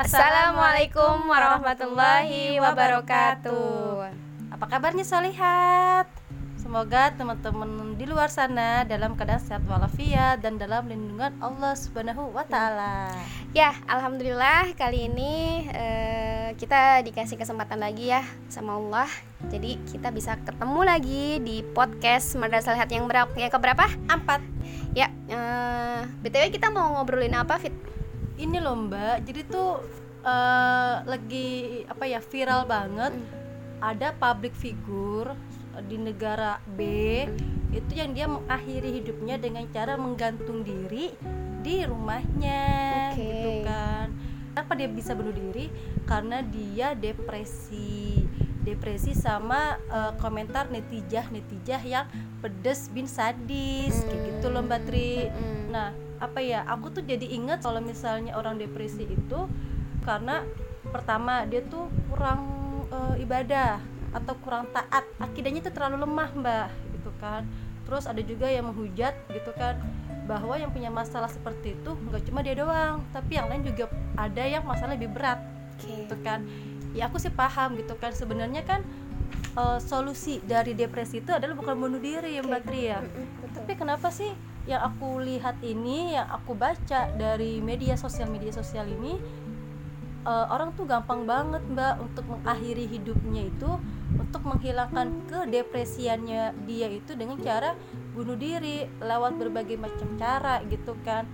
Assalamualaikum 0.00 1.28
warahmatullahi 1.28 2.56
wabarakatuh. 2.56 4.08
Apa 4.48 4.64
kabarnya 4.64 5.04
Solihat? 5.04 6.08
Semoga 6.56 7.12
teman-teman 7.12 8.00
di 8.00 8.08
luar 8.08 8.32
sana 8.32 8.88
dalam 8.88 9.12
keadaan 9.12 9.44
sehat 9.44 9.60
walafiat 9.68 10.40
dan 10.40 10.56
dalam 10.56 10.88
lindungan 10.88 11.36
Allah 11.44 11.76
Subhanahu 11.76 12.32
wa 12.32 12.48
taala. 12.48 13.12
Ya, 13.52 13.76
alhamdulillah 13.92 14.72
kali 14.72 15.12
ini 15.12 15.68
uh, 15.68 16.56
kita 16.56 17.04
dikasih 17.04 17.36
kesempatan 17.36 17.84
lagi 17.84 18.08
ya 18.08 18.24
sama 18.48 18.80
Allah. 18.80 19.10
Jadi 19.52 19.76
kita 19.84 20.08
bisa 20.16 20.40
ketemu 20.40 20.80
lagi 20.80 21.44
di 21.44 21.60
podcast 21.60 22.40
Madrasah 22.40 22.72
Lihat 22.72 22.88
yang 22.88 23.04
berapa 23.04 23.36
yang 23.36 23.52
keberapa? 23.52 23.84
Empat. 24.08 24.40
Ya, 24.96 25.12
uh, 25.28 26.08
btw 26.24 26.48
kita 26.48 26.72
mau 26.72 26.88
ngobrolin 26.96 27.36
apa 27.36 27.60
Fit? 27.60 27.99
Ini 28.40 28.56
loh 28.56 28.88
Mbak, 28.88 29.16
jadi 29.28 29.40
tuh 29.44 29.84
uh, 30.24 30.94
lagi 31.04 31.84
apa 31.84 32.04
ya 32.08 32.24
viral 32.24 32.64
banget. 32.64 33.12
Hmm. 33.12 33.38
Ada 33.80 34.16
public 34.16 34.56
figure 34.56 35.36
di 35.88 35.96
negara 35.96 36.60
B 36.76 36.80
itu 37.70 37.92
yang 37.94 38.10
dia 38.10 38.26
mengakhiri 38.26 39.00
hidupnya 39.00 39.38
dengan 39.38 39.64
cara 39.70 39.94
menggantung 39.94 40.66
diri 40.66 41.14
di 41.62 41.86
rumahnya 41.86 42.62
okay. 43.14 43.20
gitu 43.20 43.50
kan 43.62 44.06
kenapa 44.50 44.72
dia 44.74 44.88
bisa 44.90 45.14
bunuh 45.14 45.30
diri 45.30 45.70
karena 46.08 46.42
dia 46.42 46.98
depresi 46.98 48.26
depresi 48.66 49.14
sama 49.14 49.78
uh, 49.88 50.12
komentar 50.18 50.68
netijah 50.68 51.30
netijah 51.30 51.80
yang 51.80 52.06
pedes 52.42 52.90
bin 52.90 53.06
sadis 53.06 53.94
hmm. 53.94 54.06
kayak 54.10 54.22
gitu 54.34 54.46
loh 54.50 54.66
mbak 54.66 54.82
Tri 54.84 55.30
hmm. 55.30 55.70
nah 55.70 55.94
apa 56.20 56.38
ya 56.44 56.62
aku 56.68 56.92
tuh 56.92 57.02
jadi 57.02 57.24
inget 57.24 57.64
kalau 57.64 57.80
misalnya 57.80 58.36
orang 58.36 58.60
depresi 58.60 59.08
itu 59.08 59.48
karena 60.04 60.44
pertama 60.92 61.48
dia 61.48 61.64
tuh 61.64 61.88
kurang 62.12 62.44
uh, 62.92 63.16
ibadah 63.16 63.80
atau 64.12 64.34
kurang 64.42 64.68
taat. 64.74 65.06
Akidahnya 65.16 65.64
itu 65.64 65.72
terlalu 65.72 66.04
lemah 66.04 66.30
mbak 66.36 66.68
gitu 66.98 67.10
kan. 67.18 67.48
Terus 67.88 68.04
ada 68.04 68.20
juga 68.20 68.46
yang 68.46 68.68
menghujat 68.68 69.16
gitu 69.32 69.50
kan 69.56 69.80
bahwa 70.28 70.54
yang 70.54 70.70
punya 70.70 70.92
masalah 70.92 71.26
seperti 71.26 71.74
itu 71.74 71.90
nggak 71.90 72.22
cuma 72.30 72.38
dia 72.44 72.54
doang 72.54 73.02
tapi 73.10 73.34
yang 73.34 73.50
lain 73.50 73.66
juga 73.66 73.90
ada 74.14 74.46
yang 74.46 74.62
masalah 74.62 74.94
lebih 74.94 75.10
berat 75.10 75.40
okay. 75.78 76.04
gitu 76.04 76.16
kan. 76.20 76.44
Ya 76.92 77.08
aku 77.08 77.16
sih 77.16 77.32
paham 77.32 77.80
gitu 77.80 77.96
kan. 77.96 78.12
Sebenarnya 78.12 78.62
kan 78.66 78.84
uh, 79.56 79.78
solusi 79.80 80.42
dari 80.44 80.76
depresi 80.76 81.22
itu 81.22 81.32
adalah 81.32 81.56
bukan 81.56 81.74
bunuh 81.78 82.00
diri 82.02 82.36
ya 82.36 82.42
mbak 82.44 82.62
Tri 82.66 82.80
ya. 82.92 82.98
Tapi 83.56 83.72
kenapa 83.78 84.10
sih 84.12 84.30
yang 84.70 84.86
aku 84.86 85.18
lihat 85.18 85.58
ini 85.66 86.14
yang 86.14 86.30
aku 86.30 86.54
baca 86.54 87.10
dari 87.18 87.58
media 87.58 87.98
sosial 87.98 88.30
media 88.30 88.54
sosial 88.54 88.86
ini 88.86 89.18
uh, 90.22 90.46
orang 90.46 90.70
tuh 90.78 90.86
gampang 90.86 91.26
banget 91.26 91.62
mbak 91.66 91.98
untuk 91.98 92.24
mengakhiri 92.30 92.86
hidupnya 92.86 93.50
itu 93.50 93.70
untuk 94.18 94.42
menghilangkan 94.42 95.26
kedepresiannya 95.30 96.54
dia 96.66 96.88
itu 96.90 97.14
dengan 97.14 97.38
cara 97.38 97.78
bunuh 98.14 98.34
diri 98.34 98.90
lewat 98.98 99.38
berbagai 99.38 99.78
macam 99.78 100.08
cara 100.18 100.62
gitu 100.66 100.98
kan. 101.06 101.26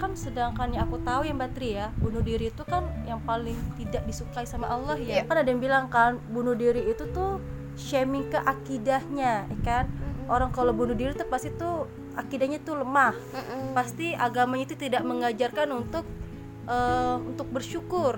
Kan 0.00 0.16
sedangkan 0.18 0.74
yang 0.74 0.88
aku 0.88 0.98
tahu 1.04 1.28
ya 1.28 1.36
Mbak 1.36 1.50
Tri 1.54 1.78
ya 1.78 1.92
bunuh 2.00 2.24
diri 2.24 2.50
itu 2.50 2.64
kan 2.64 2.88
yang 3.04 3.20
paling 3.22 3.54
tidak 3.76 4.02
disukai 4.08 4.48
sama 4.48 4.66
Allah 4.66 4.96
ya. 4.98 5.22
Yeah. 5.22 5.24
kan 5.28 5.44
ada 5.44 5.48
yang 5.52 5.62
bilang 5.62 5.86
kan 5.92 6.18
bunuh 6.32 6.56
diri 6.56 6.88
itu 6.90 7.06
tuh 7.12 7.38
shaming 7.76 8.28
ke 8.28 8.40
akidahnya 8.40 9.46
ya 9.48 9.58
kan 9.64 9.84
orang 10.32 10.48
kalau 10.48 10.72
bunuh 10.72 10.96
diri 10.96 11.12
tuh 11.12 11.28
pasti 11.28 11.52
tuh 11.52 11.84
akidahnya 12.16 12.64
tuh 12.64 12.80
lemah. 12.80 13.12
Pasti 13.76 14.16
agamanya 14.16 14.64
itu 14.72 14.76
tidak 14.80 15.04
mengajarkan 15.04 15.68
untuk 15.76 16.08
uh, 16.64 17.20
untuk 17.20 17.52
bersyukur. 17.52 18.16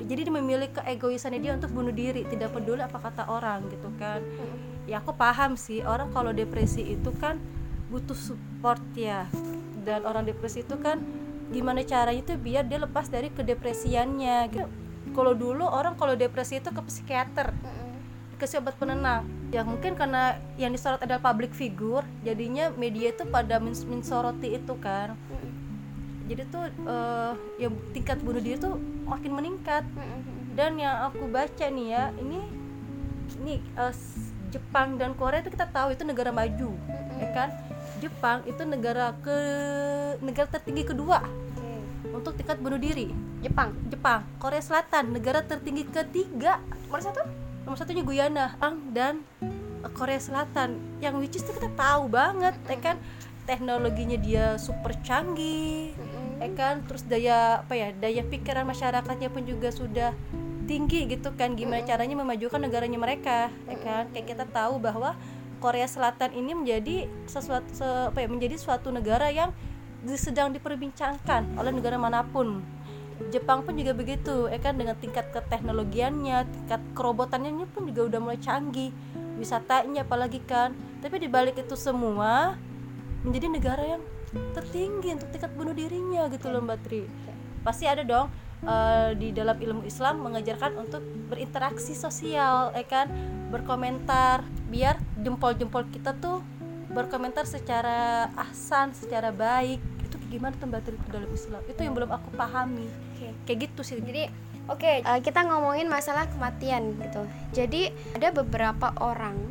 Jadi 0.00 0.26
dia 0.26 0.34
memilih 0.34 0.72
keegoisannya 0.74 1.38
dia 1.38 1.52
untuk 1.54 1.70
bunuh 1.70 1.92
diri 1.94 2.26
tidak 2.26 2.50
peduli 2.56 2.82
apa 2.82 2.98
kata 2.98 3.28
orang 3.28 3.68
gitu 3.68 3.92
kan. 4.00 4.24
Ya 4.88 4.98
aku 4.98 5.12
paham 5.14 5.54
sih 5.54 5.84
orang 5.84 6.10
kalau 6.10 6.32
depresi 6.34 6.96
itu 6.96 7.12
kan 7.20 7.36
butuh 7.92 8.16
support 8.16 8.80
ya. 8.96 9.28
Dan 9.84 10.08
orang 10.08 10.26
depresi 10.26 10.64
itu 10.64 10.74
kan 10.80 10.98
gimana 11.52 11.84
caranya 11.86 12.24
itu 12.24 12.34
biar 12.40 12.66
dia 12.66 12.80
lepas 12.80 13.06
dari 13.06 13.30
kedepresiannya 13.30 14.36
gitu. 14.50 14.66
Kalau 15.10 15.34
dulu 15.34 15.66
orang 15.66 15.98
kalau 15.98 16.14
depresi 16.14 16.58
itu 16.58 16.70
ke 16.70 16.82
psikiater 16.86 17.50
ke 18.40 18.48
obat 18.56 18.74
penenang. 18.80 19.28
Ya 19.52 19.60
mungkin 19.60 19.92
karena 19.92 20.40
yang 20.56 20.72
disorot 20.72 21.04
adalah 21.04 21.20
public 21.20 21.52
figure 21.52 22.00
jadinya 22.24 22.72
media 22.72 23.12
itu 23.12 23.28
pada 23.28 23.60
mensoroti 23.60 24.56
itu 24.56 24.72
kan. 24.80 25.12
Jadi 26.24 26.42
tuh 26.48 26.64
uh, 26.88 27.36
ya 27.60 27.68
tingkat 27.92 28.22
bunuh 28.24 28.40
diri 28.40 28.56
tuh 28.56 28.80
makin 29.04 29.36
meningkat. 29.36 29.84
Dan 30.56 30.80
yang 30.80 31.12
aku 31.12 31.28
baca 31.28 31.66
nih 31.68 31.86
ya 31.92 32.04
ini 32.16 32.40
ini 33.44 33.54
uh, 33.76 33.92
Jepang 34.50 34.98
dan 34.98 35.14
Korea 35.14 35.44
itu 35.44 35.52
kita 35.52 35.70
tahu 35.70 35.94
itu 35.94 36.02
negara 36.02 36.32
maju 36.32 36.72
ya 37.20 37.28
kan? 37.36 37.48
Jepang 38.00 38.40
itu 38.48 38.64
negara 38.64 39.12
ke 39.20 39.36
negara 40.24 40.48
tertinggi 40.48 40.88
kedua 40.88 41.20
okay. 41.20 41.78
untuk 42.16 42.32
tingkat 42.40 42.56
bunuh 42.56 42.80
diri. 42.80 43.12
Jepang. 43.44 43.76
Jepang. 43.92 44.24
Korea 44.40 44.62
Selatan 44.64 45.12
negara 45.12 45.44
tertinggi 45.44 45.84
ketiga. 45.88 46.60
Nomor 46.88 47.00
satu 47.04 47.49
nomor 47.64 47.76
satunya 47.76 48.04
Guyana 48.04 48.56
dan 48.92 49.24
Korea 49.96 50.20
Selatan. 50.20 50.76
Yang 51.00 51.14
which 51.20 51.36
is 51.38 51.44
itu 51.44 51.56
kita 51.56 51.70
tahu 51.76 52.08
banget 52.10 52.54
ya 52.68 52.78
kan? 52.80 52.96
Teknologinya 53.48 54.18
dia 54.20 54.54
super 54.60 54.94
canggih 55.02 55.96
ya 56.38 56.48
kan? 56.54 56.84
Terus 56.86 57.02
daya 57.08 57.64
apa 57.64 57.74
ya 57.74 57.88
daya 57.96 58.22
pikiran 58.24 58.68
masyarakatnya 58.68 59.28
pun 59.32 59.42
juga 59.48 59.72
sudah 59.72 60.12
tinggi 60.68 61.08
gitu 61.10 61.32
kan? 61.34 61.56
Gimana 61.56 61.82
caranya 61.82 62.14
memajukan 62.14 62.60
negaranya 62.60 62.98
mereka 63.00 63.48
ya 63.66 63.76
kan? 63.80 64.04
Kayak 64.12 64.26
kita 64.36 64.44
tahu 64.48 64.78
bahwa 64.78 65.16
Korea 65.60 65.84
Selatan 65.84 66.32
ini 66.32 66.56
menjadi 66.56 67.04
sesuatu 67.28 67.68
se, 67.76 67.84
apa 67.84 68.24
ya 68.24 68.28
menjadi 68.32 68.56
suatu 68.56 68.88
negara 68.88 69.28
yang 69.28 69.52
sedang 70.16 70.48
diperbincangkan 70.56 71.60
oleh 71.60 71.72
negara 71.76 72.00
mana 72.00 72.24
pun 72.24 72.64
Jepang 73.28 73.60
pun 73.60 73.76
juga 73.76 73.92
begitu 73.92 74.48
ya 74.48 74.56
kan? 74.56 74.80
Dengan 74.80 74.96
tingkat 74.96 75.28
keteknologiannya 75.36 76.48
tingkat 76.48 76.80
kerobotannya 76.96 77.68
pun 77.68 77.84
juga 77.84 78.08
udah 78.08 78.20
mulai 78.24 78.40
canggih 78.40 78.88
wisatanya 79.36 80.08
apalagi 80.08 80.40
kan? 80.48 80.72
Tapi 81.04 81.20
dibalik 81.20 81.60
itu 81.60 81.76
semua 81.76 82.56
menjadi 83.20 83.46
negara 83.52 83.84
yang 83.84 84.02
tertinggi 84.56 85.20
untuk 85.20 85.28
tingkat 85.36 85.52
bunuh 85.52 85.76
dirinya 85.76 86.32
gitu 86.32 86.48
loh 86.48 86.64
Mbak 86.64 86.78
Tri. 86.80 87.04
Pasti 87.60 87.84
ada 87.84 88.00
dong 88.00 88.32
uh, 88.64 89.12
di 89.12 89.36
dalam 89.36 89.60
ilmu 89.60 89.84
Islam 89.84 90.24
mengajarkan 90.24 90.80
untuk 90.80 91.04
berinteraksi 91.28 91.92
sosial 91.92 92.72
ya 92.72 92.84
kan? 92.88 93.12
Berkomentar 93.52 94.48
biar 94.72 94.96
jempol-jempol 95.20 95.92
kita 95.92 96.16
tuh 96.16 96.40
berkomentar 96.90 97.44
secara 97.44 98.32
ahsan 98.34 98.96
secara 98.96 99.28
baik. 99.30 99.78
Itu 100.08 100.16
gimana 100.32 100.56
tuh 100.56 100.72
Mbak 100.72 100.80
Tri 100.88 100.96
dalam 101.12 101.30
Islam? 101.30 101.60
Itu 101.68 101.80
yang 101.84 101.92
belum 101.92 102.10
aku 102.10 102.32
pahami. 102.34 103.09
Kayak 103.46 103.70
gitu 103.70 103.80
sih. 103.82 103.98
Jadi 104.00 104.30
oke 104.70 104.80
okay, 104.80 105.02
uh, 105.02 105.18
eh, 105.18 105.20
kita 105.22 105.46
ngomongin 105.46 105.86
masalah 105.90 106.26
kematian 106.30 106.94
gitu. 106.98 107.22
Jadi 107.54 107.90
ada 108.14 108.30
beberapa 108.30 108.94
orang 109.00 109.50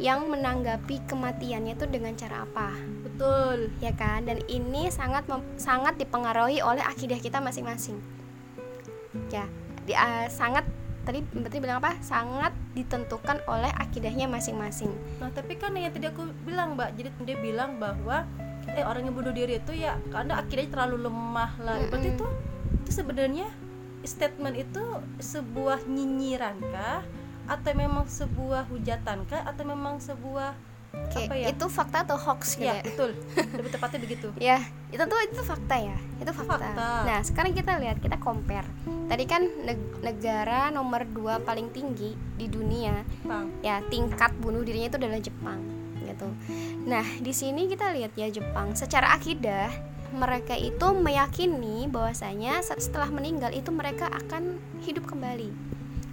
yang 0.00 0.32
menanggapi 0.32 1.04
kematiannya 1.04 1.76
itu 1.76 1.84
dengan 1.84 2.16
cara 2.16 2.48
apa? 2.48 2.72
Betul. 3.04 3.68
Ya 3.84 3.92
kan? 3.92 4.24
Dan 4.24 4.40
ini 4.48 4.88
sangat 4.88 5.28
sangat 5.60 6.00
dipengaruhi 6.00 6.64
oleh 6.64 6.80
akidah 6.80 7.20
kita 7.20 7.36
masing-masing. 7.36 8.00
Ya 9.28 9.44
di, 9.84 9.92
uh, 9.92 10.26
sangat 10.32 10.64
tadi 11.04 11.20
berarti 11.20 11.58
bilang 11.60 11.84
apa? 11.84 12.00
Sangat 12.00 12.56
ditentukan 12.72 13.44
oleh 13.44 13.68
akidahnya 13.76 14.24
masing-masing. 14.30 14.92
Nah 15.20 15.28
tapi 15.32 15.60
kan 15.60 15.76
yang 15.76 15.92
tadi 15.92 16.08
aku 16.08 16.30
bilang 16.48 16.80
mbak. 16.80 16.96
Jadi 16.96 17.08
dia 17.28 17.36
bilang 17.36 17.76
bahwa 17.76 18.24
eh 18.70 18.84
orang 18.86 19.08
yang 19.08 19.16
bunuh 19.16 19.34
diri 19.34 19.58
itu 19.58 19.72
ya 19.74 19.98
karena 20.14 20.40
akidahnya 20.40 20.70
terlalu 20.72 21.10
lemah 21.10 21.52
lah. 21.60 21.74
Mm 21.76 21.80
-hmm. 21.80 21.90
berarti 21.90 22.08
itu 22.14 22.26
itu 22.90 23.06
sebenarnya 23.06 23.46
statement 24.02 24.58
itu 24.58 24.82
sebuah 25.22 25.86
nyinyiran 25.86 26.58
kah? 26.74 27.06
Atau 27.46 27.70
memang 27.78 28.10
sebuah 28.10 28.66
hujatan 28.66 29.30
kah? 29.30 29.46
Atau 29.46 29.62
memang 29.62 30.02
sebuah 30.02 30.58
Oke, 30.90 31.30
apa 31.30 31.38
ya? 31.38 31.54
itu 31.54 31.70
fakta 31.70 32.02
atau 32.02 32.18
hoax 32.18 32.58
gitu 32.58 32.66
ya, 32.66 32.82
ya? 32.82 32.82
betul. 32.82 33.14
Lebih 33.62 33.70
tepatnya 33.70 33.98
begitu. 34.02 34.28
Ya 34.42 34.58
itu 34.90 34.98
tuh 35.06 35.22
itu 35.22 35.38
fakta 35.38 35.78
ya? 35.78 35.94
Itu 36.18 36.34
fakta. 36.34 36.58
fakta. 36.58 36.90
Nah 37.06 37.18
sekarang 37.22 37.54
kita 37.54 37.78
lihat 37.78 38.02
kita 38.02 38.18
compare. 38.18 38.66
Tadi 39.06 39.22
kan 39.22 39.46
negara 40.02 40.74
nomor 40.74 41.06
dua 41.06 41.38
paling 41.38 41.70
tinggi 41.70 42.18
di 42.34 42.50
dunia. 42.50 43.06
Jepang. 43.06 43.54
ya 43.62 43.78
tingkat 43.86 44.34
bunuh 44.42 44.66
dirinya 44.66 44.90
itu 44.90 44.98
adalah 44.98 45.22
Jepang 45.22 45.62
gitu. 46.02 46.26
Nah 46.90 47.06
di 47.22 47.30
sini 47.30 47.70
kita 47.70 47.94
lihat 47.94 48.18
ya 48.18 48.26
Jepang. 48.26 48.74
Secara 48.74 49.14
akidah 49.14 49.70
mereka 50.14 50.58
itu 50.58 50.92
meyakini 50.94 51.86
bahwasanya 51.86 52.60
setelah 52.62 53.08
meninggal 53.10 53.54
itu 53.54 53.70
mereka 53.70 54.10
akan 54.10 54.58
hidup 54.82 55.06
kembali 55.06 55.70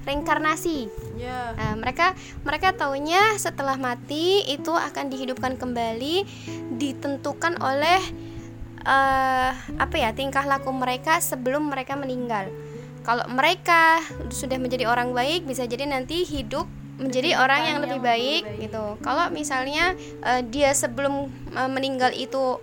reinkarnasi. 0.08 0.88
Yeah. 1.20 1.52
Nah, 1.60 1.76
mereka 1.76 2.16
mereka 2.48 2.72
taunya 2.72 3.36
setelah 3.36 3.76
mati 3.76 4.40
itu 4.48 4.72
akan 4.72 5.12
dihidupkan 5.12 5.60
kembali, 5.60 6.24
ditentukan 6.80 7.60
oleh 7.60 8.00
uh, 8.88 9.52
apa 9.52 9.96
ya 10.00 10.16
tingkah 10.16 10.48
laku 10.48 10.72
mereka 10.72 11.20
sebelum 11.20 11.68
mereka 11.68 12.00
meninggal. 12.00 12.48
kalau 13.08 13.24
mereka 13.32 14.04
sudah 14.28 14.60
menjadi 14.60 14.84
orang 14.84 15.16
baik 15.16 15.48
bisa 15.48 15.64
jadi 15.64 15.88
nanti 15.88 16.28
hidup 16.28 16.68
menjadi 17.00 17.40
orang 17.40 17.64
yang 17.64 17.78
lebih 17.80 18.04
baik, 18.04 18.44
baik 18.44 18.68
gitu 18.68 19.00
kalau 19.00 19.32
misalnya 19.32 19.96
uh, 20.28 20.44
dia 20.44 20.76
sebelum 20.76 21.32
uh, 21.56 21.72
meninggal 21.72 22.12
itu 22.12 22.60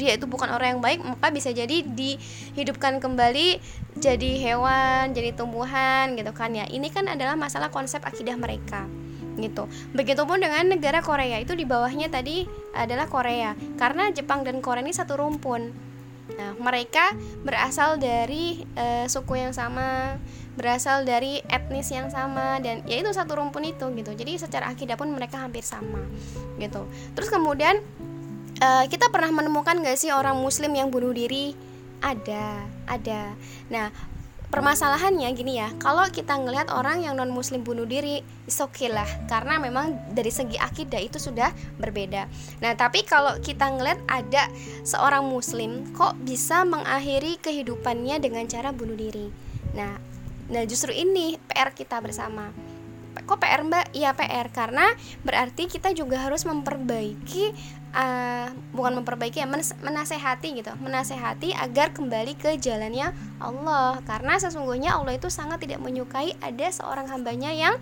dia 0.00 0.16
itu 0.16 0.24
bukan 0.24 0.48
orang 0.48 0.76
yang 0.78 0.82
baik 0.82 1.04
maka 1.04 1.28
bisa 1.28 1.52
jadi 1.52 1.84
dihidupkan 1.84 2.96
kembali 3.04 3.60
jadi 4.00 4.30
hewan 4.40 5.12
jadi 5.12 5.36
tumbuhan 5.36 6.16
gitu 6.16 6.32
kan 6.32 6.56
ya 6.56 6.64
ini 6.72 6.88
kan 6.88 7.04
adalah 7.04 7.36
masalah 7.36 7.68
konsep 7.68 8.00
akidah 8.00 8.34
mereka 8.40 8.88
gitu. 9.40 9.66
Begitupun 9.96 10.42
dengan 10.42 10.68
negara 10.68 11.00
Korea 11.00 11.40
itu 11.40 11.56
di 11.56 11.64
bawahnya 11.64 12.12
tadi 12.12 12.44
adalah 12.76 13.08
Korea 13.08 13.56
karena 13.80 14.12
Jepang 14.12 14.44
dan 14.44 14.60
Korea 14.60 14.84
ini 14.84 14.92
satu 14.92 15.16
rumpun. 15.16 15.90
Nah, 16.30 16.54
mereka 16.62 17.10
berasal 17.42 17.98
dari 17.98 18.62
uh, 18.78 19.02
suku 19.10 19.34
yang 19.34 19.50
sama, 19.50 20.14
berasal 20.54 21.02
dari 21.02 21.42
etnis 21.50 21.90
yang 21.90 22.06
sama 22.06 22.62
dan 22.62 22.86
ya 22.86 23.02
itu 23.02 23.10
satu 23.10 23.34
rumpun 23.34 23.66
itu 23.66 23.90
gitu. 23.98 24.14
Jadi 24.14 24.38
secara 24.38 24.70
akidah 24.70 24.94
pun 24.94 25.10
mereka 25.10 25.42
hampir 25.42 25.66
sama 25.66 25.98
gitu. 26.62 26.86
Terus 27.18 27.28
kemudian 27.34 27.82
uh, 28.60 28.84
kita 28.86 29.08
pernah 29.08 29.32
menemukan 29.32 29.80
gak 29.80 29.98
sih 29.98 30.12
orang 30.12 30.38
muslim 30.38 30.70
yang 30.76 30.92
bunuh 30.92 31.10
diri? 31.10 31.56
Ada, 32.00 32.64
ada. 32.88 33.36
Nah, 33.68 33.92
permasalahannya 34.50 35.30
gini 35.30 35.62
ya 35.62 35.70
kalau 35.78 36.02
kita 36.10 36.34
ngelihat 36.34 36.74
orang 36.74 37.06
yang 37.06 37.14
non 37.14 37.30
muslim 37.30 37.62
bunuh 37.62 37.86
diri 37.86 38.18
okay 38.50 38.90
lah 38.90 39.06
karena 39.30 39.62
memang 39.62 39.94
dari 40.10 40.34
segi 40.34 40.58
akidah 40.58 40.98
itu 40.98 41.22
sudah 41.22 41.54
berbeda 41.78 42.26
nah 42.58 42.74
tapi 42.74 43.06
kalau 43.06 43.38
kita 43.38 43.70
ngelihat 43.70 44.02
ada 44.10 44.50
seorang 44.82 45.22
muslim 45.22 45.86
kok 45.94 46.18
bisa 46.26 46.66
mengakhiri 46.66 47.38
kehidupannya 47.38 48.18
dengan 48.18 48.50
cara 48.50 48.74
bunuh 48.74 48.98
diri 48.98 49.30
nah 49.70 49.94
nah 50.50 50.66
justru 50.66 50.90
ini 50.90 51.38
PR 51.46 51.70
kita 51.70 52.02
bersama 52.02 52.50
kok 53.10 53.42
PR 53.42 53.66
mbak? 53.66 53.90
Iya 53.94 54.14
PR 54.14 54.48
karena 54.54 54.86
berarti 55.26 55.66
kita 55.66 55.90
juga 55.90 56.22
harus 56.22 56.46
memperbaiki 56.46 57.52
uh, 57.94 58.48
bukan 58.74 59.02
memperbaiki 59.02 59.42
ya 59.42 59.48
menasehati 59.82 60.58
gitu. 60.58 60.72
Menasehati 60.78 61.54
agar 61.54 61.94
kembali 61.94 62.38
ke 62.38 62.56
jalannya 62.58 63.14
Allah. 63.38 64.00
Karena 64.04 64.38
sesungguhnya 64.38 64.98
Allah 64.98 65.16
itu 65.16 65.28
sangat 65.28 65.62
tidak 65.62 65.82
menyukai 65.82 66.34
ada 66.40 66.66
seorang 66.70 67.06
hambanya 67.10 67.50
yang 67.54 67.74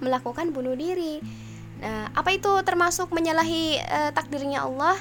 melakukan 0.00 0.50
bunuh 0.52 0.76
diri. 0.76 1.20
Nah 1.80 2.10
apa 2.14 2.34
itu 2.34 2.50
termasuk 2.62 3.10
menyalahi 3.10 3.80
uh, 3.80 4.10
takdirnya 4.12 4.64
Allah? 4.64 4.96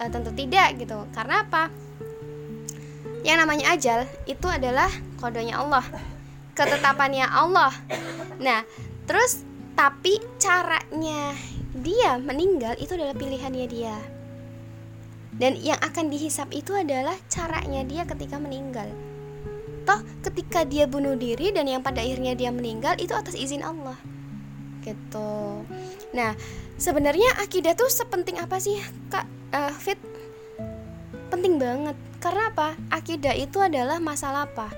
Uh, 0.00 0.08
tentu 0.08 0.32
tidak 0.34 0.78
gitu. 0.80 1.06
Karena 1.12 1.44
apa? 1.44 1.68
Yang 3.20 3.36
namanya 3.44 3.64
ajal 3.76 4.08
itu 4.24 4.48
adalah 4.48 4.88
kodonya 5.20 5.60
Allah 5.60 5.84
ketetapannya 6.60 7.24
Allah. 7.24 7.72
Nah 8.36 8.60
terus 9.08 9.44
tapi 9.72 10.20
caranya 10.36 11.32
dia 11.70 12.18
meninggal 12.18 12.74
itu 12.82 12.98
adalah 12.98 13.14
pilihannya 13.14 13.66
dia. 13.70 13.96
Dan 15.30 15.54
yang 15.62 15.78
akan 15.78 16.10
dihisap 16.10 16.50
itu 16.50 16.74
adalah 16.74 17.14
caranya 17.30 17.86
dia 17.86 18.02
ketika 18.02 18.36
meninggal. 18.36 18.90
Toh 19.86 20.02
ketika 20.26 20.66
dia 20.66 20.90
bunuh 20.90 21.14
diri 21.14 21.54
dan 21.54 21.70
yang 21.70 21.80
pada 21.80 22.02
akhirnya 22.02 22.34
dia 22.34 22.50
meninggal 22.50 22.98
itu 22.98 23.14
atas 23.14 23.38
izin 23.38 23.62
Allah. 23.62 23.96
Gitu. 24.82 25.64
Nah 26.12 26.34
sebenarnya 26.76 27.38
akidah 27.38 27.78
tuh 27.78 27.88
sepenting 27.88 28.42
apa 28.42 28.58
sih 28.58 28.76
kak? 29.08 29.24
Uh, 29.54 29.72
Fit? 29.78 29.98
Penting 31.30 31.62
banget. 31.62 31.94
Karena 32.18 32.50
apa? 32.50 32.74
Akidah 32.90 33.32
itu 33.32 33.62
adalah 33.62 34.02
masalah 34.02 34.50
apa? 34.50 34.68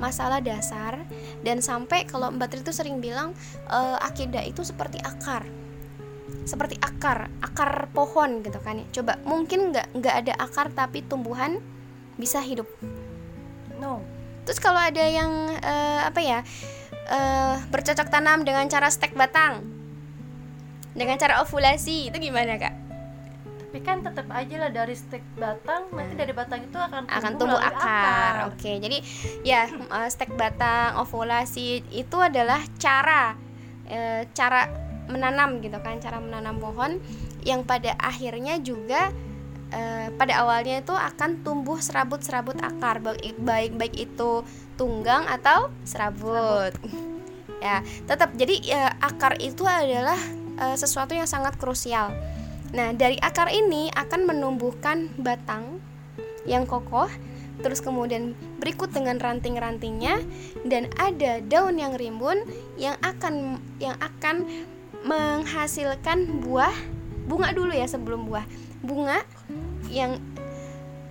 Masalah 0.00 0.40
dasar. 0.40 1.04
Dan 1.44 1.60
sampai 1.60 2.08
kalau 2.08 2.32
Mbak 2.32 2.48
Tri 2.48 2.60
itu 2.64 2.72
sering 2.72 2.98
bilang 2.98 3.36
uh, 3.68 4.00
akidah 4.00 4.42
itu 4.42 4.64
seperti 4.64 4.98
akar 5.04 5.46
seperti 6.48 6.80
akar 6.80 7.28
akar 7.44 7.92
pohon 7.92 8.40
gitu 8.40 8.56
kan 8.64 8.80
ya 8.80 8.86
coba 8.96 9.20
mungkin 9.28 9.68
nggak 9.68 10.00
nggak 10.00 10.14
ada 10.24 10.34
akar 10.40 10.72
tapi 10.72 11.04
tumbuhan 11.04 11.60
bisa 12.16 12.40
hidup 12.40 12.64
no 13.76 14.00
terus 14.48 14.56
kalau 14.56 14.80
ada 14.80 15.04
yang 15.04 15.28
uh, 15.60 16.08
apa 16.08 16.20
ya 16.24 16.40
uh, 17.12 17.60
bercocok 17.68 18.08
tanam 18.08 18.48
dengan 18.48 18.64
cara 18.72 18.88
stek 18.88 19.12
batang 19.12 19.60
dengan 20.96 21.20
cara 21.20 21.44
ovulasi 21.44 22.08
itu 22.08 22.16
gimana 22.16 22.56
kak 22.56 22.74
tapi 23.68 23.84
kan 23.84 24.00
tetap 24.00 24.24
aja 24.32 24.56
lah 24.64 24.72
dari 24.72 24.96
stek 24.96 25.20
batang 25.36 25.92
nanti 25.92 26.16
dari 26.16 26.32
batang 26.32 26.64
itu 26.64 26.80
akan 26.80 27.04
tumbuh, 27.04 27.20
akan 27.20 27.32
tumbuh 27.36 27.60
akar. 27.60 27.76
akar. 27.84 28.34
Oke, 28.48 28.80
jadi 28.80 28.98
ya 29.44 29.68
stek 30.08 30.32
batang, 30.40 30.96
ovulasi 31.04 31.84
itu 31.92 32.16
adalah 32.16 32.64
cara 32.80 33.36
cara 34.32 34.87
menanam 35.08 35.58
gitu 35.64 35.76
kan 35.80 35.98
cara 35.98 36.20
menanam 36.20 36.60
pohon 36.60 37.00
yang 37.42 37.64
pada 37.64 37.96
akhirnya 37.98 38.60
juga 38.60 39.10
uh, 39.72 40.06
pada 40.14 40.44
awalnya 40.44 40.80
itu 40.84 40.92
akan 40.92 41.42
tumbuh 41.42 41.80
serabut-serabut 41.80 42.60
akar 42.60 43.00
baik 43.00 43.74
baik 43.74 43.94
itu 43.96 44.44
tunggang 44.76 45.26
atau 45.26 45.72
serabut, 45.82 46.72
serabut. 46.72 46.72
ya 47.64 47.82
tetap 48.06 48.30
jadi 48.38 48.54
ya, 48.62 48.82
akar 49.02 49.34
itu 49.42 49.66
adalah 49.66 50.18
uh, 50.62 50.76
sesuatu 50.78 51.16
yang 51.16 51.26
sangat 51.26 51.58
krusial 51.58 52.14
nah 52.68 52.92
dari 52.92 53.16
akar 53.18 53.48
ini 53.48 53.88
akan 53.96 54.28
menumbuhkan 54.28 55.08
batang 55.16 55.80
yang 56.44 56.68
kokoh 56.68 57.08
terus 57.58 57.82
kemudian 57.82 58.38
berikut 58.62 58.94
dengan 58.94 59.18
ranting-rantingnya 59.18 60.22
dan 60.62 60.86
ada 60.94 61.42
daun 61.42 61.74
yang 61.74 61.98
rimbun 61.98 62.46
yang 62.78 62.94
akan 63.02 63.58
yang 63.82 63.98
akan 63.98 64.46
menghasilkan 65.06 66.42
buah 66.42 66.74
bunga 67.28 67.52
dulu 67.52 67.70
ya 67.76 67.84
sebelum 67.84 68.24
buah. 68.26 68.44
Bunga 68.80 69.22
yang 69.92 70.16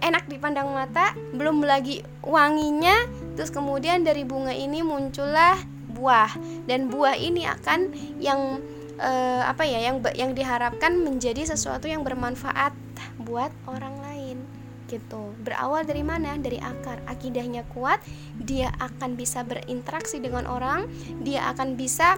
enak 0.01 0.29
dipandang 0.29 0.69
mata 0.69 1.17
belum 1.33 1.65
lagi 1.65 2.05
wanginya 2.21 2.93
terus 3.33 3.49
kemudian 3.49 4.05
dari 4.05 4.25
bunga 4.25 4.51
ini 4.51 4.81
muncullah 4.81 5.61
buah. 5.93 6.33
Dan 6.65 6.89
buah 6.89 7.15
ini 7.17 7.45
akan 7.45 7.79
yang 8.21 8.61
uh, 8.97 9.41
apa 9.45 9.63
ya 9.65 9.79
yang 9.81 10.01
yang 10.17 10.31
diharapkan 10.33 10.97
menjadi 11.01 11.45
sesuatu 11.45 11.85
yang 11.85 12.01
bermanfaat 12.01 12.73
buat 13.21 13.53
orang 13.69 13.95
lain 14.01 14.37
gitu. 14.87 15.35
Berawal 15.43 15.83
dari 15.83 16.01
mana? 16.01 16.39
Dari 16.39 16.57
akar. 16.63 17.03
Akidahnya 17.05 17.67
kuat 17.75 17.99
dia 18.39 18.71
akan 18.79 19.19
bisa 19.19 19.43
berinteraksi 19.43 20.17
dengan 20.23 20.47
orang 20.47 20.87
dia 21.21 21.45
akan 21.51 21.75
bisa 21.75 22.17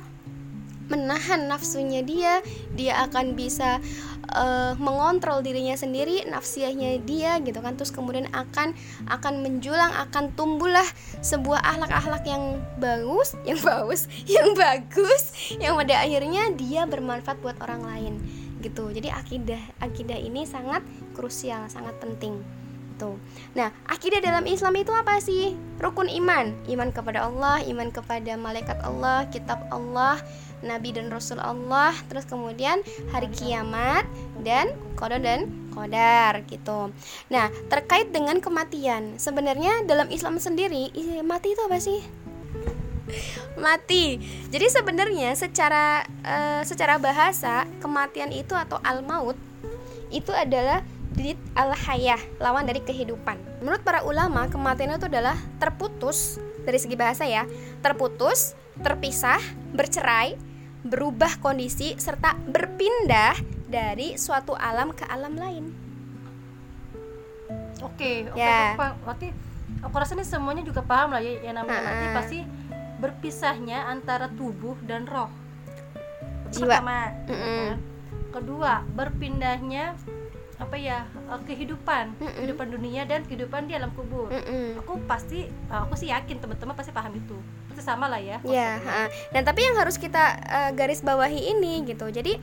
menahan 0.90 1.48
nafsunya 1.48 2.02
dia. 2.04 2.42
Dia 2.74 3.08
akan 3.08 3.38
bisa 3.38 3.80
uh, 4.34 4.74
mengontrol 4.78 5.46
dirinya 5.46 5.78
sendiri 5.78 6.26
nafsiahnya 6.28 7.00
dia 7.06 7.38
gitu 7.40 7.62
kan. 7.62 7.78
Terus 7.78 7.94
kemudian 7.94 8.28
akan 8.34 8.76
akan 9.08 9.34
menjulang 9.46 9.94
akan 10.10 10.34
tumbuhlah 10.34 10.86
sebuah 11.22 11.62
akhlak-akhlak 11.64 12.26
yang 12.26 12.60
bagus 12.82 13.38
yang 13.48 13.62
bagus 13.62 14.10
yang 14.26 14.50
bagus 14.58 15.24
yang 15.62 15.74
pada 15.78 16.04
akhirnya 16.04 16.52
dia 16.58 16.84
bermanfaat 16.90 17.40
buat 17.40 17.58
orang 17.64 17.86
lain 17.86 18.14
gitu. 18.60 18.92
Jadi 18.92 19.08
akidah 19.08 19.62
akidah 19.80 20.20
ini 20.20 20.44
sangat 20.44 20.84
krusial 21.16 21.70
sangat 21.72 21.96
penting 22.02 22.44
tuh 23.00 23.16
nah 23.56 23.72
akidah 23.88 24.20
dalam 24.20 24.44
Islam 24.44 24.76
itu 24.76 24.92
apa 24.92 25.24
sih? 25.24 25.56
Rukun 25.80 26.12
iman. 26.12 26.52
Iman 26.68 26.92
kepada 26.92 27.24
Allah 27.24 27.64
iman 27.64 27.88
kepada 27.88 28.36
malaikat 28.36 28.76
Allah 28.84 29.24
kitab 29.32 29.64
Allah 29.72 30.20
nabi 30.66 30.92
dan 30.96 31.08
rasul 31.12 31.40
Allah 31.40 31.96
terus 32.08 32.28
kemudian 32.28 32.84
hari 33.12 33.32
kiamat 33.32 34.04
dan 34.44 34.72
kodo 35.00 35.20
dan 35.20 35.48
kodar 35.72 36.44
gitu. 36.48 36.92
Nah 37.32 37.48
terkait 37.72 38.12
dengan 38.12 38.44
kematian 38.44 39.16
sebenarnya 39.16 39.88
dalam 39.88 40.12
Islam 40.12 40.42
sendiri 40.42 40.92
mati 41.24 41.56
itu 41.56 41.62
apa 41.64 41.78
sih? 41.80 42.00
Mati. 43.58 44.22
Jadi 44.54 44.66
sebenarnya 44.70 45.34
secara 45.34 46.06
uh, 46.24 46.62
secara 46.62 47.02
bahasa 47.02 47.66
kematian 47.82 48.30
itu 48.30 48.54
atau 48.54 48.78
al 48.86 49.02
maut 49.02 49.36
itu 50.14 50.30
adalah 50.34 50.86
did 51.18 51.38
al 51.58 51.74
hayah 51.74 52.22
lawan 52.38 52.70
dari 52.70 52.80
kehidupan. 52.86 53.36
Menurut 53.66 53.82
para 53.82 54.06
ulama 54.06 54.46
kematian 54.48 54.96
itu 54.96 55.10
adalah 55.10 55.36
terputus 55.58 56.38
dari 56.64 56.78
segi 56.78 56.94
bahasa 56.94 57.26
ya 57.26 57.50
terputus 57.82 58.54
terpisah 58.80 59.42
bercerai 59.74 60.49
berubah 60.84 61.44
kondisi 61.44 61.96
serta 62.00 62.40
berpindah 62.40 63.36
dari 63.68 64.16
suatu 64.16 64.56
alam 64.56 64.96
ke 64.96 65.04
alam 65.06 65.36
lain. 65.36 65.66
Oke, 67.80 68.28
oke, 68.32 68.40
ya. 68.40 68.76
berarti 68.76 69.32
aku 69.80 69.96
rasa 69.96 70.16
ini 70.16 70.28
semuanya 70.28 70.64
juga 70.64 70.84
paham 70.84 71.16
lah 71.16 71.24
ya 71.24 71.40
yang 71.44 71.56
namanya 71.64 71.84
mati 71.84 72.08
pasti 72.12 72.40
berpisahnya 73.00 73.88
antara 73.88 74.28
tubuh 74.32 74.76
dan 74.84 75.08
roh. 75.08 75.32
Jiwa. 76.52 76.82
Pertama, 76.82 77.00
mm 77.28 77.38
-mm. 77.38 77.68
kedua 78.36 78.74
berpindahnya 78.96 79.96
apa 80.60 80.76
ya 80.76 81.08
uh, 81.32 81.40
kehidupan 81.48 82.20
mm 82.20 82.20
-mm. 82.20 82.36
kehidupan 82.36 82.68
dunia 82.68 83.08
dan 83.08 83.24
kehidupan 83.24 83.72
di 83.72 83.80
alam 83.80 83.96
kubur 83.96 84.28
mm 84.28 84.44
-mm. 84.44 84.68
aku 84.84 85.00
pasti 85.08 85.48
uh, 85.72 85.88
aku 85.88 85.96
sih 85.96 86.12
yakin 86.12 86.36
teman-teman 86.36 86.76
pasti 86.76 86.92
paham 86.92 87.16
itu 87.16 87.40
pasti 87.80 87.96
sama 87.96 88.12
lah 88.12 88.20
ya 88.20 88.44
ya 88.44 88.76
dan 89.32 89.48
tapi 89.48 89.64
yang 89.64 89.80
harus 89.80 89.96
kita 89.96 90.36
uh, 90.44 90.72
garis 90.76 91.00
bawahi 91.00 91.56
ini 91.56 91.88
gitu. 91.88 92.12
Jadi 92.12 92.36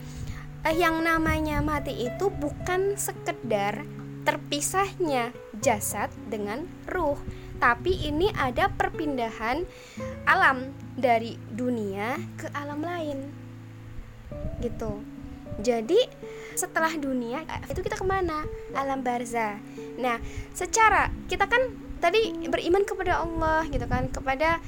uh, 0.65 0.73
yang 0.73 1.05
namanya 1.05 1.61
mati 1.61 2.09
itu 2.09 2.33
bukan 2.33 2.97
sekedar 2.97 3.85
terpisahnya 4.25 5.37
jasad 5.61 6.09
dengan 6.33 6.65
ruh 6.89 7.21
tapi 7.61 8.01
ini 8.09 8.33
ada 8.33 8.73
perpindahan 8.73 9.69
alam 10.25 10.73
dari 10.97 11.37
dunia 11.53 12.17
ke 12.41 12.49
alam 12.57 12.81
lain. 12.81 13.29
Gitu. 14.65 15.05
Jadi 15.61 16.01
setelah 16.57 16.93
dunia 16.97 17.45
itu 17.69 17.81
kita 17.85 18.01
ke 18.01 18.05
mana? 18.09 18.49
Alam 18.73 19.05
barza. 19.05 19.61
Nah 20.01 20.17
secara 20.57 21.13
kita 21.29 21.45
kan 21.45 21.61
tadi 22.01 22.49
beriman 22.49 22.85
kepada 22.85 23.25
Allah 23.25 23.65
gitu 23.73 23.85
kan 23.89 24.09
kepada 24.13 24.61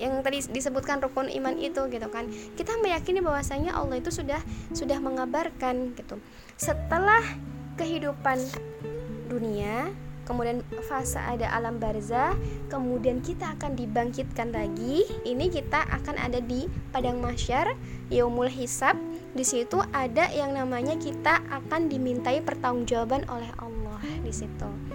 yang 0.00 0.24
tadi 0.24 0.40
disebutkan 0.48 1.04
rukun 1.04 1.28
iman 1.28 1.54
itu 1.60 1.84
gitu 1.92 2.08
kan 2.08 2.24
kita 2.56 2.72
meyakini 2.80 3.20
bahwasanya 3.20 3.76
Allah 3.76 4.00
itu 4.00 4.08
sudah 4.08 4.40
sudah 4.72 4.96
mengabarkan 4.96 5.92
gitu 5.92 6.16
setelah 6.56 7.20
kehidupan 7.76 8.40
dunia 9.28 9.92
kemudian 10.30 10.62
fase 10.86 11.18
ada 11.18 11.50
alam 11.50 11.82
barzah, 11.82 12.38
kemudian 12.70 13.18
kita 13.18 13.58
akan 13.58 13.74
dibangkitkan 13.74 14.54
lagi. 14.54 15.02
Ini 15.26 15.50
kita 15.50 15.90
akan 15.90 16.22
ada 16.22 16.38
di 16.38 16.70
padang 16.94 17.18
masyar, 17.18 17.74
yaumul 18.14 18.46
hisab. 18.46 18.94
Di 19.34 19.42
situ 19.42 19.82
ada 19.90 20.30
yang 20.30 20.54
namanya 20.54 20.94
kita 20.94 21.42
akan 21.50 21.90
dimintai 21.90 22.46
pertanggungjawaban 22.46 23.26
oleh 23.26 23.50
Allah 23.58 23.98
di 24.22 24.30
situ. 24.30 24.89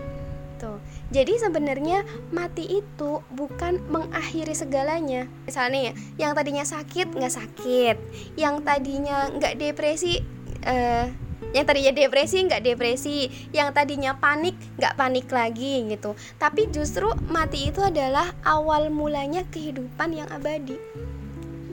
Tuh. 0.56 0.80
Jadi 1.12 1.36
sebenarnya 1.36 2.08
mati 2.32 2.80
itu 2.80 3.20
bukan 3.36 3.84
mengakhiri 3.92 4.56
segalanya. 4.56 5.28
Misalnya 5.44 5.92
yang 6.16 6.32
tadinya 6.32 6.64
sakit 6.64 7.12
nggak 7.12 7.36
sakit, 7.36 7.96
yang 8.40 8.64
tadinya 8.64 9.28
nggak 9.36 9.60
depresi 9.60 10.24
eh, 10.64 11.12
yang 11.52 11.66
tadinya 11.68 11.92
depresi 11.92 12.38
nggak 12.48 12.64
depresi. 12.64 13.28
Yang 13.52 13.70
tadinya 13.76 14.16
panik 14.16 14.56
nggak 14.80 14.96
panik 14.96 15.28
lagi 15.28 15.84
gitu. 15.92 16.16
Tapi 16.40 16.72
justru 16.72 17.12
mati 17.28 17.70
itu 17.70 17.84
adalah 17.84 18.32
awal 18.48 18.88
mulanya 18.88 19.44
kehidupan 19.52 20.16
yang 20.16 20.28
abadi 20.32 20.80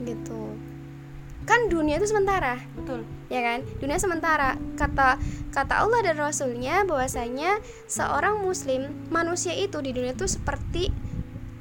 gitu. 0.03 0.41
Kan 1.47 1.71
dunia 1.71 1.99
itu 1.99 2.11
sementara. 2.11 2.59
Betul 2.75 3.07
ya 3.33 3.41
kan? 3.41 3.65
Dunia 3.81 3.97
sementara. 3.97 4.53
Kata 4.77 5.17
kata 5.49 5.73
Allah 5.81 6.05
dan 6.05 6.21
Rasulnya 6.21 6.85
bahwasanya 6.85 7.57
seorang 7.89 8.45
muslim 8.45 8.93
manusia 9.09 9.57
itu 9.57 9.81
di 9.81 9.89
dunia 9.89 10.13
itu 10.13 10.29
seperti 10.29 10.93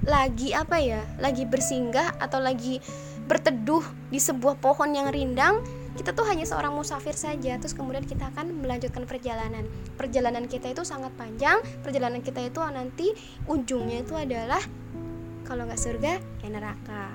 lagi 0.05 0.53
apa 0.53 0.77
ya? 0.77 1.01
Lagi 1.17 1.49
bersinggah 1.49 2.21
atau 2.21 2.45
lagi 2.45 2.77
berteduh 3.25 3.81
di 4.13 4.21
sebuah 4.21 4.61
pohon 4.61 4.93
yang 4.93 5.09
rindang 5.09 5.65
kita 5.93 6.17
tuh 6.17 6.25
hanya 6.25 6.49
seorang 6.49 6.73
musafir 6.73 7.13
saja. 7.13 7.61
Terus 7.61 7.77
kemudian 7.77 8.05
kita 8.09 8.33
akan 8.33 8.65
melanjutkan 8.65 9.05
perjalanan. 9.05 9.69
Perjalanan 10.01 10.49
kita 10.49 10.73
itu 10.73 10.83
sangat 10.89 11.13
panjang. 11.21 11.61
Perjalanan 11.85 12.25
kita 12.25 12.41
itu 12.41 12.61
nanti 12.65 13.13
ujungnya 13.45 14.01
itu 14.01 14.17
adalah 14.17 14.61
kalau 15.45 15.69
nggak 15.69 15.81
surga 15.81 16.17
ya 16.41 16.49
neraka. 16.49 17.13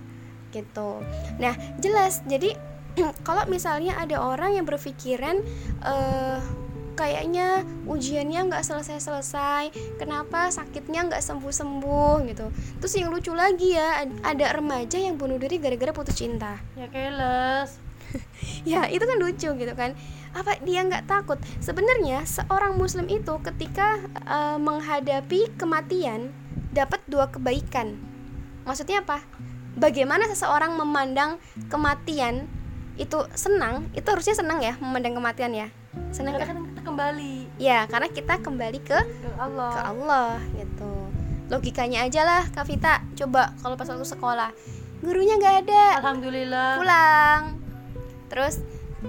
Gitu. 0.54 1.02
Nah 1.42 1.58
jelas. 1.82 2.22
Jadi 2.30 2.54
kalau 3.28 3.46
misalnya 3.50 3.98
ada 3.98 4.18
orang 4.18 4.58
yang 4.58 4.66
berpikiran 4.66 5.42
uh, 5.86 6.42
kayaknya 6.98 7.62
ujiannya 7.86 8.50
nggak 8.50 8.66
selesai-selesai 8.66 9.70
kenapa 10.02 10.50
sakitnya 10.50 11.06
nggak 11.06 11.22
sembuh-sembuh 11.22 12.16
gitu. 12.34 12.50
Terus 12.82 12.94
yang 12.98 13.14
lucu 13.14 13.32
lagi 13.38 13.78
ya 13.78 14.02
ada 14.26 14.58
remaja 14.58 14.98
yang 14.98 15.16
bunuh 15.16 15.38
diri 15.38 15.62
gara-gara 15.62 15.94
putus 15.94 16.18
cinta. 16.18 16.58
Ya 16.74 16.90
keles. 16.90 17.78
Ya 18.64 18.88
itu 18.88 19.04
kan 19.04 19.18
lucu 19.20 19.50
gitu 19.54 19.74
kan. 19.78 19.94
Apa 20.34 20.60
dia 20.64 20.84
nggak 20.84 21.08
takut? 21.08 21.40
Sebenarnya 21.60 22.24
seorang 22.28 22.76
muslim 22.76 23.08
itu 23.08 23.36
ketika 23.44 24.02
uh, 24.28 24.58
menghadapi 24.60 25.52
kematian 25.56 26.34
dapat 26.74 27.00
dua 27.08 27.32
kebaikan. 27.32 28.00
Maksudnya 28.68 29.04
apa? 29.04 29.24
Bagaimana 29.78 30.26
seseorang 30.28 30.76
memandang 30.76 31.38
kematian 31.70 32.50
itu 32.98 33.18
senang 33.38 33.86
itu 33.94 34.06
harusnya 34.06 34.34
senang 34.34 34.60
ya 34.62 34.74
memandang 34.82 35.18
kematian 35.18 35.54
ya. 35.54 35.68
Senang 36.14 36.38
kan 36.38 36.66
kita 36.66 36.82
kembali. 36.86 37.36
Ya 37.58 37.86
karena 37.90 38.08
kita 38.10 38.42
kembali 38.42 38.80
ke, 38.82 39.00
ke 39.00 39.30
Allah. 39.38 39.72
ke 39.74 39.82
Allah 39.82 40.32
gitu. 40.58 40.94
Logikanya 41.48 42.06
aja 42.06 42.22
lah 42.26 42.44
Kak 42.52 42.66
Vita. 42.68 43.02
Coba 43.18 43.54
kalau 43.62 43.80
pas 43.80 43.90
waktu 43.90 44.06
sekolah. 44.06 44.52
Gurunya 45.02 45.38
nggak 45.38 45.56
ada. 45.66 45.84
Alhamdulillah. 46.02 46.70
Pulang. 46.82 47.42
Terus 48.28 48.62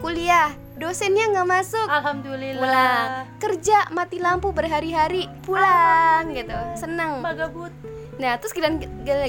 kuliah. 0.04 0.52
Dosennya 0.78 1.34
nggak 1.34 1.48
masuk. 1.48 1.88
Alhamdulillah. 1.90 2.62
Pulang. 2.62 3.06
Kerja 3.42 3.90
mati 3.90 4.22
lampu 4.22 4.54
berhari-hari. 4.54 5.26
Pulang 5.42 6.30
gitu. 6.30 6.54
Senang. 6.78 7.24
Magabut 7.24 7.74
nah 8.18 8.34
terus 8.36 8.50
giliran 8.50 8.82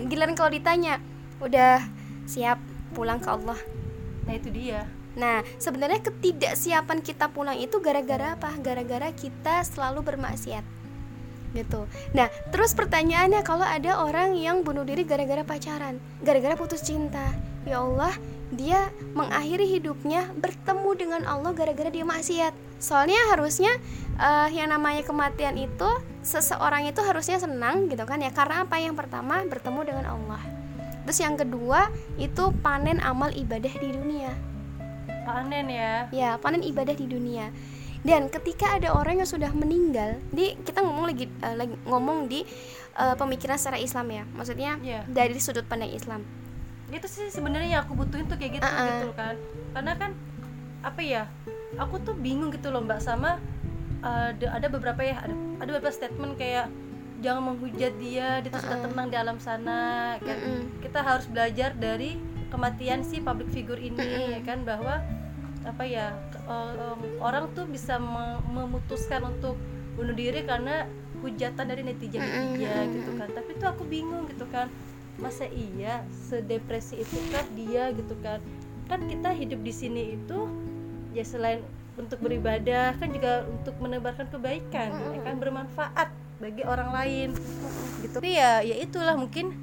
giliran 0.10 0.34
kalau 0.34 0.50
ditanya 0.50 0.98
udah 1.40 1.86
siap 2.26 2.58
pulang 2.98 3.22
ke 3.22 3.30
Allah 3.30 3.58
nah 4.30 4.38
itu 4.38 4.54
dia 4.54 4.86
Nah, 5.18 5.42
sebenarnya 5.58 6.06
ketidaksiapan 6.06 7.02
kita 7.02 7.34
pulang 7.34 7.58
itu 7.58 7.82
gara-gara 7.82 8.38
apa? 8.38 8.54
Gara-gara 8.62 9.10
kita 9.10 9.66
selalu 9.66 10.06
bermaksiat. 10.06 10.62
Gitu. 11.50 11.90
Nah, 12.14 12.30
terus 12.54 12.78
pertanyaannya 12.78 13.42
kalau 13.42 13.66
ada 13.66 14.06
orang 14.06 14.38
yang 14.38 14.62
bunuh 14.62 14.86
diri 14.86 15.02
gara-gara 15.02 15.42
pacaran, 15.42 15.98
gara-gara 16.22 16.54
putus 16.54 16.86
cinta. 16.86 17.34
Ya 17.66 17.82
Allah, 17.82 18.14
dia 18.54 18.94
mengakhiri 19.18 19.66
hidupnya 19.82 20.30
bertemu 20.38 20.90
dengan 20.94 21.22
Allah 21.26 21.58
gara-gara 21.58 21.90
dia 21.90 22.06
maksiat. 22.06 22.54
Soalnya 22.78 23.18
harusnya 23.34 23.74
uh, 24.22 24.48
yang 24.54 24.70
namanya 24.70 25.02
kematian 25.02 25.58
itu 25.58 25.90
seseorang 26.22 26.86
itu 26.86 27.02
harusnya 27.02 27.42
senang 27.42 27.90
gitu 27.90 28.06
kan 28.06 28.22
ya 28.22 28.30
karena 28.30 28.64
apa 28.64 28.78
yang 28.78 28.94
pertama 28.94 29.42
bertemu 29.50 29.82
dengan 29.90 30.06
Allah. 30.16 30.59
Terus 31.08 31.20
yang 31.22 31.36
kedua 31.40 31.92
itu 32.20 32.52
panen 32.64 33.00
amal 33.04 33.32
ibadah 33.32 33.72
di 33.78 33.90
dunia. 33.94 34.32
Panen 35.24 35.66
ya. 35.70 35.94
Ya, 36.10 36.30
panen 36.42 36.66
ibadah 36.66 36.96
di 36.98 37.06
dunia. 37.06 37.54
Dan 38.00 38.32
ketika 38.32 38.80
ada 38.80 38.96
orang 38.96 39.20
yang 39.20 39.30
sudah 39.30 39.52
meninggal, 39.52 40.24
di 40.32 40.56
kita 40.64 40.80
ngomong 40.80 41.12
lagi 41.12 41.28
uh, 41.44 41.56
lagi 41.60 41.76
ngomong 41.84 42.32
di 42.32 42.48
uh, 42.96 43.16
pemikiran 43.20 43.60
secara 43.60 43.76
Islam 43.76 44.08
ya. 44.08 44.24
Maksudnya 44.32 44.72
yeah. 44.80 45.04
dari 45.04 45.36
sudut 45.38 45.68
pandang 45.68 45.92
Islam 45.92 46.24
itu 46.90 47.06
sih 47.06 47.30
sebenarnya 47.30 47.80
yang 47.80 47.82
aku 47.86 47.94
butuhin 47.94 48.26
tuh 48.26 48.38
kayak 48.38 48.60
gitu 48.60 48.66
uh 48.66 48.74
-uh. 48.74 48.88
gitu 48.90 49.10
kan 49.14 49.36
karena 49.78 49.94
kan 49.94 50.12
apa 50.82 51.02
ya 51.04 51.24
aku 51.78 52.02
tuh 52.02 52.16
bingung 52.18 52.50
gitu 52.50 52.74
loh 52.74 52.82
mbak 52.82 53.04
sama 53.04 53.38
uh, 54.02 54.30
ada 54.34 54.68
beberapa 54.72 55.02
ya 55.06 55.22
ada 55.22 55.34
ada 55.62 55.70
beberapa 55.70 55.94
statement 55.94 56.40
kayak 56.40 56.72
jangan 57.20 57.54
menghujat 57.54 57.94
dia 58.00 58.40
dia 58.40 58.50
tuh 58.50 58.58
uh 58.58 58.60
-uh. 58.60 58.64
sudah 58.64 58.80
tenang 58.88 59.08
di 59.12 59.18
alam 59.20 59.38
sana 59.40 59.80
kan? 60.24 60.38
Uh 60.40 60.48
-uh. 60.48 60.62
kita 60.84 61.00
harus 61.04 61.26
belajar 61.28 61.76
dari 61.76 62.20
kematian 62.50 63.06
si 63.06 63.22
public 63.22 63.52
figure 63.54 63.80
ini 63.80 64.00
uh 64.00 64.04
-uh. 64.04 64.30
ya 64.40 64.42
kan? 64.44 64.64
Bahwa 64.64 65.04
apa 65.68 65.84
ya 65.84 66.16
um, 66.48 67.00
orang 67.20 67.52
tuh 67.52 67.68
bisa 67.68 68.00
memutuskan 68.50 69.28
untuk 69.28 69.60
bunuh 70.00 70.16
diri 70.16 70.48
karena 70.48 70.88
hujatan 71.20 71.68
dari 71.68 71.84
netizen 71.84 72.24
netizen 72.24 72.86
gitu 72.96 73.12
kan? 73.20 73.30
Tapi 73.36 73.52
tuh 73.60 73.68
aku 73.68 73.84
bingung 73.86 74.26
gitu 74.32 74.48
kan? 74.50 74.72
Masa 75.20 75.52
iya 75.52 76.08
sedepresi 76.32 77.04
itu 77.04 77.20
kan 77.30 77.44
dia 77.54 77.92
gitu 77.92 78.16
kan? 78.24 78.40
Kan 78.88 79.06
kita 79.06 79.36
hidup 79.36 79.60
di 79.62 79.74
sini 79.76 80.16
itu 80.16 80.48
ya 81.12 81.28
selain 81.28 81.60
untuk 82.00 82.24
beribadah 82.24 82.96
kan 82.96 83.12
juga 83.12 83.44
untuk 83.52 83.76
menebarkan 83.84 84.32
kebaikan 84.32 84.90
ya 85.12 85.20
kan? 85.28 85.36
Bermanfaat 85.44 86.29
bagi 86.40 86.64
orang 86.64 86.90
lain. 86.96 87.30
Gitu. 88.04 88.16
Tapi 88.16 88.30
ya 88.36 88.64
ya 88.64 88.76
itulah 88.80 89.16
mungkin 89.20 89.54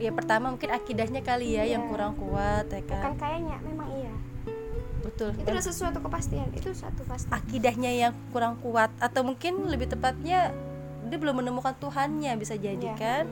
ya 0.00 0.14
pertama 0.14 0.48
mungkin 0.48 0.70
akidahnya 0.72 1.20
kali 1.20 1.58
ya 1.58 1.66
iya. 1.66 1.76
yang 1.76 1.90
kurang 1.90 2.16
kuat 2.16 2.70
ya 2.70 2.82
kan? 2.86 3.12
Bukan 3.12 3.14
kayaknya 3.20 3.56
memang 3.66 3.88
iya. 3.98 4.14
Betul. 5.04 5.30
Itu 5.36 5.44
adalah 5.50 5.64
sesuatu 5.66 5.98
kepastian 6.00 6.48
itu 6.56 6.70
satu 6.72 7.02
pasti 7.04 7.28
akidahnya 7.28 7.90
yang 7.92 8.12
kurang 8.32 8.56
kuat 8.64 8.88
atau 9.02 9.26
mungkin 9.26 9.68
lebih 9.68 9.90
tepatnya 9.92 10.54
dia 11.10 11.18
belum 11.18 11.42
menemukan 11.42 11.74
Tuhannya 11.76 12.32
bisa 12.38 12.54
jadi 12.56 12.94
yeah. 12.94 12.96
kan? 12.96 13.24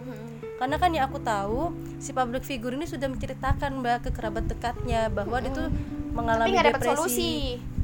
Karena 0.59 0.77
kan 0.77 0.91
yang 0.91 1.07
aku 1.07 1.23
tahu 1.23 1.71
si 2.03 2.11
public 2.11 2.43
figure 2.43 2.75
ini 2.75 2.85
sudah 2.85 3.07
menceritakan 3.07 3.79
mbak 3.79 4.05
ke 4.05 4.11
kerabat 4.11 4.51
dekatnya 4.51 5.07
bahwa 5.07 5.39
dia 5.39 5.55
tuh 5.55 5.71
mengalami 6.11 6.59
Tapi 6.59 6.67
depresi. 6.75 6.91
solusi. 6.99 7.33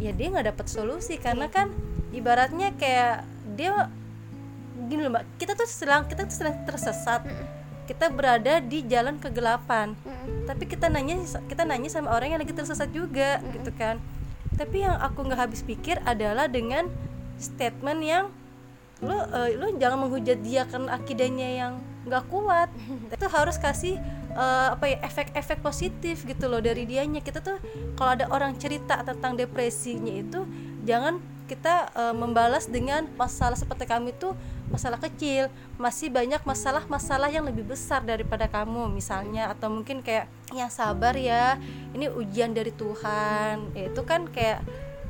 ya 0.03 0.11
dia 0.11 0.27
nggak 0.35 0.47
dapat 0.51 0.67
solusi 0.67 1.15
karena 1.23 1.47
kan 1.47 1.71
ibaratnya 2.11 2.75
kayak 2.75 3.23
dia 3.55 3.87
gini 4.89 5.01
loh 5.05 5.13
mbak. 5.13 5.25
Kita 5.41 5.53
tuh 5.57 5.69
sedang 5.69 6.07
kita 6.07 6.27
tuh 6.29 6.37
sedang 6.37 6.57
tersesat. 6.65 7.25
Kita 7.85 8.09
berada 8.09 8.65
di 8.65 8.81
jalan 8.85 9.21
kegelapan. 9.21 9.93
Tapi 10.49 10.65
kita 10.65 10.89
nanya 10.89 11.21
kita 11.49 11.69
nanya 11.69 11.91
sama 11.93 12.13
orang 12.13 12.37
yang 12.37 12.41
lagi 12.41 12.55
tersesat 12.57 12.89
juga 12.91 13.41
gitu 13.53 13.71
kan. 13.77 14.01
Tapi 14.55 14.87
yang 14.87 14.97
aku 14.97 15.27
nggak 15.27 15.41
habis 15.51 15.61
pikir 15.67 15.99
adalah 16.07 16.47
dengan 16.47 16.89
statement 17.37 18.01
yang 18.01 18.25
lu 19.03 19.13
uh, 19.13 19.51
lu 19.53 19.75
jangan 19.77 20.07
menghujat 20.07 20.39
dia 20.41 20.65
karena 20.65 20.97
akidahnya 20.97 21.49
yang 21.61 21.73
nggak 22.09 22.25
kuat. 22.31 22.71
Itu 23.15 23.27
harus 23.29 23.61
kasih 23.61 24.01
uh, 24.33 24.77
apa 24.79 24.85
ya 24.89 24.99
efek-efek 25.05 25.61
positif 25.61 26.23
gitu 26.25 26.47
loh 26.47 26.63
dari 26.63 26.87
dianya. 26.87 27.21
Kita 27.21 27.43
tuh 27.43 27.59
kalau 27.99 28.17
ada 28.17 28.31
orang 28.31 28.57
cerita 28.57 29.03
tentang 29.03 29.37
depresinya 29.37 30.15
itu 30.15 30.47
jangan 30.85 31.34
kita 31.45 31.93
uh, 31.93 32.15
membalas 32.17 32.65
dengan 32.65 33.05
masalah 33.21 33.57
seperti 33.57 33.85
kami 33.85 34.17
itu 34.17 34.33
masalah 34.73 34.97
kecil 34.97 35.53
masih 35.77 36.09
banyak 36.09 36.41
masalah-masalah 36.43 37.29
yang 37.29 37.45
lebih 37.45 37.69
besar 37.69 38.01
daripada 38.01 38.49
kamu 38.49 38.89
misalnya 38.89 39.53
atau 39.53 39.69
mungkin 39.69 40.01
kayak 40.01 40.25
yang 40.57 40.73
sabar 40.73 41.13
ya 41.15 41.61
ini 41.93 42.09
ujian 42.09 42.57
dari 42.57 42.73
Tuhan. 42.73 43.77
Ya, 43.77 43.93
itu 43.93 44.03
kan 44.09 44.25
kayak 44.33 44.65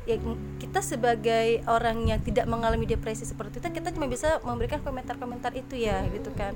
ya 0.05 0.21
kita 0.61 0.85
sebagai 0.85 1.65
orang 1.65 2.05
yang 2.05 2.21
tidak 2.21 2.45
mengalami 2.45 2.85
depresi 2.85 3.25
seperti 3.25 3.57
itu 3.57 3.67
kita 3.73 3.89
cuma 3.89 4.05
bisa 4.05 4.37
memberikan 4.45 4.83
komentar-komentar 4.83 5.55
itu 5.55 5.79
ya 5.79 6.03
gitu 6.11 6.29
kan. 6.35 6.51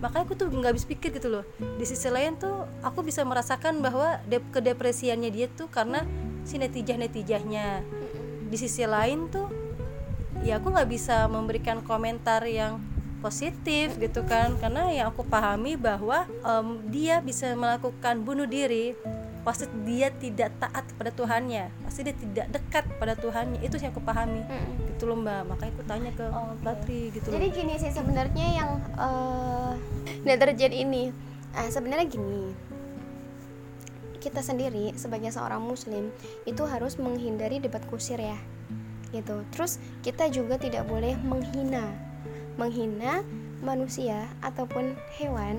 Makanya 0.00 0.24
aku 0.24 0.32
tuh 0.32 0.48
nggak 0.48 0.72
habis 0.72 0.88
pikir 0.88 1.12
gitu 1.12 1.28
loh. 1.28 1.44
Di 1.58 1.84
sisi 1.84 2.08
lain 2.08 2.38
tuh 2.40 2.64
aku 2.80 3.04
bisa 3.04 3.20
merasakan 3.26 3.84
bahwa 3.84 4.22
de 4.24 4.40
kedepresiannya 4.40 5.28
dia 5.28 5.46
tuh 5.52 5.68
karena 5.68 6.06
si 6.48 6.56
netijah 6.56 6.96
netijahnya 6.96 7.84
di 8.50 8.56
sisi 8.58 8.82
lain 8.82 9.30
tuh 9.30 9.46
ya 10.42 10.58
aku 10.58 10.74
nggak 10.74 10.90
bisa 10.90 11.30
memberikan 11.30 11.80
komentar 11.86 12.42
yang 12.44 12.82
positif 13.20 13.94
gitu 14.00 14.24
kan. 14.26 14.56
Karena 14.58 14.90
yang 14.90 15.12
aku 15.12 15.22
pahami 15.22 15.76
bahwa 15.76 16.26
um, 16.42 16.82
dia 16.88 17.20
bisa 17.20 17.52
melakukan 17.54 18.24
bunuh 18.24 18.48
diri 18.48 18.96
pasti 19.40 19.64
dia 19.88 20.12
tidak 20.12 20.52
taat 20.60 20.84
kepada 20.92 21.12
Tuhannya. 21.16 21.72
Pasti 21.84 22.00
dia 22.04 22.16
tidak 22.16 22.46
dekat 22.52 22.84
pada 23.00 23.16
Tuhannya. 23.16 23.60
Itu 23.64 23.80
yang 23.80 23.92
aku 23.92 24.02
pahami. 24.04 24.44
Mm. 24.44 24.72
gitu 24.96 25.08
loh 25.08 25.16
mbak. 25.20 25.48
Makanya 25.48 25.72
aku 25.76 25.82
tanya 25.88 26.10
ke 26.12 26.26
oh, 26.28 26.52
okay. 26.60 27.12
gitu 27.14 27.28
jadi 27.32 27.46
loh. 27.48 27.54
gini 27.56 27.74
sih 27.80 27.92
sebenarnya 27.92 28.46
yang 28.52 28.70
uh, 28.96 29.72
terjadi 30.24 30.76
ini. 30.84 31.12
Uh, 31.50 31.68
sebenarnya 31.68 32.06
gini 32.06 32.52
kita 34.20 34.44
sendiri 34.44 34.92
sebagai 34.94 35.32
seorang 35.32 35.64
muslim 35.64 36.12
itu 36.44 36.62
harus 36.68 37.00
menghindari 37.00 37.56
debat 37.58 37.80
kusir 37.88 38.20
ya 38.20 38.36
gitu. 39.10 39.42
Terus 39.50 39.82
kita 40.06 40.30
juga 40.30 40.60
tidak 40.60 40.86
boleh 40.86 41.18
menghina 41.24 41.90
menghina 42.54 43.24
manusia 43.64 44.28
ataupun 44.44 44.94
hewan 45.16 45.58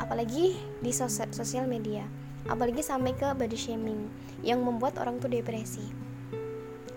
apalagi 0.00 0.56
di 0.80 0.90
sosial 0.90 1.68
media 1.68 2.08
apalagi 2.48 2.80
sampai 2.80 3.12
ke 3.12 3.36
body 3.36 3.54
shaming 3.54 4.08
yang 4.40 4.64
membuat 4.64 4.96
orang 4.96 5.20
tuh 5.20 5.28
depresi. 5.28 5.84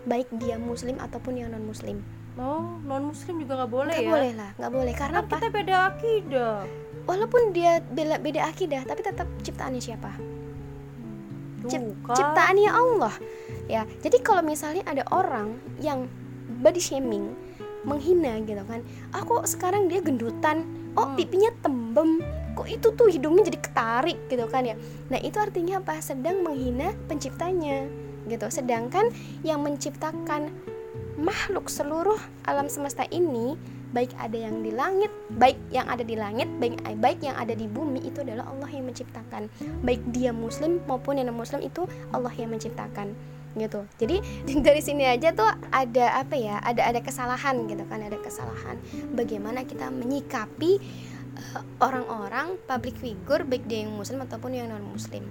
Baik 0.08 0.32
dia 0.39 0.55
muslim 0.60 1.00
ataupun 1.00 1.38
yang 1.38 1.51
non 1.51 1.67
muslim 1.67 2.00
oh 2.34 2.82
non 2.82 3.13
muslim 3.13 3.38
juga 3.46 3.62
nggak 3.62 3.72
boleh 3.72 3.93
gak 3.93 4.08
ya? 4.08 4.10
boleh 4.10 4.32
lah 4.34 4.51
nggak 4.58 4.74
boleh. 4.74 4.93
Karena 4.98 5.20
kan 5.22 5.27
apa? 5.27 5.36
kita 5.38 5.48
beda 5.53 5.75
akidah. 5.93 6.55
Walaupun 7.03 7.41
dia 7.51 7.84
beda 7.84 8.15
beda 8.24 8.41
akidah 8.48 8.82
tapi 8.88 9.03
tetap 9.03 9.27
ciptaannya 9.43 9.84
siapa 9.84 10.32
Cip, 11.67 11.84
ciptaannya 12.12 12.72
Allah. 12.72 13.15
Ya 13.72 13.88
jadi 14.03 14.20
kalau 14.20 14.43
misalnya 14.43 14.84
ada 14.84 15.03
orang 15.12 15.60
yang 15.79 16.08
body 16.60 16.79
shaming 16.79 17.32
menghina 17.84 18.39
gitu 18.48 18.63
kan 18.63 18.79
aku 19.12 19.43
sekarang 19.43 19.91
dia 19.91 20.00
gendutan. 20.00 20.63
Oh 20.93 21.10
hmm. 21.10 21.17
pipinya 21.17 21.51
tembem. 21.65 22.22
Kok 22.53 22.70
itu 22.70 22.88
tuh 22.93 23.10
hidungnya 23.10 23.50
jadi 23.50 23.60
ketarik? 23.60 24.17
gitu 24.29 24.46
kan 24.46 24.62
ya. 24.62 24.77
Nah 25.10 25.17
itu 25.17 25.41
artinya 25.41 25.82
apa? 25.82 25.98
Sedang 26.00 26.46
menghina 26.46 26.93
penciptanya 27.10 27.89
gitu. 28.29 28.46
Sedangkan 28.53 29.10
yang 29.41 29.65
menciptakan 29.65 30.53
makhluk 31.17 31.70
seluruh 31.70 32.17
alam 32.46 32.70
semesta 32.70 33.05
ini 33.10 33.58
baik 33.93 34.12
ada 34.17 34.35
yang 34.35 34.65
di 34.65 34.73
langit, 34.73 35.13
baik 35.38 35.55
yang 35.69 35.85
ada 35.85 36.01
di 36.01 36.17
langit, 36.17 36.50
baik 36.57 36.81
baik 36.97 37.21
yang 37.21 37.38
ada 37.38 37.53
di 37.53 37.69
bumi 37.69 38.01
itu 38.03 38.25
adalah 38.25 38.50
Allah 38.50 38.69
yang 38.73 38.89
menciptakan. 38.89 39.47
Baik 39.85 40.01
dia 40.09 40.33
muslim 40.33 40.81
maupun 40.89 41.21
yang 41.21 41.29
muslim 41.31 41.62
itu 41.62 41.85
Allah 42.09 42.33
yang 42.33 42.51
menciptakan 42.51 43.13
gitu. 43.53 43.86
Jadi 44.01 44.17
dari 44.65 44.82
sini 44.82 45.06
aja 45.06 45.29
tuh 45.32 45.45
ada 45.69 46.19
apa 46.19 46.34
ya? 46.34 46.58
Ada 46.65 46.89
ada 46.89 46.99
kesalahan 46.99 47.69
gitu 47.69 47.86
kan, 47.86 48.01
ada 48.01 48.17
kesalahan. 48.17 48.82
Bagaimana 49.13 49.62
kita 49.63 49.93
menyikapi 49.93 50.82
eh, 51.38 51.62
orang-orang 51.77 52.58
public 52.65 52.97
figure 52.97 53.45
baik 53.45 53.69
dia 53.69 53.86
yang 53.86 53.93
muslim 53.93 54.25
ataupun 54.25 54.58
yang 54.58 54.73
non 54.73 54.84
muslim 54.84 55.23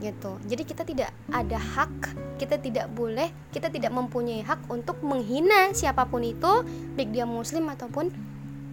gitu. 0.00 0.36
Jadi 0.44 0.62
kita 0.64 0.82
tidak 0.84 1.10
ada 1.32 1.56
hak, 1.56 2.16
kita 2.36 2.60
tidak 2.60 2.86
boleh, 2.92 3.32
kita 3.52 3.72
tidak 3.72 3.92
mempunyai 3.92 4.44
hak 4.44 4.68
untuk 4.68 5.00
menghina 5.00 5.72
siapa 5.72 6.04
pun 6.04 6.20
itu, 6.20 6.64
baik 6.94 7.12
dia 7.12 7.24
muslim 7.24 7.68
ataupun 7.72 8.12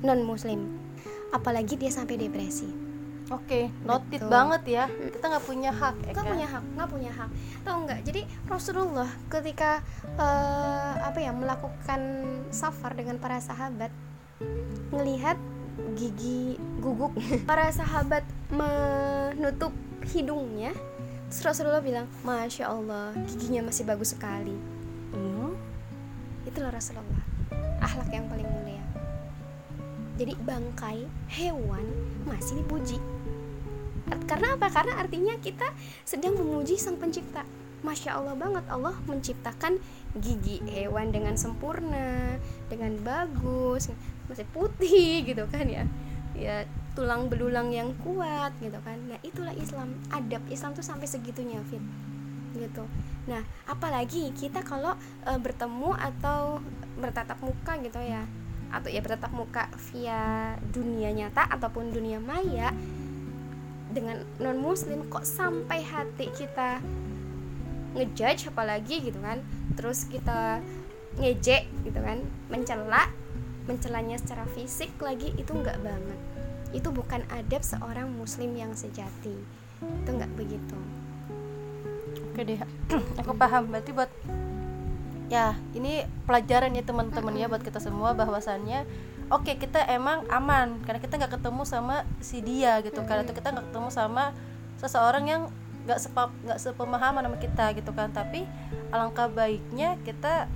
non 0.03 0.19
muslim. 0.27 0.67
Apalagi 1.31 1.79
dia 1.79 1.89
sampai 1.89 2.19
depresi. 2.19 2.83
Oke, 3.31 3.71
okay, 3.71 3.87
noted 3.87 4.19
gitu. 4.19 4.27
banget 4.27 4.61
ya. 4.67 4.85
Kita 4.91 5.25
nggak 5.31 5.45
punya 5.47 5.71
hak. 5.71 5.95
Ya 6.03 6.11
nggak 6.11 6.27
punya 6.27 6.47
hak, 6.51 6.63
nggak 6.75 6.89
punya 6.91 7.11
hak. 7.15 7.29
Tahu 7.63 7.77
nggak? 7.87 7.99
Jadi 8.03 8.21
Rasulullah 8.51 9.09
ketika 9.31 9.79
uh, 10.19 10.93
apa 11.07 11.19
ya 11.23 11.31
melakukan 11.31 12.01
safar 12.51 12.91
dengan 12.99 13.15
para 13.17 13.39
sahabat, 13.39 13.89
melihat 14.91 15.39
gigi 15.95 16.59
guguk 16.83 17.15
para 17.49 17.71
sahabat 17.71 18.21
menutup 18.51 19.73
hidungnya 20.11 20.75
Terus 21.33 21.49
Rasulullah 21.49 21.81
bilang, 21.81 22.05
Masya 22.21 22.69
Allah, 22.69 23.09
giginya 23.25 23.65
masih 23.65 23.89
bagus 23.89 24.13
sekali. 24.13 24.53
Hmm? 25.09 25.57
Itulah 26.45 26.69
Rasulullah, 26.69 27.25
akhlak 27.81 28.13
yang 28.13 28.29
paling 28.29 28.45
mulia. 28.45 28.85
Jadi 30.21 30.37
bangkai 30.45 31.09
hewan 31.33 31.81
masih 32.29 32.61
dipuji. 32.61 33.01
Karena 34.29 34.53
apa? 34.53 34.69
Karena 34.69 35.01
artinya 35.01 35.33
kita 35.41 35.73
sedang 36.05 36.37
memuji 36.37 36.77
sang 36.77 37.01
pencipta. 37.01 37.41
Masya 37.81 38.13
Allah 38.13 38.37
banget 38.37 38.69
Allah 38.69 38.93
menciptakan 39.09 39.81
gigi 40.21 40.61
hewan 40.69 41.09
dengan 41.09 41.33
sempurna, 41.33 42.37
dengan 42.69 42.93
bagus, 43.01 43.89
masih 44.29 44.45
putih 44.53 45.25
gitu 45.25 45.49
kan 45.49 45.65
ya. 45.65 45.83
Ya 46.37 46.69
tulang 46.93 47.29
belulang 47.29 47.73
yang 47.73 47.93
kuat 48.01 48.53
gitu 48.61 48.77
kan. 48.85 48.97
Nah 49.09 49.17
itulah 49.25 49.53
Islam. 49.57 49.97
Adab 50.13 50.45
Islam 50.49 50.77
tuh 50.77 50.85
sampai 50.85 51.09
segitunya 51.09 51.61
Fit 51.65 51.81
gitu. 52.53 52.85
Nah 53.25 53.41
apalagi 53.65 54.29
kita 54.37 54.61
kalau 54.61 54.93
e, 55.25 55.31
bertemu 55.41 55.97
atau 55.97 56.61
bertatap 57.01 57.41
muka 57.41 57.81
gitu 57.81 57.97
ya 57.97 58.23
atau 58.73 58.89
ya 58.89 59.01
bertatap 59.05 59.33
muka 59.33 59.69
via 59.89 60.53
dunia 60.73 61.13
nyata 61.13 61.45
ataupun 61.45 61.93
dunia 61.93 62.17
maya 62.17 62.73
dengan 63.93 64.25
non 64.41 64.57
muslim 64.57 65.05
kok 65.09 65.25
sampai 65.25 65.85
hati 65.85 66.29
kita 66.33 66.81
ngejudge 67.97 68.53
apalagi 68.53 69.01
gitu 69.01 69.17
kan. 69.17 69.41
Terus 69.73 70.05
kita 70.05 70.61
ngejek 71.17 71.69
gitu 71.85 71.99
kan 72.01 72.21
mencela 72.49 73.09
mencelanya 73.69 74.17
secara 74.17 74.45
fisik 74.49 74.93
lagi 74.99 75.29
itu 75.37 75.53
enggak 75.53 75.77
banget 75.79 76.32
itu 76.73 76.89
bukan 76.89 77.21
adab 77.29 77.61
seorang 77.61 78.09
muslim 78.09 78.57
yang 78.57 78.73
sejati. 78.73 79.37
Itu 79.79 80.09
nggak 80.09 80.33
begitu. 80.33 80.77
Oke 82.33 82.41
deh 82.43 82.59
aku 83.21 83.31
paham. 83.37 83.69
Berarti 83.69 83.93
buat 83.93 84.09
ya 85.29 85.53
ini 85.77 86.03
pelajaran 86.25 86.73
ya 86.73 86.83
teman-teman 86.83 87.33
ya 87.37 87.47
buat 87.47 87.63
kita 87.63 87.79
semua 87.79 88.13
bahwasannya 88.13 88.85
oke 89.31 89.49
okay, 89.49 89.55
kita 89.55 89.81
emang 89.89 90.27
aman 90.29 90.77
karena 90.83 90.99
kita 90.99 91.17
nggak 91.17 91.33
ketemu 91.39 91.63
sama 91.63 92.03
si 92.19 92.41
dia 92.41 92.81
gitu. 92.81 93.05
Kan 93.05 93.21
atau 93.23 93.33
kita 93.37 93.53
nggak 93.53 93.69
ketemu 93.69 93.89
sama 93.93 94.33
seseorang 94.81 95.25
yang 95.29 95.41
nggak 95.85 95.99
sepap 96.01 96.33
nggak 96.41 96.57
sepemahaman 96.57 97.21
sama 97.29 97.37
kita 97.37 97.65
gitu 97.77 97.93
kan. 97.93 98.09
Tapi 98.09 98.49
alangkah 98.89 99.29
baiknya 99.29 100.01
kita 100.01 100.49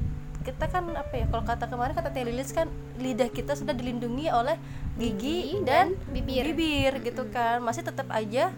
kita 0.47 0.71
kan 0.71 0.87
apa 0.95 1.11
ya 1.11 1.25
kalau 1.27 1.43
kata 1.43 1.67
kemarin 1.67 1.91
kata 1.91 2.09
Telilis 2.15 2.55
kan 2.55 2.71
lidah 2.95 3.27
kita 3.27 3.51
sudah 3.51 3.75
dilindungi 3.75 4.31
oleh 4.31 4.55
gigi, 4.97 5.61
dan, 5.61 5.93
dan 5.93 6.09
bibir. 6.11 6.43
bibir 6.51 6.93
gitu 7.05 7.23
kan. 7.29 7.61
Masih 7.61 7.85
tetap 7.85 8.09
aja 8.09 8.51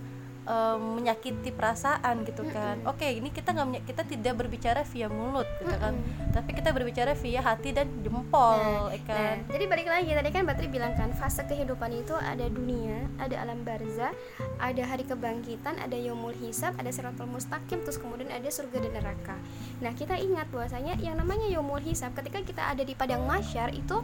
um, 0.49 0.99
menyakiti 0.99 1.53
perasaan 1.53 2.25
gitu 2.25 2.41
kan. 2.49 2.81
Oke 2.89 3.05
okay, 3.05 3.11
ini 3.21 3.29
kita 3.29 3.53
nggak 3.53 3.85
kita 3.85 4.01
tidak 4.09 4.33
berbicara 4.35 4.81
via 4.81 5.07
mulut 5.07 5.45
gitu 5.61 5.75
kan. 5.77 5.93
Tapi 6.33 6.49
kita 6.57 6.73
berbicara 6.73 7.13
via 7.13 7.41
hati 7.45 7.69
dan 7.71 7.87
jempol 8.01 8.57
nah, 8.57 8.89
ya 8.89 8.99
kan? 9.05 9.35
nah, 9.45 9.53
jadi 9.53 9.65
balik 9.69 9.87
lagi 9.87 10.11
tadi 10.11 10.29
kan 10.33 10.43
Batri 10.49 10.67
bilang 10.67 10.93
kan 10.97 11.13
fase 11.13 11.45
kehidupan 11.45 11.93
itu 11.93 12.17
ada 12.17 12.45
dunia 12.49 13.05
ada 13.21 13.35
alam 13.41 13.61
barza 13.61 14.09
ada 14.57 14.83
hari 14.85 15.05
kebangkitan 15.05 15.77
ada 15.77 15.95
yomul 15.95 16.33
hisab 16.41 16.73
ada 16.81 16.89
siratul 16.89 17.29
mustaqim 17.29 17.81
terus 17.85 18.01
kemudian 18.01 18.33
ada 18.33 18.49
surga 18.49 18.81
dan 18.81 18.91
neraka. 18.97 19.37
Nah 19.79 19.93
kita 19.93 20.17
ingat 20.17 20.49
bahwasanya 20.49 20.97
yang 20.99 21.15
namanya 21.19 21.45
yomul 21.47 21.79
hisab 21.79 22.11
ketika 22.17 22.41
kita 22.41 22.63
ada 22.65 22.81
di 22.81 22.97
padang 22.97 23.23
masyar 23.29 23.69
itu 23.71 24.01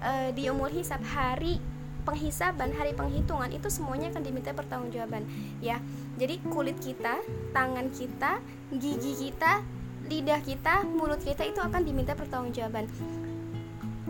uh, 0.00 0.28
di 0.32 0.48
yomul 0.48 0.72
hisab 0.72 1.04
hari 1.04 1.60
penghisaban 2.02 2.74
hari 2.74 2.92
penghitungan 2.92 3.50
itu 3.54 3.68
semuanya 3.70 4.10
akan 4.10 4.22
diminta 4.22 4.50
pertanggungjawaban 4.52 5.22
ya 5.62 5.78
jadi 6.18 6.38
kulit 6.50 6.78
kita 6.82 7.18
tangan 7.54 7.88
kita 7.94 8.42
gigi 8.74 9.30
kita 9.30 9.62
lidah 10.10 10.40
kita 10.42 10.82
mulut 10.84 11.22
kita 11.22 11.46
itu 11.46 11.62
akan 11.62 11.82
diminta 11.86 12.12
pertanggungjawaban 12.18 12.90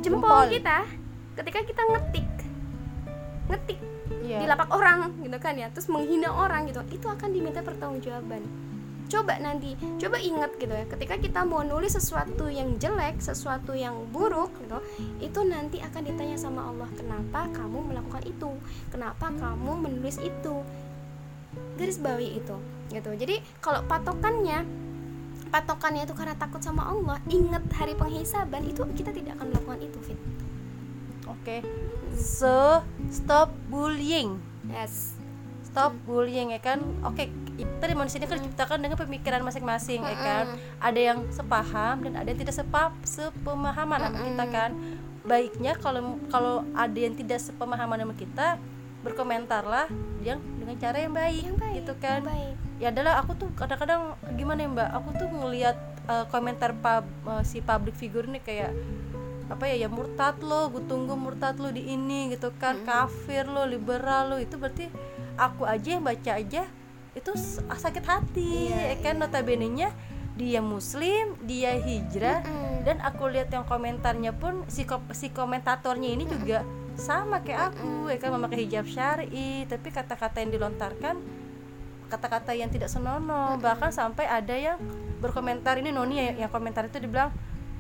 jempol, 0.00 0.24
jempol. 0.24 0.42
kita 0.50 0.78
ketika 1.36 1.60
kita 1.64 1.82
ngetik 1.92 2.28
ngetik 3.48 3.78
yeah. 4.24 4.40
di 4.40 4.46
lapak 4.48 4.68
orang 4.72 5.12
gitu 5.20 5.38
kan 5.38 5.54
ya 5.56 5.68
terus 5.68 5.88
menghina 5.92 6.32
orang 6.32 6.68
gitu 6.68 6.80
itu 6.90 7.06
akan 7.06 7.28
diminta 7.30 7.60
pertanggungjawaban 7.60 8.42
coba 9.12 9.36
nanti 9.36 9.76
coba 10.00 10.16
ingat 10.16 10.56
gitu 10.56 10.72
ya 10.72 10.88
ketika 10.88 11.20
kita 11.20 11.40
mau 11.44 11.60
nulis 11.60 11.92
sesuatu 11.92 12.48
yang 12.48 12.80
jelek 12.80 13.20
sesuatu 13.20 13.76
yang 13.76 14.08
buruk 14.08 14.48
gitu 14.64 14.80
itu 15.20 15.40
nanti 15.44 15.84
akan 15.84 16.02
ditanya 16.08 16.40
sama 16.40 16.72
Allah 16.72 16.88
kenapa 16.96 17.44
kamu 17.52 17.92
melakukan 17.92 18.24
itu? 18.24 18.50
Kenapa 18.88 19.28
kamu 19.28 19.72
menulis 19.88 20.16
itu? 20.22 20.64
Garis 21.76 21.98
bawahi 22.00 22.40
itu 22.40 22.56
gitu. 22.92 23.10
Jadi 23.16 23.40
kalau 23.60 23.84
patokannya 23.88 24.64
patokannya 25.52 26.08
itu 26.08 26.14
karena 26.16 26.36
takut 26.36 26.64
sama 26.64 26.88
Allah 26.88 27.20
ingat 27.28 27.64
hari 27.76 27.92
penghisaban 27.92 28.64
itu 28.64 28.84
kita 28.96 29.12
tidak 29.12 29.36
akan 29.36 29.52
melakukan 29.52 29.80
itu 29.84 29.98
fit. 30.00 30.20
Oke. 31.28 31.60
Okay. 31.60 31.60
so 32.16 32.80
stop 33.12 33.52
bullying. 33.68 34.40
Yes. 34.68 35.16
Stop 35.64 35.96
bullying 36.04 36.52
ya 36.52 36.60
kan? 36.60 36.80
Oke 37.04 37.28
okay, 37.28 37.28
kita 37.56 37.84
di 37.84 37.94
manusia 37.96 38.18
ini 38.18 38.28
kan 38.28 38.38
diciptakan 38.40 38.78
dengan 38.80 38.96
pemikiran 38.96 39.40
masing-masing 39.44 40.00
ya 40.02 40.16
kan? 40.16 40.44
Ada 40.80 41.00
yang 41.12 41.18
sepaham 41.28 41.96
dan 42.06 42.12
ada 42.18 42.28
yang 42.28 42.40
tidak 42.40 42.56
sepap 42.56 42.92
sepemahaman 43.04 43.98
sama 44.00 44.18
kita 44.24 44.44
kan? 44.48 44.70
Baiknya 45.22 45.72
kalau 45.78 46.18
kalau 46.32 46.66
ada 46.74 46.98
yang 46.98 47.14
tidak 47.14 47.38
sepemahaman 47.38 47.98
sama 48.02 48.14
kita 48.16 48.58
berkomentarlah 49.02 49.90
yang 50.22 50.38
dengan 50.56 50.78
cara 50.78 50.96
yang 51.02 51.12
baik, 51.12 51.42
yang 51.42 51.58
baik 51.58 51.74
gitu 51.82 51.94
kan? 51.98 52.22
baik. 52.22 52.54
ya 52.78 52.94
adalah 52.94 53.18
aku 53.18 53.34
tuh 53.34 53.50
kadang-kadang 53.58 54.14
gimana 54.38 54.62
ya 54.62 54.68
mbak? 54.70 54.88
Aku 55.02 55.08
tuh 55.18 55.28
ngelihat 55.30 55.76
uh, 56.06 56.24
komentar 56.30 56.70
pub, 56.78 57.04
uh, 57.26 57.42
si 57.42 57.58
public 57.58 57.98
figure 57.98 58.26
ini 58.30 58.38
kayak 58.38 58.70
apa 59.50 59.68
ya 59.68 59.84
ya 59.84 59.88
murtad 59.90 60.40
lo 60.40 60.72
gue 60.72 60.80
tunggu 60.88 61.12
murtad 61.18 61.58
lo 61.58 61.74
di 61.74 61.90
ini 61.90 62.32
gitu 62.32 62.54
kan? 62.56 62.78
Mm 62.78 62.82
-hmm. 62.82 62.88
kafir 62.88 63.44
lo 63.50 63.66
liberal 63.66 64.34
lo 64.34 64.36
itu 64.38 64.54
berarti 64.54 64.86
aku 65.36 65.66
aja 65.66 65.98
yang 65.98 66.04
baca 66.06 66.30
aja 66.38 66.62
itu 67.12 67.32
sakit 67.68 68.04
hati 68.04 68.72
yeah, 68.72 68.96
ya 68.96 68.96
kan 69.04 69.20
yeah. 69.20 69.22
notabene 69.28 69.68
nya 69.68 69.88
dia 70.32 70.64
muslim 70.64 71.36
dia 71.44 71.76
hijrah 71.76 72.40
mm 72.40 72.48
-hmm. 72.48 72.76
dan 72.88 72.96
aku 73.04 73.28
lihat 73.28 73.52
yang 73.52 73.68
komentarnya 73.68 74.32
pun 74.32 74.64
si 74.64 74.88
ko 74.88 75.04
si 75.12 75.28
komentatornya 75.28 76.08
ini 76.08 76.24
mm 76.24 76.28
-hmm. 76.28 76.40
juga 76.40 76.58
sama 76.96 77.44
kayak 77.44 77.76
aku 77.76 77.84
mm 77.84 78.00
-hmm. 78.08 78.12
ya 78.12 78.16
kan 78.16 78.30
memakai 78.32 78.58
hijab 78.64 78.86
syari 78.88 79.68
tapi 79.68 79.88
kata-kata 79.92 80.40
yang 80.40 80.52
dilontarkan 80.56 81.16
kata-kata 82.08 82.56
yang 82.56 82.72
tidak 82.72 82.88
senonoh 82.88 83.52
mm 83.52 83.60
-hmm. 83.60 83.64
bahkan 83.64 83.92
sampai 83.92 84.24
ada 84.24 84.56
yang 84.56 84.80
berkomentar 85.20 85.76
ini 85.76 85.92
noni 85.92 86.16
ya 86.16 86.48
yang 86.48 86.50
komentar 86.50 86.88
itu 86.88 86.96
dibilang 86.96 87.28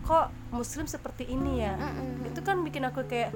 kok 0.04 0.28
muslim 0.52 0.84
seperti 0.84 1.32
ini 1.32 1.64
ya 1.64 1.72
mm 1.72 1.88
-hmm. 1.88 2.28
itu 2.28 2.40
kan 2.44 2.60
bikin 2.60 2.84
aku 2.84 3.00
kayak 3.08 3.32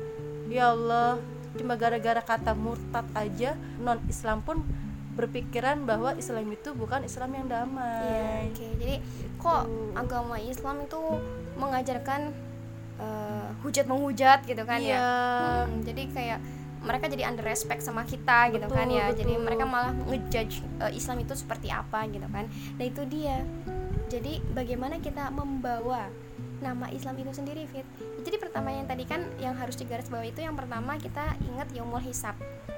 ya 0.52 0.76
Allah 0.76 1.16
cuma 1.56 1.72
gara-gara 1.80 2.20
kata 2.20 2.52
murtad 2.52 3.08
aja 3.16 3.56
non 3.80 3.96
Islam 4.12 4.44
pun 4.44 4.60
berpikiran 5.16 5.88
bahwa 5.88 6.12
Islam 6.14 6.52
itu 6.52 6.76
bukan 6.76 7.02
Islam 7.08 7.32
yang 7.32 7.46
damai. 7.48 8.04
Iya, 8.04 8.28
oke. 8.46 8.52
Okay. 8.52 8.70
Jadi 8.76 8.96
gitu. 9.00 9.40
kok 9.40 9.62
agama 9.96 10.36
Islam 10.36 10.76
itu 10.84 11.00
mengajarkan 11.56 12.20
uh, 13.00 13.48
hujat 13.64 13.88
menghujat 13.88 14.44
gitu 14.44 14.62
kan 14.68 14.78
ya? 14.78 14.86
iya. 14.86 15.00
ya. 15.00 15.08
Hmm, 15.64 15.80
jadi 15.82 16.02
kayak 16.12 16.38
mereka 16.86 17.10
jadi 17.10 17.22
under 17.26 17.42
respect 17.42 17.80
sama 17.82 18.04
kita 18.04 18.52
gitu 18.52 18.68
kan 18.68 18.86
ya. 18.92 19.10
Betul. 19.10 19.18
Jadi 19.24 19.34
mereka 19.40 19.64
malah 19.64 19.96
ngejudge 20.06 20.60
uh, 20.84 20.92
Islam 20.92 21.24
itu 21.24 21.32
seperti 21.32 21.72
apa 21.72 22.04
gitu 22.12 22.28
kan. 22.28 22.44
Nah, 22.76 22.84
itu 22.84 23.02
dia. 23.08 23.40
Jadi 24.06 24.38
bagaimana 24.54 25.02
kita 25.02 25.34
membawa 25.34 26.06
nama 26.60 26.88
Islam 26.92 27.20
itu 27.20 27.32
sendiri 27.36 27.68
fit 27.68 27.84
jadi 28.24 28.36
pertama 28.40 28.72
yang 28.72 28.88
tadi 28.88 29.04
kan 29.04 29.22
yang 29.36 29.54
harus 29.54 29.76
digaris 29.76 30.08
bawah 30.08 30.24
itu 30.24 30.40
yang 30.40 30.56
pertama 30.56 30.96
kita 30.96 31.36
ingat 31.52 31.68
yaumul 31.76 32.00
hisab 32.00 32.34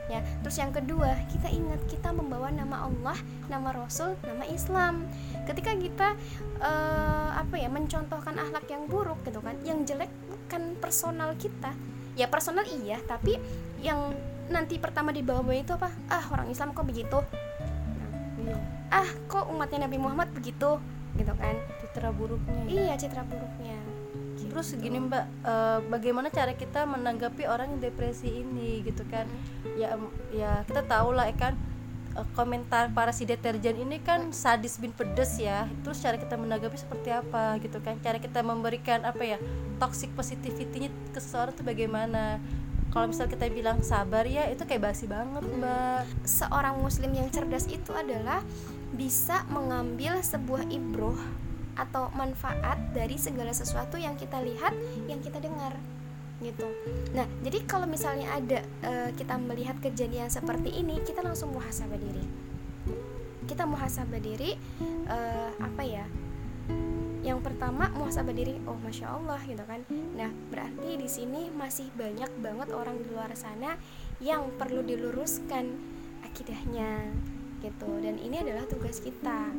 ya 0.09 0.25
terus 0.41 0.57
yang 0.57 0.73
kedua 0.73 1.13
kita 1.29 1.53
ingat 1.53 1.81
kita 1.85 2.09
membawa 2.17 2.49
nama 2.49 2.89
Allah 2.89 3.19
nama 3.49 3.69
Rasul 3.73 4.17
nama 4.25 4.45
Islam. 4.49 5.05
Ketika 5.45 5.73
kita 5.77 6.09
uh, 6.61 7.31
apa 7.37 7.57
ya 7.57 7.69
mencontohkan 7.73 8.37
akhlak 8.37 8.69
yang 8.69 8.89
buruk 8.89 9.21
gitu 9.25 9.41
kan 9.41 9.57
yang 9.65 9.85
jelek 9.85 10.13
bukan 10.29 10.77
personal 10.81 11.37
kita. 11.37 11.73
Ya 12.17 12.27
personal 12.27 12.65
iya 12.67 12.99
tapi 13.05 13.37
yang 13.85 14.17
nanti 14.49 14.81
pertama 14.81 15.13
di 15.13 15.21
bawah 15.21 15.53
itu 15.53 15.73
apa? 15.77 15.93
Ah 16.09 16.25
orang 16.33 16.49
Islam 16.49 16.73
kok 16.73 16.89
begitu? 16.89 17.21
Ah 18.89 19.09
kok 19.29 19.49
umatnya 19.53 19.89
Nabi 19.89 20.01
Muhammad 20.01 20.33
begitu? 20.33 20.81
Gitu 21.17 21.33
kan. 21.37 21.57
Citra 21.85 22.13
buruknya 22.13 22.61
ya? 22.65 22.73
iya 22.73 22.95
citra 22.97 23.23
buruknya. 23.25 23.77
Terus 24.59 24.75
gini 24.75 24.99
mbak 24.99 25.23
uh, 25.47 25.79
bagaimana 25.87 26.35
cara 26.35 26.51
kita 26.51 26.83
menanggapi 26.83 27.47
orang 27.47 27.79
yang 27.79 27.95
depresi 27.95 28.43
ini 28.43 28.83
gitu 28.83 29.07
kan? 29.07 29.23
Ya 29.79 29.95
ya 30.35 30.67
kita 30.67 30.83
tahu 30.83 31.15
lah 31.15 31.31
ya 31.31 31.39
kan? 31.39 31.55
Uh, 32.19 32.27
komentar 32.35 32.91
para 32.91 33.15
si 33.15 33.23
deterjen 33.23 33.79
ini 33.79 34.03
kan 34.03 34.35
sadis 34.35 34.83
bin 34.83 34.91
pedes 34.91 35.39
ya. 35.39 35.71
Terus 35.87 36.03
cara 36.03 36.19
kita 36.19 36.35
menanggapi 36.35 36.75
seperti 36.75 37.15
apa 37.15 37.55
gitu 37.63 37.79
kan? 37.79 38.03
Cara 38.03 38.19
kita 38.19 38.43
memberikan 38.43 39.07
apa 39.07 39.23
ya 39.23 39.39
toxic 39.79 40.11
positivity-nya 40.19 40.91
ke 41.15 41.23
seseorang 41.23 41.55
itu 41.55 41.63
bagaimana? 41.63 42.43
Kalau 42.91 43.15
misal 43.15 43.31
kita 43.31 43.47
bilang 43.55 43.79
sabar 43.87 44.27
ya 44.27 44.51
itu 44.51 44.67
kayak 44.67 44.91
basi 44.91 45.07
banget 45.07 45.47
mbak. 45.55 46.03
Seorang 46.27 46.83
muslim 46.83 47.15
yang 47.15 47.31
cerdas 47.31 47.71
itu 47.71 47.95
adalah 47.95 48.43
bisa 48.91 49.47
mengambil 49.55 50.19
sebuah 50.19 50.67
ibroh 50.67 51.47
atau 51.79 52.11
manfaat 52.13 52.77
dari 52.91 53.15
segala 53.15 53.55
sesuatu 53.55 53.95
yang 53.95 54.19
kita 54.19 54.43
lihat, 54.43 54.75
yang 55.07 55.23
kita 55.23 55.39
dengar 55.39 55.79
gitu. 56.39 56.67
Nah, 57.15 57.27
jadi 57.43 57.67
kalau 57.67 57.87
misalnya 57.87 58.31
ada 58.35 58.63
e, 58.83 58.93
kita 59.15 59.35
melihat 59.39 59.79
kejadian 59.83 60.31
seperti 60.31 60.71
ini, 60.71 61.03
kita 61.03 61.23
langsung 61.23 61.51
muhasabah 61.55 61.99
diri. 61.99 62.23
Kita 63.47 63.67
muhasabah 63.67 64.21
diri 64.23 64.55
e, 65.07 65.19
apa 65.59 65.83
ya? 65.83 66.07
Yang 67.27 67.43
pertama 67.43 67.91
muhasabah 67.91 68.35
diri, 68.35 68.55
oh 68.71 68.79
masya 68.79 69.19
Allah 69.19 69.43
gitu 69.47 69.63
kan. 69.67 69.83
Nah, 70.15 70.31
berarti 70.51 70.95
di 70.95 71.09
sini 71.11 71.51
masih 71.51 71.91
banyak 71.99 72.31
banget 72.39 72.71
orang 72.71 73.03
di 73.03 73.07
luar 73.11 73.35
sana 73.35 73.75
yang 74.23 74.47
perlu 74.55 74.87
diluruskan 74.87 75.75
akidahnya, 76.23 77.11
gitu 77.59 77.91
dan 77.99 78.17
ini 78.23 78.43
adalah 78.47 78.65
tugas 78.71 79.03
kita 79.03 79.51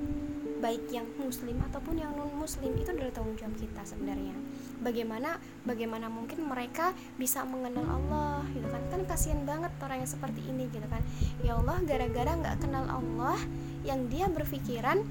baik 0.60 0.92
yang 0.92 1.08
muslim 1.18 1.58
ataupun 1.72 1.98
yang 1.98 2.12
non 2.14 2.30
muslim 2.36 2.76
itu 2.76 2.92
adalah 2.92 3.12
tanggung 3.16 3.40
jawab 3.40 3.56
kita 3.56 3.82
sebenarnya. 3.88 4.36
Bagaimana 4.80 5.40
bagaimana 5.64 6.08
mungkin 6.08 6.46
mereka 6.48 6.92
bisa 7.16 7.44
mengenal 7.48 7.88
Allah 7.88 8.44
gitu 8.52 8.68
kan? 8.68 8.84
Kan 8.92 9.02
kasihan 9.08 9.42
banget 9.48 9.72
orang 9.80 10.04
yang 10.04 10.12
seperti 10.12 10.44
ini 10.48 10.68
gitu 10.72 10.88
kan? 10.92 11.04
Ya 11.42 11.56
Allah 11.56 11.80
gara-gara 11.84 12.32
nggak 12.36 12.58
kenal 12.64 12.86
Allah 12.88 13.40
yang 13.88 14.12
dia 14.12 14.28
berpikiran 14.28 15.04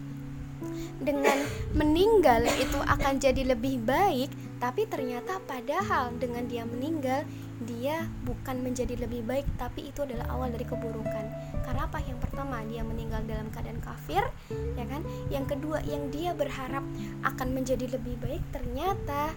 dengan 0.98 1.38
meninggal 1.70 2.42
itu 2.58 2.78
akan 2.82 3.22
jadi 3.22 3.54
lebih 3.54 3.78
baik 3.86 4.30
tapi 4.58 4.90
ternyata 4.90 5.38
padahal 5.46 6.10
dengan 6.18 6.50
dia 6.50 6.66
meninggal 6.66 7.22
dia 7.66 8.06
bukan 8.22 8.62
menjadi 8.62 8.94
lebih 8.94 9.26
baik 9.26 9.46
tapi 9.58 9.90
itu 9.90 10.06
adalah 10.06 10.30
awal 10.30 10.54
dari 10.54 10.62
keburukan. 10.62 11.26
Karena 11.66 11.90
apa? 11.90 11.98
Yang 12.06 12.18
pertama 12.22 12.62
dia 12.62 12.86
meninggal 12.86 13.26
dalam 13.26 13.50
keadaan 13.50 13.82
kafir 13.82 14.22
ya 14.78 14.84
kan? 14.86 15.02
Yang 15.26 15.58
kedua 15.58 15.82
yang 15.82 16.06
dia 16.14 16.30
berharap 16.38 16.86
akan 17.26 17.48
menjadi 17.50 17.90
lebih 17.90 18.14
baik 18.22 18.42
ternyata 18.54 19.34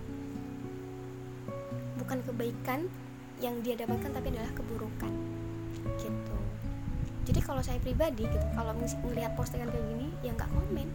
bukan 1.97 2.21
kebaikan 2.21 2.85
yang 3.41 3.57
dia 3.65 3.73
dapatkan 3.73 4.13
tapi 4.13 4.27
adalah 4.29 4.53
keburukan. 4.53 5.13
Gitu. 5.97 6.37
Jadi 7.25 7.39
kalau 7.41 7.61
saya 7.65 7.81
pribadi 7.81 8.29
gitu 8.29 8.47
kalau 8.53 8.77
melihat 8.77 9.33
postingan 9.33 9.73
kayak 9.73 9.85
gini 9.97 10.07
ya 10.21 10.31
nggak 10.37 10.51
komen. 10.53 10.89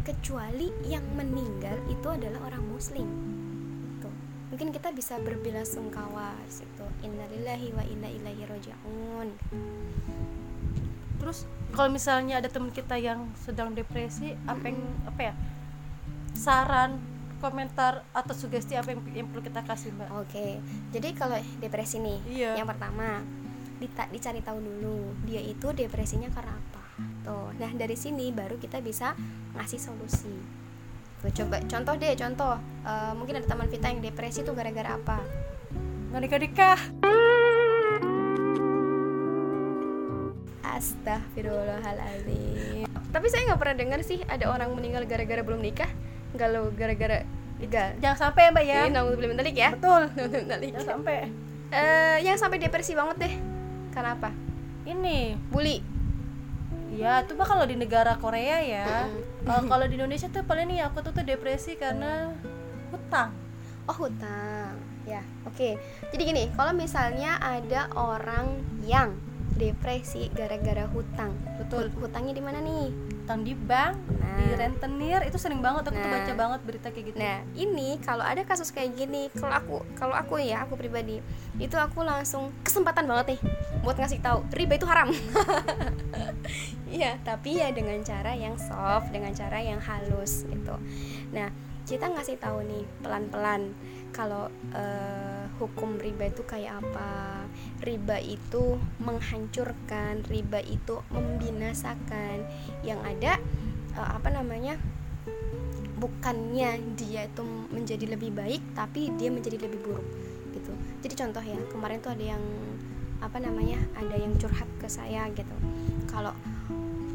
Kecuali 0.00 0.72
yang 0.88 1.04
meninggal 1.12 1.76
itu 1.92 2.08
adalah 2.08 2.48
orang 2.48 2.64
muslim 2.64 3.04
mungkin 4.50 4.74
kita 4.74 4.90
bisa 4.90 5.16
berbela 5.22 5.62
sungkawa 5.62 6.34
situ 6.50 6.86
innalillahi 7.06 7.70
wa 7.70 7.84
inna 7.86 8.10
ilaihi 8.10 8.44
rojiun 8.50 9.28
terus 11.22 11.46
kalau 11.70 11.88
misalnya 11.92 12.42
ada 12.42 12.50
teman 12.50 12.74
kita 12.74 12.98
yang 12.98 13.30
sedang 13.38 13.70
depresi 13.72 14.34
apa 14.50 14.64
yang 14.66 14.80
apa 15.06 15.20
ya 15.30 15.34
saran 16.34 16.98
komentar 17.40 18.04
atau 18.12 18.34
sugesti 18.36 18.76
apa 18.76 18.92
yang, 18.92 19.00
yang 19.14 19.26
perlu 19.30 19.42
kita 19.46 19.62
kasih 19.64 19.94
mbak 19.94 20.10
oke 20.12 20.28
okay. 20.28 20.58
jadi 20.90 21.08
kalau 21.14 21.38
depresi 21.62 22.02
nih 22.02 22.18
iya. 22.28 22.52
yang 22.58 22.68
pertama 22.68 23.22
dicari 24.12 24.44
tahu 24.44 24.60
dulu 24.60 25.16
dia 25.24 25.40
itu 25.40 25.72
depresinya 25.72 26.28
karena 26.28 26.52
apa 26.52 26.84
tuh 27.24 27.48
nah 27.56 27.70
dari 27.72 27.96
sini 27.96 28.28
baru 28.28 28.60
kita 28.60 28.84
bisa 28.84 29.16
ngasih 29.56 29.80
solusi 29.80 30.59
Tuh, 31.20 31.28
coba 31.44 31.60
contoh 31.68 32.00
deh 32.00 32.16
contoh 32.16 32.56
uh, 32.88 33.12
mungkin 33.12 33.36
ada 33.36 33.44
teman 33.44 33.68
kita 33.68 33.92
yang 33.92 34.00
depresi 34.00 34.40
tuh 34.40 34.56
gara-gara 34.56 34.96
apa 34.96 35.20
nggak 36.10 36.40
nikah 36.40 36.80
Astagfirullahaladzim 40.64 42.88
Tapi 43.12 43.26
saya 43.28 43.52
nggak 43.52 43.60
pernah 43.60 43.76
dengar 43.76 44.00
sih 44.00 44.24
ada 44.24 44.48
orang 44.48 44.72
meninggal 44.72 45.04
gara-gara 45.04 45.44
belum 45.44 45.60
nikah 45.60 45.92
Galau 46.32 46.72
gara-gara 46.72 47.28
Enggak. 47.60 48.00
Jangan 48.00 48.16
sampai 48.16 48.48
Mbak 48.56 48.64
ya. 48.64 48.88
Ini 48.88 48.96
nunggu 48.96 49.20
belum 49.20 49.36
ya. 49.52 49.76
Betul. 49.76 50.08
Jangan 50.72 50.96
sampai. 50.96 51.28
Uh, 51.70 52.18
yang 52.24 52.40
sampai 52.40 52.56
depresi 52.56 52.96
banget 52.96 53.28
deh. 53.28 53.34
Kenapa? 53.92 54.32
Ini 54.88 55.36
bully. 55.52 55.84
Ya, 56.96 57.20
itu 57.22 57.36
kalau 57.36 57.68
di 57.68 57.76
negara 57.76 58.16
Korea 58.16 58.64
ya. 58.64 59.12
Kalau 59.44 59.62
kalau 59.66 59.84
di 59.88 59.94
Indonesia 59.96 60.28
tuh 60.28 60.44
paling 60.44 60.68
nih 60.68 60.84
aku 60.84 61.00
tuh 61.00 61.12
tuh 61.16 61.24
depresi 61.24 61.74
karena 61.76 62.32
hutang. 62.92 63.32
Oh, 63.88 63.96
hutang. 63.96 64.76
Ya, 65.08 65.24
oke. 65.48 65.56
Okay. 65.56 65.72
Jadi 66.12 66.22
gini, 66.22 66.44
kalau 66.54 66.76
misalnya 66.76 67.40
ada 67.40 67.88
orang 67.96 68.60
yang 68.84 69.16
depresi 69.56 70.30
gara-gara 70.30 70.86
hutang. 70.92 71.34
Betul. 71.58 71.90
Hutangnya 71.98 72.36
di 72.36 72.42
mana 72.44 72.60
nih? 72.60 73.09
Hutang 73.30 73.46
di 73.46 73.54
bank, 73.54 73.94
nah. 74.10 74.42
di 74.42 74.46
rentenir, 74.58 75.22
itu 75.22 75.38
sering 75.38 75.62
banget 75.62 75.86
aku 75.86 75.94
nah. 75.94 76.02
tuh 76.02 76.10
baca 76.10 76.32
banget 76.34 76.60
berita 76.66 76.88
kayak 76.90 77.14
gitu. 77.14 77.16
Nah, 77.22 77.46
ini 77.54 77.94
kalau 78.02 78.26
ada 78.26 78.42
kasus 78.42 78.74
kayak 78.74 78.98
gini, 78.98 79.30
kalau 79.38 79.54
aku 79.54 79.76
kalau 79.94 80.18
aku 80.18 80.42
ya, 80.42 80.66
aku 80.66 80.74
pribadi, 80.74 81.22
itu 81.62 81.78
aku 81.78 82.02
langsung 82.02 82.50
kesempatan 82.66 83.06
banget 83.06 83.38
nih 83.38 83.40
buat 83.86 83.94
ngasih 84.02 84.18
tahu 84.18 84.42
riba 84.50 84.74
itu 84.74 84.86
haram. 84.90 85.14
Iya, 86.90 87.22
tapi 87.22 87.62
ya 87.62 87.70
dengan 87.70 88.02
cara 88.02 88.34
yang 88.34 88.58
soft, 88.58 89.14
dengan 89.14 89.30
cara 89.30 89.62
yang 89.62 89.78
halus 89.78 90.42
gitu. 90.50 90.74
Nah, 91.30 91.46
kita 91.86 92.10
ngasih 92.10 92.34
tahu 92.42 92.66
nih 92.66 92.82
pelan-pelan 92.98 93.70
kalau 94.10 94.50
uh, 94.74 95.39
hukum 95.60 96.00
riba 96.00 96.32
itu 96.32 96.40
kayak 96.48 96.80
apa? 96.80 97.44
Riba 97.84 98.16
itu 98.24 98.80
menghancurkan 98.96 100.24
riba 100.24 100.64
itu 100.64 101.04
membinasakan. 101.12 102.48
Yang 102.80 103.00
ada 103.04 103.32
uh, 104.00 104.16
apa 104.16 104.32
namanya 104.32 104.80
bukannya 106.00 106.80
dia 106.96 107.28
itu 107.28 107.44
menjadi 107.68 108.16
lebih 108.16 108.32
baik 108.32 108.64
tapi 108.72 109.12
dia 109.20 109.28
menjadi 109.28 109.60
lebih 109.60 109.84
buruk 109.84 110.06
gitu. 110.56 110.72
Jadi 111.04 111.14
contoh 111.20 111.44
ya 111.44 111.60
kemarin 111.68 112.00
tuh 112.00 112.16
ada 112.16 112.24
yang 112.36 112.44
apa 113.20 113.36
namanya 113.36 113.76
ada 114.00 114.16
yang 114.16 114.32
curhat 114.40 114.68
ke 114.80 114.88
saya 114.88 115.28
gitu. 115.36 115.52
Kalau 116.08 116.32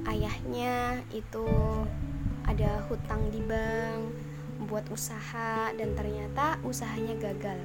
ayahnya 0.05 1.01
itu 1.09 1.45
ada 2.45 2.85
hutang 2.85 3.25
di 3.33 3.41
bank 3.41 4.13
buat 4.69 4.85
usaha 4.93 5.73
dan 5.73 5.97
ternyata 5.97 6.61
usahanya 6.61 7.17
gagal 7.17 7.57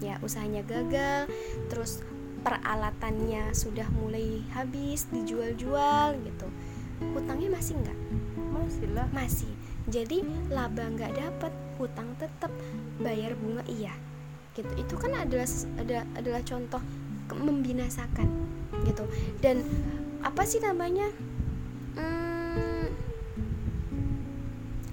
ya 0.00 0.16
usahanya 0.24 0.64
gagal 0.64 1.28
terus 1.68 2.00
peralatannya 2.40 3.52
sudah 3.52 3.84
mulai 3.92 4.40
habis 4.56 5.04
dijual-jual 5.12 6.16
gitu. 6.24 6.48
Hutangnya 7.12 7.52
masih 7.52 7.76
nggak? 7.80 7.98
Masih 8.52 8.88
lah. 8.96 9.08
Masih. 9.12 9.52
Jadi 9.88 10.24
laba 10.48 10.88
nggak 10.88 11.16
dapat 11.16 11.52
hutang 11.76 12.16
tetap 12.16 12.52
bayar 13.00 13.36
bunga 13.36 13.64
iya. 13.68 13.92
Gitu. 14.56 14.68
Itu 14.76 14.96
kan 14.96 15.16
adalah 15.16 15.48
ada 15.80 16.04
adalah 16.16 16.40
contoh 16.44 16.80
membinasakan 17.30 18.28
gitu. 18.88 19.04
Dan 19.44 19.62
apa 20.24 20.44
sih 20.44 20.60
namanya 20.60 21.08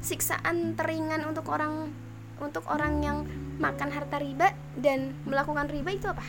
siksaan 0.07 0.79
teringan 0.79 1.27
untuk 1.27 1.51
orang 1.51 1.91
untuk 2.39 2.63
orang 2.71 3.03
yang 3.03 3.17
makan 3.57 3.89
harta 3.89 4.21
riba 4.21 4.53
dan 4.77 5.17
melakukan 5.25 5.69
riba 5.69 5.89
itu 5.93 6.07
apa? 6.09 6.23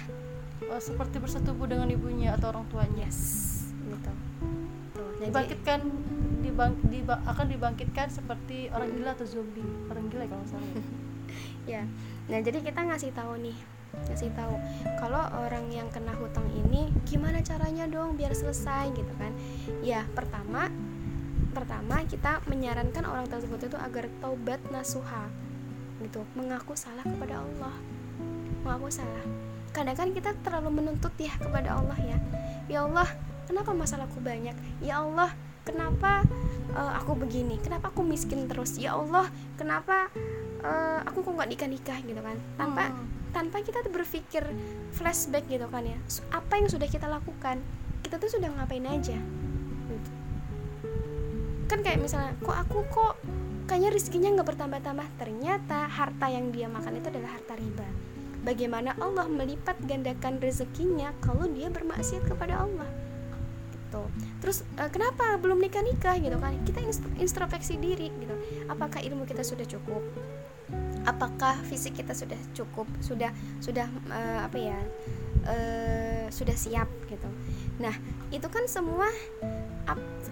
Oh, 0.68 0.80
seperti 0.80 1.22
bersetubuh 1.22 1.68
dengan 1.68 1.88
ibunya 1.88 2.34
atau 2.34 2.50
orang 2.52 2.66
tuanya. 2.68 3.08
Yes, 3.08 3.20
gitu. 3.72 4.12
Tuh, 4.96 5.08
dibangkitkan 5.22 5.80
dibang, 6.42 6.74
diba, 6.88 7.20
akan 7.24 7.46
dibangkitkan 7.48 8.08
seperti 8.10 8.72
orang 8.74 8.92
gila 8.96 9.14
atau 9.14 9.26
zombie. 9.28 9.64
Orang 9.88 10.10
gila 10.10 10.26
kalau 10.26 10.44
salah. 10.48 10.72
ya. 11.72 11.86
Nah, 12.28 12.38
jadi 12.42 12.60
kita 12.60 12.84
ngasih 12.84 13.14
tahu 13.16 13.40
nih, 13.40 13.56
ngasih 14.10 14.32
tahu 14.36 14.54
kalau 15.00 15.22
orang 15.46 15.72
yang 15.72 15.88
kena 15.88 16.12
hutang 16.16 16.48
ini 16.52 16.92
gimana 17.08 17.40
caranya 17.40 17.88
dong 17.88 18.18
biar 18.18 18.34
selesai 18.34 18.92
gitu 18.92 19.12
kan. 19.16 19.32
Ya, 19.80 20.04
pertama 20.12 20.68
pertama 21.48 22.04
kita 22.04 22.44
menyarankan 22.46 23.02
orang 23.08 23.26
tersebut 23.26 23.72
itu 23.72 23.76
agar 23.80 24.06
taubat 24.20 24.60
nasuha 24.68 25.26
gitu. 26.02 26.22
Mengaku 26.34 26.74
salah 26.78 27.02
kepada 27.02 27.42
Allah. 27.42 27.74
Mengaku 28.62 28.88
salah. 28.90 29.24
Kadang 29.70 29.94
kan 29.94 30.08
kita 30.10 30.34
terlalu 30.42 30.82
menuntut 30.82 31.12
ya 31.20 31.32
kepada 31.38 31.78
Allah 31.78 31.98
ya. 32.02 32.18
Ya 32.68 32.78
Allah 32.84 33.08
kenapa 33.46 33.72
masalahku 33.72 34.20
banyak? 34.20 34.56
Ya 34.84 35.00
Allah 35.00 35.32
kenapa 35.64 36.24
uh, 36.72 36.92
aku 37.00 37.16
begini? 37.16 37.60
Kenapa 37.60 37.92
aku 37.92 38.04
miskin 38.04 38.48
terus? 38.48 38.76
Ya 38.80 38.96
Allah 38.96 39.28
kenapa 39.60 40.08
uh, 40.64 41.00
aku 41.04 41.24
kok 41.24 41.32
nggak 41.36 41.50
nikah 41.52 41.68
nikah 41.68 41.98
gitu 42.04 42.20
kan? 42.20 42.36
Tanpa 42.56 42.92
hmm. 42.92 43.32
tanpa 43.36 43.56
kita 43.60 43.84
tuh 43.84 43.92
berpikir 43.92 44.44
flashback 44.96 45.44
gitu 45.48 45.68
kan 45.68 45.84
ya. 45.84 45.98
Apa 46.32 46.60
yang 46.60 46.68
sudah 46.68 46.88
kita 46.88 47.08
lakukan 47.08 47.60
kita 48.04 48.16
tuh 48.16 48.30
sudah 48.32 48.48
ngapain 48.52 48.84
aja? 48.88 49.16
Kan 51.68 51.84
kayak 51.84 52.00
misalnya 52.00 52.32
kok 52.40 52.56
aku 52.56 52.80
kok 52.88 53.14
kayaknya 53.68 53.90
rizkinya 53.92 54.28
nggak 54.32 54.48
bertambah-tambah. 54.56 55.06
Ternyata 55.20 55.86
harta 55.86 56.26
yang 56.32 56.48
dia 56.48 56.66
makan 56.66 56.98
itu 56.98 57.12
adalah 57.12 57.36
harta 57.36 57.54
riba. 57.54 57.84
Bagaimana 58.40 58.96
Allah 58.96 59.28
melipat 59.28 59.76
gandakan 59.84 60.40
rezekinya 60.40 61.12
kalau 61.20 61.44
dia 61.52 61.68
bermaksiat 61.68 62.24
kepada 62.24 62.64
Allah? 62.64 62.88
Gitu. 63.76 64.02
Terus 64.40 64.64
uh, 64.80 64.88
kenapa 64.88 65.36
belum 65.36 65.60
nikah 65.60 65.84
nikah 65.84 66.16
gitu 66.16 66.40
kan? 66.40 66.56
Kita 66.64 66.80
introspeksi 67.20 67.76
diri 67.76 68.08
gitu. 68.08 68.34
Apakah 68.72 69.04
ilmu 69.04 69.28
kita 69.28 69.44
sudah 69.44 69.68
cukup? 69.68 70.00
Apakah 71.04 71.60
fisik 71.68 72.00
kita 72.00 72.16
sudah 72.16 72.40
cukup? 72.56 72.88
Sudah 73.04 73.30
sudah 73.60 73.86
uh, 74.08 74.48
apa 74.48 74.56
ya? 74.56 74.80
Uh, 75.48 76.26
sudah 76.28 76.52
siap 76.52 76.88
gitu 77.08 77.28
nah 77.78 77.94
itu 78.28 78.46
kan 78.50 78.66
semua 78.66 79.06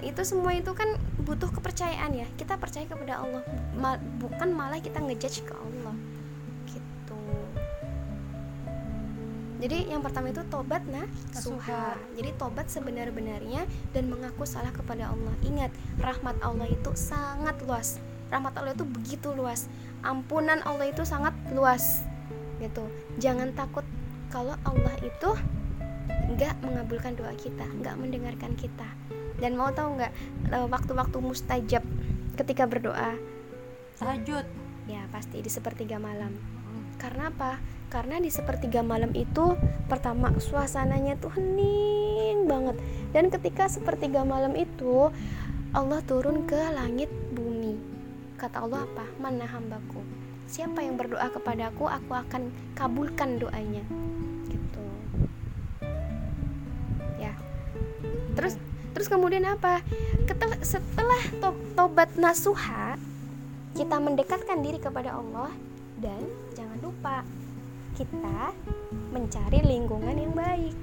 itu 0.05 0.23
semua 0.23 0.53
itu 0.53 0.71
kan 0.77 0.87
butuh 1.25 1.49
kepercayaan 1.51 2.13
ya. 2.15 2.29
Kita 2.37 2.61
percaya 2.61 2.85
kepada 2.87 3.23
Allah. 3.25 3.43
Ma 3.75 3.97
bukan 4.21 4.53
malah 4.53 4.79
kita 4.79 5.01
ngejudge 5.01 5.43
ke 5.43 5.55
Allah. 5.57 5.95
Gitu. 6.69 7.21
Jadi 9.57 9.79
yang 9.89 10.05
pertama 10.05 10.31
itu 10.31 10.45
tobat 10.53 10.85
nah 10.85 11.09
suha 11.33 11.97
jadi 12.13 12.29
tobat 12.37 12.69
sebenar-benarnya 12.69 13.65
dan 13.97 14.05
mengaku 14.13 14.45
salah 14.45 14.71
kepada 14.71 15.11
Allah. 15.11 15.35
Ingat 15.43 15.73
rahmat 15.99 16.37
Allah 16.45 16.69
itu 16.69 16.93
sangat 16.95 17.57
luas. 17.65 17.99
Rahmat 18.29 18.53
Allah 18.61 18.77
itu 18.77 18.85
begitu 18.85 19.33
luas. 19.33 19.67
Ampunan 20.05 20.61
Allah 20.63 20.93
itu 20.93 21.03
sangat 21.03 21.33
luas. 21.51 22.05
Gitu. 22.61 22.85
Jangan 23.19 23.57
takut 23.57 23.83
kalau 24.29 24.55
Allah 24.63 24.95
itu 25.01 25.31
nggak 26.27 26.59
mengabulkan 26.67 27.15
doa 27.15 27.33
kita 27.39 27.63
nggak 27.63 27.95
mendengarkan 27.95 28.53
kita. 28.59 28.89
Dan 29.39 29.55
mau 29.55 29.71
tahu 29.71 30.01
nggak 30.01 30.13
eh, 30.51 30.67
waktu-waktu 30.67 31.19
mustajab 31.23 31.83
ketika 32.35 32.67
berdoa? 32.67 33.15
Tahajud 33.97 34.45
ya 34.91 35.03
pasti 35.15 35.41
di 35.41 35.51
sepertiga 35.51 36.03
malam. 36.03 36.35
Karena 36.99 37.31
apa? 37.31 37.61
Karena 37.87 38.19
di 38.19 38.33
sepertiga 38.33 38.83
malam 38.83 39.15
itu 39.15 39.55
pertama 39.87 40.35
suasananya 40.35 41.17
tuh 41.23 41.31
hening 41.39 42.51
banget. 42.51 42.77
Dan 43.15 43.31
ketika 43.31 43.71
sepertiga 43.71 44.27
malam 44.27 44.59
itu 44.59 45.15
Allah 45.71 46.01
turun 46.05 46.45
ke 46.49 46.59
langit 46.75 47.09
bumi. 47.33 47.79
Kata 48.37 48.67
Allah 48.67 48.85
apa? 48.85 49.07
Mana 49.23 49.47
hambaku? 49.49 50.03
Siapa 50.47 50.83
yang 50.83 50.99
berdoa 50.99 51.31
kepadaku 51.31 51.91
aku 51.91 52.13
akan 52.15 52.55
kabulkan 52.79 53.43
doanya 53.43 53.83
terus 58.37 58.55
terus 58.93 59.09
kemudian 59.09 59.45
apa? 59.49 59.81
Setelah 60.61 61.21
to 61.41 61.57
tobat 61.73 62.13
nasuha 62.21 63.01
kita 63.77 63.97
mendekatkan 64.01 64.65
diri 64.65 64.81
kepada 64.81 65.17
Allah 65.17 65.53
dan 66.01 66.25
jangan 66.57 66.79
lupa 66.81 67.25
kita 67.97 68.53
mencari 69.13 69.61
lingkungan 69.65 70.17
yang 70.17 70.33
baik. 70.33 70.77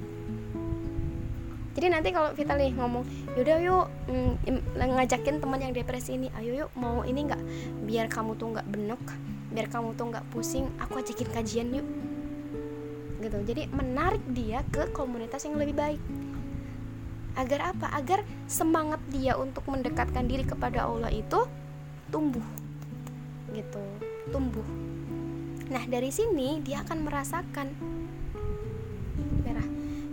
Jadi 1.73 1.87
nanti 1.89 2.13
kalau 2.13 2.37
kita 2.37 2.53
nih 2.53 2.69
ngomong 2.77 3.01
yaudah 3.33 3.57
yuk 3.57 3.85
mm, 4.05 4.77
ngajakin 4.77 5.41
teman 5.41 5.57
yang 5.57 5.73
depresi 5.73 6.13
ini 6.13 6.29
ayo 6.37 6.65
yuk 6.65 6.69
mau 6.77 7.01
ini 7.01 7.25
nggak? 7.25 7.41
Biar 7.89 8.05
kamu 8.13 8.37
tuh 8.37 8.53
nggak 8.53 8.67
benok 8.69 9.03
biar 9.53 9.69
kamu 9.69 9.93
tuh 9.93 10.09
nggak 10.09 10.25
pusing 10.33 10.65
aku 10.81 11.01
ajakin 11.01 11.29
kajian 11.33 11.67
yuk. 11.73 11.87
Gitu. 13.21 13.37
Jadi 13.41 13.69
menarik 13.73 14.21
dia 14.33 14.61
ke 14.69 14.89
komunitas 14.93 15.45
yang 15.49 15.57
lebih 15.57 15.73
baik 15.73 16.01
agar 17.33 17.73
apa? 17.73 17.87
Agar 17.93 18.19
semangat 18.45 19.01
dia 19.09 19.37
untuk 19.37 19.65
mendekatkan 19.65 20.25
diri 20.25 20.45
kepada 20.45 20.85
Allah 20.85 21.09
itu 21.09 21.45
tumbuh. 22.13 22.45
Gitu. 23.53 23.83
Tumbuh. 24.29 24.65
Nah 25.69 25.83
dari 25.89 26.13
sini 26.13 26.61
dia 26.61 26.85
akan 26.85 27.05
merasakan 27.05 27.67
merah. 29.41 29.67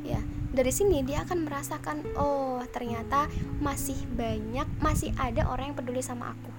Ya 0.04 0.20
dari 0.50 0.72
sini 0.72 1.04
dia 1.06 1.22
akan 1.22 1.46
merasakan 1.46 1.96
oh 2.18 2.64
ternyata 2.74 3.30
masih 3.62 3.96
banyak 4.16 4.66
masih 4.80 5.14
ada 5.20 5.46
orang 5.48 5.72
yang 5.72 5.78
peduli 5.78 6.00
sama 6.00 6.33
aku. 6.33 6.52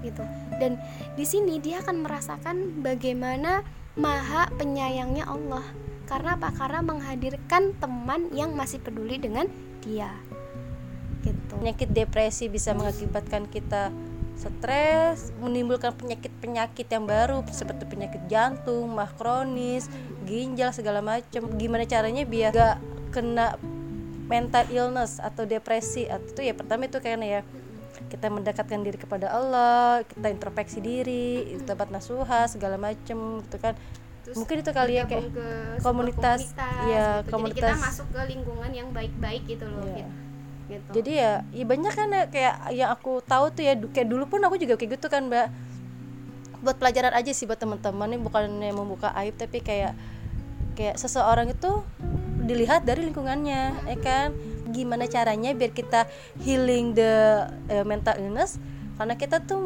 Gitu. 0.00 0.24
Dan 0.56 0.80
di 1.16 1.24
sini 1.28 1.60
dia 1.60 1.84
akan 1.84 2.04
merasakan 2.04 2.80
bagaimana 2.80 3.60
maha 3.98 4.48
penyayangnya 4.56 5.28
Allah 5.28 5.66
karena 6.10 6.34
apa 6.34 6.50
karena 6.58 6.82
menghadirkan 6.82 7.70
teman 7.78 8.34
yang 8.34 8.50
masih 8.58 8.82
peduli 8.82 9.16
dengan 9.22 9.46
dia 9.86 10.10
gitu 11.22 11.54
penyakit 11.54 11.88
depresi 11.94 12.50
bisa 12.50 12.74
mengakibatkan 12.74 13.46
kita 13.46 13.94
stres 14.40 15.36
menimbulkan 15.36 15.92
penyakit-penyakit 15.92 16.88
yang 16.88 17.04
baru 17.04 17.44
seperti 17.52 17.84
penyakit 17.84 18.24
jantung, 18.32 18.88
mah 18.88 19.12
kronis, 19.20 19.92
ginjal 20.24 20.72
segala 20.72 21.04
macam. 21.04 21.44
Gimana 21.60 21.84
caranya 21.84 22.24
biar 22.24 22.48
gak 22.56 22.76
kena 23.12 23.60
mental 24.32 24.64
illness 24.72 25.20
atau 25.20 25.44
depresi? 25.44 26.08
Atau 26.08 26.40
ya 26.40 26.56
pertama 26.56 26.88
itu 26.88 26.96
kayaknya 27.04 27.28
ya 27.28 27.42
kita 28.08 28.32
mendekatkan 28.32 28.80
diri 28.80 28.96
kepada 28.96 29.28
Allah, 29.28 30.02
kita 30.08 30.32
introspeksi 30.32 30.80
diri, 30.80 31.60
tempat 31.68 31.92
nasuha 31.92 32.48
segala 32.48 32.80
macam 32.80 33.44
gitu 33.44 33.60
kan. 33.60 33.76
Terus 34.30 34.46
mungkin 34.46 34.56
itu 34.62 34.70
kali 34.70 34.92
ya 34.94 35.04
kayak 35.10 35.26
komunitas, 35.82 35.82
komunitas 35.82 36.40
ya 36.86 37.06
gitu. 37.26 37.34
komunitas 37.34 37.66
Jadi 37.66 37.74
kita 37.74 37.86
masuk 37.90 38.06
ke 38.14 38.20
lingkungan 38.30 38.70
yang 38.70 38.88
baik-baik 38.94 39.42
gitu 39.50 39.66
loh 39.66 39.82
ya. 39.90 40.06
gitu 40.06 40.30
gitu. 40.70 40.90
jadi 41.02 41.10
ya, 41.10 41.32
ya 41.50 41.64
banyak 41.66 41.92
kan 41.98 42.08
ya, 42.14 42.24
kayak 42.30 42.54
yang 42.70 42.90
aku 42.94 43.18
tahu 43.26 43.50
tuh 43.50 43.62
ya 43.66 43.74
kayak 43.74 44.06
dulu 44.06 44.30
pun 44.30 44.40
aku 44.46 44.54
juga 44.54 44.78
kayak 44.78 45.02
gitu 45.02 45.06
kan 45.10 45.26
mbak 45.26 45.50
buat 46.60 46.76
pelajaran 46.76 47.16
aja 47.16 47.32
sih 47.34 47.48
buat 47.48 47.58
teman-teman 47.58 48.14
ini 48.14 48.18
bukan 48.20 48.60
yang 48.60 48.76
membuka 48.76 49.10
aib 49.18 49.34
tapi 49.34 49.64
kayak 49.64 49.96
kayak 50.76 51.00
seseorang 51.00 51.50
itu 51.50 51.82
dilihat 52.44 52.84
dari 52.84 53.08
lingkungannya 53.08 53.88
ya 53.88 53.96
kan 53.98 54.36
gimana 54.70 55.10
caranya 55.10 55.50
biar 55.56 55.72
kita 55.74 56.06
healing 56.44 56.94
the 56.94 57.44
uh, 57.72 57.84
mental 57.84 58.14
illness 58.20 58.60
karena 59.00 59.16
kita 59.16 59.40
tuh 59.40 59.58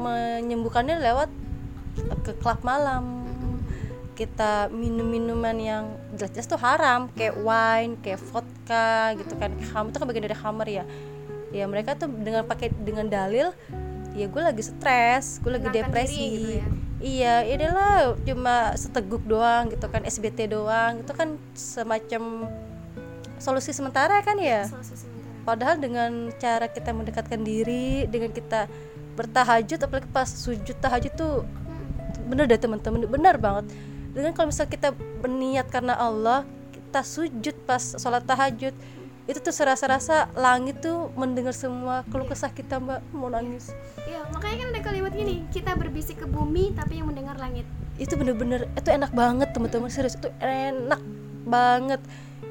menyembuhkannya 0.00 0.96
lewat 1.04 1.30
ke 2.24 2.32
klub 2.40 2.64
malam 2.64 3.17
kita 4.18 4.66
minum 4.74 5.06
minuman 5.06 5.54
yang 5.54 5.84
jelas-jelas 6.18 6.50
tuh 6.50 6.58
haram 6.58 7.06
kayak 7.14 7.38
wine 7.38 7.94
kayak 8.02 8.18
vodka 8.18 9.14
gitu 9.14 9.38
kan. 9.38 9.54
Kamu 9.54 9.94
tuh 9.94 9.98
kan 10.02 10.06
bagian 10.10 10.26
dari 10.26 10.34
hammer 10.34 10.66
ya. 10.66 10.84
Ya 11.54 11.64
mereka 11.70 11.94
tuh 11.94 12.10
dengan 12.10 12.42
pakai 12.42 12.74
dengan 12.74 13.06
dalil 13.06 13.54
ya 14.18 14.26
gue 14.26 14.42
lagi 14.42 14.62
stres 14.66 15.38
gue 15.38 15.52
lagi 15.54 15.70
depresi. 15.70 16.18
gitu 16.18 16.50
ya? 16.58 16.66
iya 16.98 17.34
inilah 17.46 18.18
cuma 18.26 18.74
seteguk 18.74 19.22
doang 19.22 19.70
gitu 19.70 19.86
kan 19.86 20.02
SBT 20.02 20.50
doang 20.50 21.06
itu 21.06 21.12
kan 21.14 21.38
semacam 21.54 22.50
solusi 23.38 23.70
sementara 23.70 24.18
kan 24.26 24.34
ya? 24.42 24.66
Padahal 25.46 25.78
dengan 25.78 26.34
cara 26.36 26.66
kita 26.66 26.90
mendekatkan 26.90 27.40
diri 27.40 28.04
dengan 28.10 28.34
kita 28.34 28.66
bertahajud 29.14 29.78
apalagi 29.78 30.10
pas 30.10 30.26
sujud 30.26 30.74
tahajud 30.82 31.14
tuh 31.14 31.46
bener 32.28 32.44
deh 32.50 32.60
teman-teman 32.60 33.06
bener 33.06 33.38
banget 33.38 33.70
dengan 34.18 34.34
kalau 34.34 34.50
misalnya 34.50 34.74
kita 34.74 34.88
berniat 35.22 35.66
karena 35.70 35.94
Allah 35.94 36.42
kita 36.74 37.06
sujud 37.06 37.54
pas 37.62 37.94
sholat 37.94 38.26
tahajud 38.26 38.74
itu 39.28 39.38
tuh 39.44 39.52
serasa-rasa 39.52 40.32
langit 40.32 40.80
tuh 40.80 41.12
mendengar 41.12 41.52
semua 41.52 42.00
keluh 42.08 42.24
kesah 42.24 42.48
kita 42.48 42.80
mbak. 42.80 43.04
Mau 43.12 43.28
nangis. 43.28 43.76
Iya 44.08 44.24
makanya 44.32 44.64
kan 44.64 44.68
ada 44.72 44.80
kalimat 44.80 45.12
gini 45.12 45.44
kita 45.52 45.76
berbisik 45.76 46.24
ke 46.24 46.26
bumi 46.26 46.72
tapi 46.72 46.96
yang 46.96 47.12
mendengar 47.12 47.36
langit. 47.36 47.68
Itu 48.00 48.16
bener-bener 48.16 48.66
itu 48.72 48.88
enak 48.88 49.12
banget 49.12 49.52
teman-teman. 49.52 49.92
Serius 49.92 50.16
itu 50.16 50.32
enak 50.40 51.04
banget. 51.44 52.00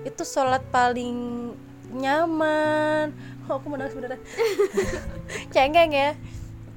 Itu 0.06 0.22
sholat 0.22 0.62
paling 0.70 1.50
nyaman. 1.98 3.10
Oh, 3.50 3.58
aku 3.58 3.74
mau 3.74 3.80
nangis 3.80 3.96
beneran 3.96 4.20
cengeng 5.56 5.92
ya 5.96 6.14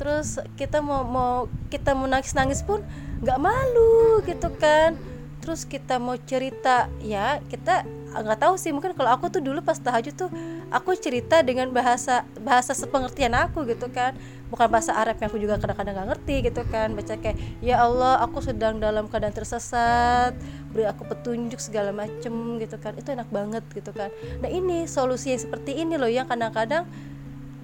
terus 0.01 0.41
kita 0.57 0.81
mau 0.81 1.05
mau 1.05 1.45
kita 1.69 1.93
mau 1.93 2.09
nangis 2.09 2.33
nangis 2.33 2.65
pun 2.65 2.81
nggak 3.21 3.37
malu 3.37 4.25
gitu 4.25 4.49
kan. 4.57 4.97
Terus 5.45 5.69
kita 5.69 6.01
mau 6.01 6.17
cerita 6.17 6.89
ya 7.05 7.45
kita 7.53 7.85
nggak 8.11 8.41
tahu 8.41 8.57
sih 8.57 8.73
mungkin 8.73 8.97
kalau 8.97 9.13
aku 9.13 9.29
tuh 9.29 9.45
dulu 9.45 9.61
pas 9.61 9.77
tahajud 9.77 10.17
tuh 10.17 10.33
aku 10.73 10.97
cerita 10.97 11.45
dengan 11.45 11.69
bahasa 11.69 12.25
bahasa 12.41 12.73
sepengertian 12.73 13.37
aku 13.37 13.69
gitu 13.69 13.93
kan. 13.93 14.17
Bukan 14.49 14.73
bahasa 14.73 14.97
Arab 14.97 15.21
yang 15.21 15.29
aku 15.29 15.39
juga 15.39 15.61
kadang-kadang 15.61 15.93
nggak 15.93 16.09
ngerti 16.17 16.37
gitu 16.49 16.63
kan. 16.73 16.97
Baca 16.97 17.15
kayak 17.21 17.37
ya 17.61 17.85
Allah 17.85 18.25
aku 18.25 18.41
sedang 18.41 18.81
dalam 18.81 19.05
keadaan 19.05 19.37
tersesat 19.37 20.33
beri 20.73 20.89
aku 20.89 21.05
petunjuk 21.13 21.61
segala 21.61 21.93
macem 21.93 22.33
gitu 22.57 22.81
kan. 22.81 22.97
Itu 22.97 23.13
enak 23.13 23.29
banget 23.29 23.69
gitu 23.77 23.93
kan. 23.93 24.09
Nah 24.41 24.49
ini 24.49 24.89
solusi 24.89 25.37
yang 25.37 25.45
seperti 25.45 25.77
ini 25.77 26.01
loh 26.01 26.09
yang 26.09 26.25
kadang-kadang 26.25 26.89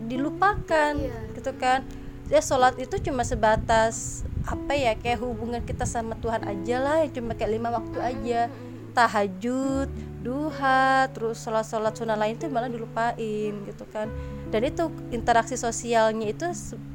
dilupakan 0.05 0.93
yeah. 1.01 1.33
gitu 1.33 1.57
kan 1.57 1.81
ya 2.27 2.43
sholat 2.43 2.75
itu 2.79 2.99
cuma 3.03 3.23
sebatas 3.23 4.27
apa 4.47 4.75
ya 4.79 4.95
kayak 4.95 5.23
hubungan 5.23 5.63
kita 5.63 5.87
sama 5.87 6.15
Tuhan 6.23 6.47
aja 6.47 6.77
lah 6.79 6.97
yang 7.03 7.13
cuma 7.15 7.33
kayak 7.35 7.53
lima 7.59 7.69
waktu 7.75 7.99
aja. 7.99 8.41
Tahajud 8.97 9.93
duha 10.25 11.07
terus 11.13 11.45
sholat 11.45 11.69
sholat 11.69 11.95
sunnah 11.95 12.17
lain 12.17 12.35
itu 12.35 12.49
malah 12.49 12.71
dilupain 12.71 13.53
gitu 13.67 13.85
kan. 13.93 14.09
Dan 14.51 14.67
itu 14.67 14.89
interaksi 15.13 15.55
sosialnya 15.59 16.33
itu 16.33 16.47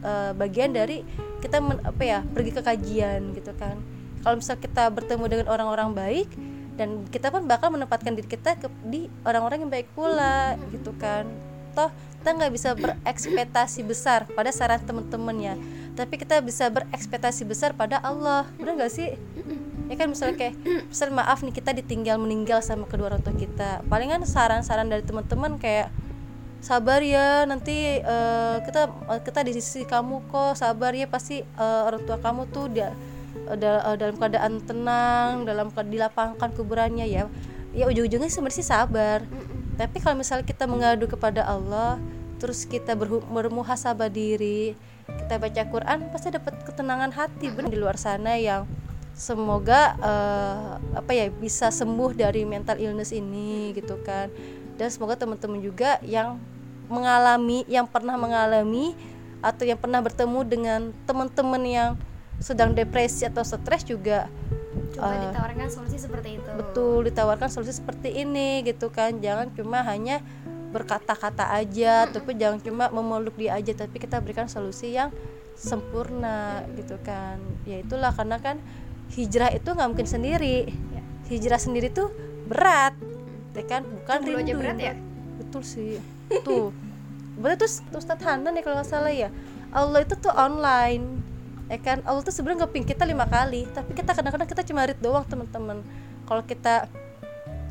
uh, 0.03 0.33
bagian 0.35 0.73
dari 0.73 1.05
kita 1.39 1.61
men, 1.61 1.77
apa 1.83 2.03
ya 2.03 2.19
pergi 2.25 2.51
ke 2.51 2.61
kajian 2.63 3.35
gitu 3.37 3.53
kan. 3.55 3.77
Kalau 4.21 4.35
misal 4.37 4.57
kita 4.57 4.89
bertemu 4.89 5.25
dengan 5.29 5.47
orang-orang 5.49 5.93
baik 5.93 6.29
dan 6.75 7.05
kita 7.13 7.29
pun 7.29 7.45
bakal 7.45 7.69
menempatkan 7.69 8.17
diri 8.17 8.29
kita 8.29 8.57
ke, 8.57 8.67
di 8.87 9.05
orang-orang 9.27 9.67
yang 9.67 9.71
baik 9.71 9.87
pula 9.93 10.57
gitu 10.73 10.91
kan. 10.97 11.29
Toh 11.77 11.91
kita 12.21 12.37
nggak 12.37 12.53
bisa 12.53 12.69
berekspektasi 12.77 13.81
besar 13.81 14.29
pada 14.29 14.53
saran 14.53 14.77
temen-temennya. 14.85 15.57
Tapi 15.97 16.21
kita 16.21 16.37
bisa 16.45 16.69
berekspektasi 16.69 17.49
besar 17.49 17.73
pada 17.73 17.97
Allah. 17.97 18.45
Benar 18.61 18.77
nggak 18.77 18.93
sih? 18.93 19.17
Ya 19.89 19.97
kan 19.97 20.13
misalnya 20.13 20.37
kayak 20.37 20.55
misal 20.85 21.09
maaf 21.09 21.41
nih 21.41 21.49
kita 21.49 21.73
ditinggal 21.73 22.21
meninggal 22.21 22.61
sama 22.61 22.85
kedua 22.85 23.09
orang 23.09 23.25
tua 23.25 23.33
kita. 23.33 23.81
Palingan 23.89 24.21
saran-saran 24.29 24.85
dari 24.85 25.01
teman-teman 25.01 25.57
kayak 25.57 25.89
sabar 26.61 27.01
ya 27.01 27.41
nanti 27.49 28.05
uh, 28.05 28.61
kita 28.69 28.93
kita 29.25 29.41
di 29.41 29.57
sisi 29.57 29.81
kamu 29.81 30.29
kok 30.29 30.61
sabar 30.61 30.93
ya 30.93 31.09
pasti 31.09 31.41
uh, 31.57 31.89
orang 31.89 32.05
tua 32.05 32.21
kamu 32.21 32.53
tuh 32.53 32.69
dia 32.69 32.93
uh, 33.49 33.57
dalam 33.97 34.13
keadaan 34.21 34.61
tenang 34.61 35.41
dalam 35.49 35.73
dilapangkan 35.73 36.53
kuburannya 36.53 37.09
ya. 37.09 37.25
Ya 37.73 37.89
ujung-ujungnya 37.89 38.29
sebenarnya 38.29 38.61
sih 38.61 38.67
sabar 38.67 39.25
tapi 39.81 39.97
kalau 40.03 40.21
misalnya 40.21 40.45
kita 40.45 40.69
mengadu 40.69 41.09
kepada 41.09 41.41
Allah 41.45 41.97
terus 42.37 42.65
kita 42.65 42.97
bermuhasabah 43.29 44.09
diri 44.09 44.77
kita 45.07 45.35
baca 45.37 45.61
Quran 45.67 45.97
pasti 46.11 46.27
dapat 46.31 46.53
ketenangan 46.63 47.11
hati 47.11 47.51
benar. 47.51 47.71
Di 47.71 47.79
luar 47.79 47.97
sana 47.99 48.37
yang 48.39 48.67
semoga 49.11 49.99
uh, 49.99 50.79
apa 50.95 51.11
ya 51.11 51.27
bisa 51.27 51.67
sembuh 51.69 52.15
dari 52.15 52.47
mental 52.47 52.79
illness 52.79 53.11
ini 53.11 53.75
gitu 53.75 53.99
kan. 54.03 54.31
Dan 54.79 54.87
semoga 54.89 55.19
teman-teman 55.19 55.59
juga 55.61 55.99
yang 56.05 56.39
mengalami 56.91 57.63
yang 57.67 57.87
pernah 57.87 58.15
mengalami 58.19 58.95
atau 59.41 59.63
yang 59.65 59.79
pernah 59.79 60.03
bertemu 60.03 60.39
dengan 60.45 60.81
teman-teman 61.07 61.63
yang 61.65 61.91
sedang 62.41 62.73
depresi 62.73 63.25
atau 63.25 63.45
stres 63.45 63.85
juga 63.85 64.27
coba 64.95 65.13
uh, 65.15 65.21
ditawarkan 65.29 65.67
solusi 65.71 65.97
seperti 65.97 66.29
itu. 66.39 66.49
betul 66.55 66.99
ditawarkan 67.07 67.49
solusi 67.49 67.73
seperti 67.75 68.09
ini 68.11 68.61
gitu 68.67 68.91
kan. 68.91 69.17
Jangan 69.19 69.51
cuma 69.55 69.83
hanya 69.87 70.19
berkata-kata 70.71 71.51
aja 71.51 72.07
tapi 72.07 72.35
jangan 72.39 72.63
cuma 72.63 72.87
memeluk 72.87 73.35
dia 73.35 73.59
aja 73.59 73.75
tapi 73.75 73.99
kita 73.99 74.23
berikan 74.23 74.47
solusi 74.47 74.95
yang 74.95 75.11
sempurna 75.55 76.63
gitu 76.79 76.95
kan. 77.03 77.39
Ya 77.67 77.83
itulah 77.83 78.15
karena 78.15 78.39
kan 78.39 78.57
hijrah 79.11 79.51
itu 79.51 79.67
nggak 79.67 79.89
mungkin 79.91 80.07
sendiri. 80.07 80.71
Ya. 80.71 81.01
hijrah 81.31 81.59
sendiri 81.59 81.91
tuh 81.91 82.11
berat 82.47 82.95
ya 83.55 83.63
kan? 83.67 83.83
Bukan 83.83 84.17
rindu 84.27 84.39
aja 84.39 84.53
berat 84.55 84.77
ya? 84.79 84.93
Betul 85.39 85.63
sih. 85.63 85.99
Tuh. 86.43 86.71
Berarti 87.39 87.67
tuh 87.91 87.99
Ustadz 87.99 88.23
Hanan 88.23 88.55
ya 88.55 88.61
kalau 88.63 88.79
nggak 88.79 88.89
salah 88.89 89.11
ya. 89.11 89.31
Allah 89.71 90.03
itu 90.03 90.19
tuh 90.19 90.31
online 90.35 91.30
ya 91.71 91.79
kan? 91.79 92.03
Allah 92.03 92.19
tuh 92.19 92.35
sebenarnya 92.35 92.67
ngeping 92.67 92.83
kita 92.83 93.07
lima 93.07 93.23
kali 93.23 93.63
tapi 93.71 93.95
kita 93.95 94.11
kadang-kadang 94.11 94.49
kita 94.51 94.63
cuma 94.67 94.83
read 94.83 94.99
doang 94.99 95.23
teman-teman. 95.23 95.79
Kalau 96.27 96.43
kita 96.43 96.91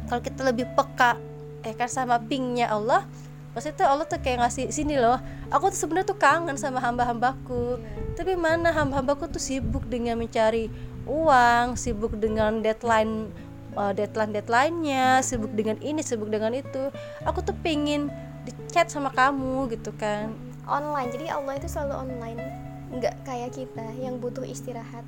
kalau 0.08 0.20
kita 0.24 0.40
lebih 0.42 0.64
peka 0.72 1.20
ya 1.60 1.76
kan 1.76 1.88
sama 1.92 2.16
pingnya 2.16 2.72
Allah 2.72 3.04
pasti 3.52 3.74
tuh 3.76 3.84
Allah 3.84 4.06
tuh 4.08 4.16
kayak 4.22 4.46
ngasih 4.46 4.70
sini 4.72 4.94
loh 4.96 5.18
aku 5.50 5.74
tuh 5.74 5.78
sebenarnya 5.84 6.08
tuh 6.14 6.18
kangen 6.18 6.56
sama 6.56 6.80
hamba-hambaku. 6.80 7.76
Yeah. 7.76 8.16
tapi 8.16 8.32
mana 8.38 8.72
hamba-hambaku 8.72 9.28
tuh 9.28 9.42
sibuk 9.42 9.84
dengan 9.90 10.16
mencari 10.16 10.72
uang 11.04 11.76
sibuk 11.76 12.16
dengan 12.16 12.62
deadline 12.62 13.28
uh, 13.74 13.92
deadline 13.92 14.32
deadlinenya 14.32 15.20
sibuk 15.20 15.52
dengan 15.52 15.76
ini 15.82 16.00
sibuk 16.00 16.30
dengan 16.30 16.54
itu. 16.54 16.88
Aku 17.26 17.42
tuh 17.42 17.54
pengen 17.60 18.08
di 18.46 18.54
chat 18.72 18.88
sama 18.88 19.12
kamu 19.12 19.68
gitu 19.74 19.92
kan. 19.98 20.32
Online. 20.70 21.10
Jadi 21.10 21.26
Allah 21.28 21.58
itu 21.58 21.66
selalu 21.66 21.94
online 22.06 22.69
nggak 22.90 23.14
kayak 23.22 23.54
kita 23.54 23.86
yang 23.98 24.18
butuh 24.18 24.42
istirahat 24.42 25.06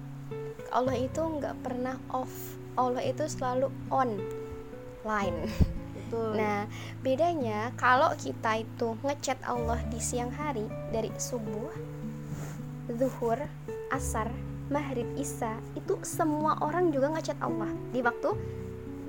Allah 0.70 0.96
itu 0.96 1.20
nggak 1.20 1.58
pernah 1.66 1.98
off 2.14 2.30
Allah 2.78 3.04
itu 3.04 3.26
selalu 3.28 3.68
on 3.90 4.16
line 5.02 5.50
Betul. 6.12 6.36
Nah, 6.36 6.68
bedanya 7.00 7.72
kalau 7.80 8.12
kita 8.20 8.60
itu 8.60 9.00
ngechat 9.00 9.40
Allah 9.48 9.80
di 9.88 9.96
siang 9.96 10.28
hari 10.28 10.68
dari 10.92 11.08
subuh, 11.16 11.72
zuhur, 12.92 13.40
asar, 13.88 14.28
maghrib, 14.68 15.08
isya, 15.16 15.56
itu 15.72 15.96
semua 16.04 16.60
orang 16.60 16.92
juga 16.92 17.16
ngechat 17.16 17.40
Allah 17.40 17.72
di 17.96 18.04
waktu 18.04 18.28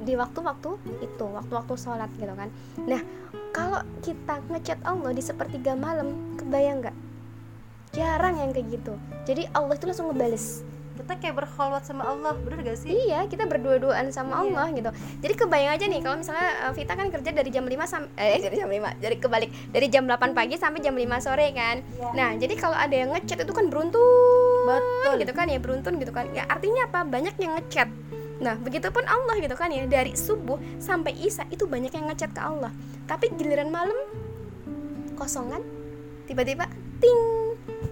di 0.08 0.16
waktu-waktu 0.16 0.80
itu, 1.04 1.26
waktu-waktu 1.28 1.74
sholat 1.76 2.08
gitu 2.16 2.32
kan. 2.40 2.48
Nah, 2.88 3.04
kalau 3.52 3.84
kita 4.00 4.40
ngechat 4.48 4.80
Allah 4.88 5.12
di 5.12 5.20
sepertiga 5.20 5.76
malam, 5.76 6.40
kebayang 6.40 6.88
nggak? 6.88 6.96
Jarang 7.94 8.42
yang 8.42 8.50
kayak 8.52 8.82
gitu. 8.82 8.94
Jadi 9.30 9.46
Allah 9.54 9.78
itu 9.78 9.86
langsung 9.86 10.10
ngebales 10.10 10.66
kita 10.94 11.18
kayak 11.18 11.36
berkholwat 11.44 11.84
sama 11.84 12.06
Allah 12.06 12.38
bener 12.38 12.62
gak 12.62 12.78
sih 12.78 12.94
iya 12.94 13.26
kita 13.26 13.50
berdua-duaan 13.50 14.14
sama 14.14 14.40
iya. 14.40 14.42
Allah 14.46 14.66
gitu 14.72 14.90
jadi 15.26 15.34
kebayang 15.34 15.72
aja 15.74 15.86
nih 15.90 16.00
kalau 16.06 16.18
misalnya 16.22 16.50
uh, 16.70 16.72
Vita 16.72 16.94
kan 16.94 17.08
kerja 17.10 17.30
dari 17.34 17.50
jam 17.50 17.66
5 17.66 17.74
sampai 17.90 18.10
eh 18.22 18.40
dari 18.40 18.56
jam 18.62 18.70
5 18.70 19.02
dari 19.02 19.16
kebalik 19.18 19.50
dari 19.74 19.88
jam 19.90 20.06
8 20.06 20.38
pagi 20.38 20.56
sampai 20.56 20.80
jam 20.86 20.94
5 20.94 21.26
sore 21.26 21.50
kan 21.52 21.82
iya. 21.82 22.10
nah 22.14 22.30
jadi 22.38 22.54
kalau 22.56 22.78
ada 22.78 22.94
yang 22.94 23.10
ngechat 23.10 23.42
itu 23.42 23.54
kan 23.54 23.66
beruntun 23.74 24.70
betul 24.70 25.14
gitu 25.18 25.34
kan 25.34 25.46
ya 25.50 25.58
beruntun 25.58 25.94
gitu 25.98 26.14
kan 26.14 26.30
ya 26.32 26.46
artinya 26.46 26.86
apa 26.86 27.00
banyak 27.04 27.36
yang 27.42 27.58
ngechat 27.58 27.90
Nah, 28.44 28.60
begitupun 28.60 29.08
Allah 29.08 29.40
gitu 29.40 29.56
kan 29.56 29.72
ya, 29.72 29.88
dari 29.88 30.20
subuh 30.20 30.60
sampai 30.76 31.16
isya 31.16 31.48
itu 31.48 31.64
banyak 31.64 31.96
yang 31.96 32.12
ngechat 32.12 32.36
ke 32.36 32.42
Allah. 32.44 32.76
Tapi 33.08 33.32
giliran 33.40 33.72
malam 33.72 33.96
kosongan, 35.16 35.64
tiba-tiba 36.28 36.68
ting. 37.00 37.43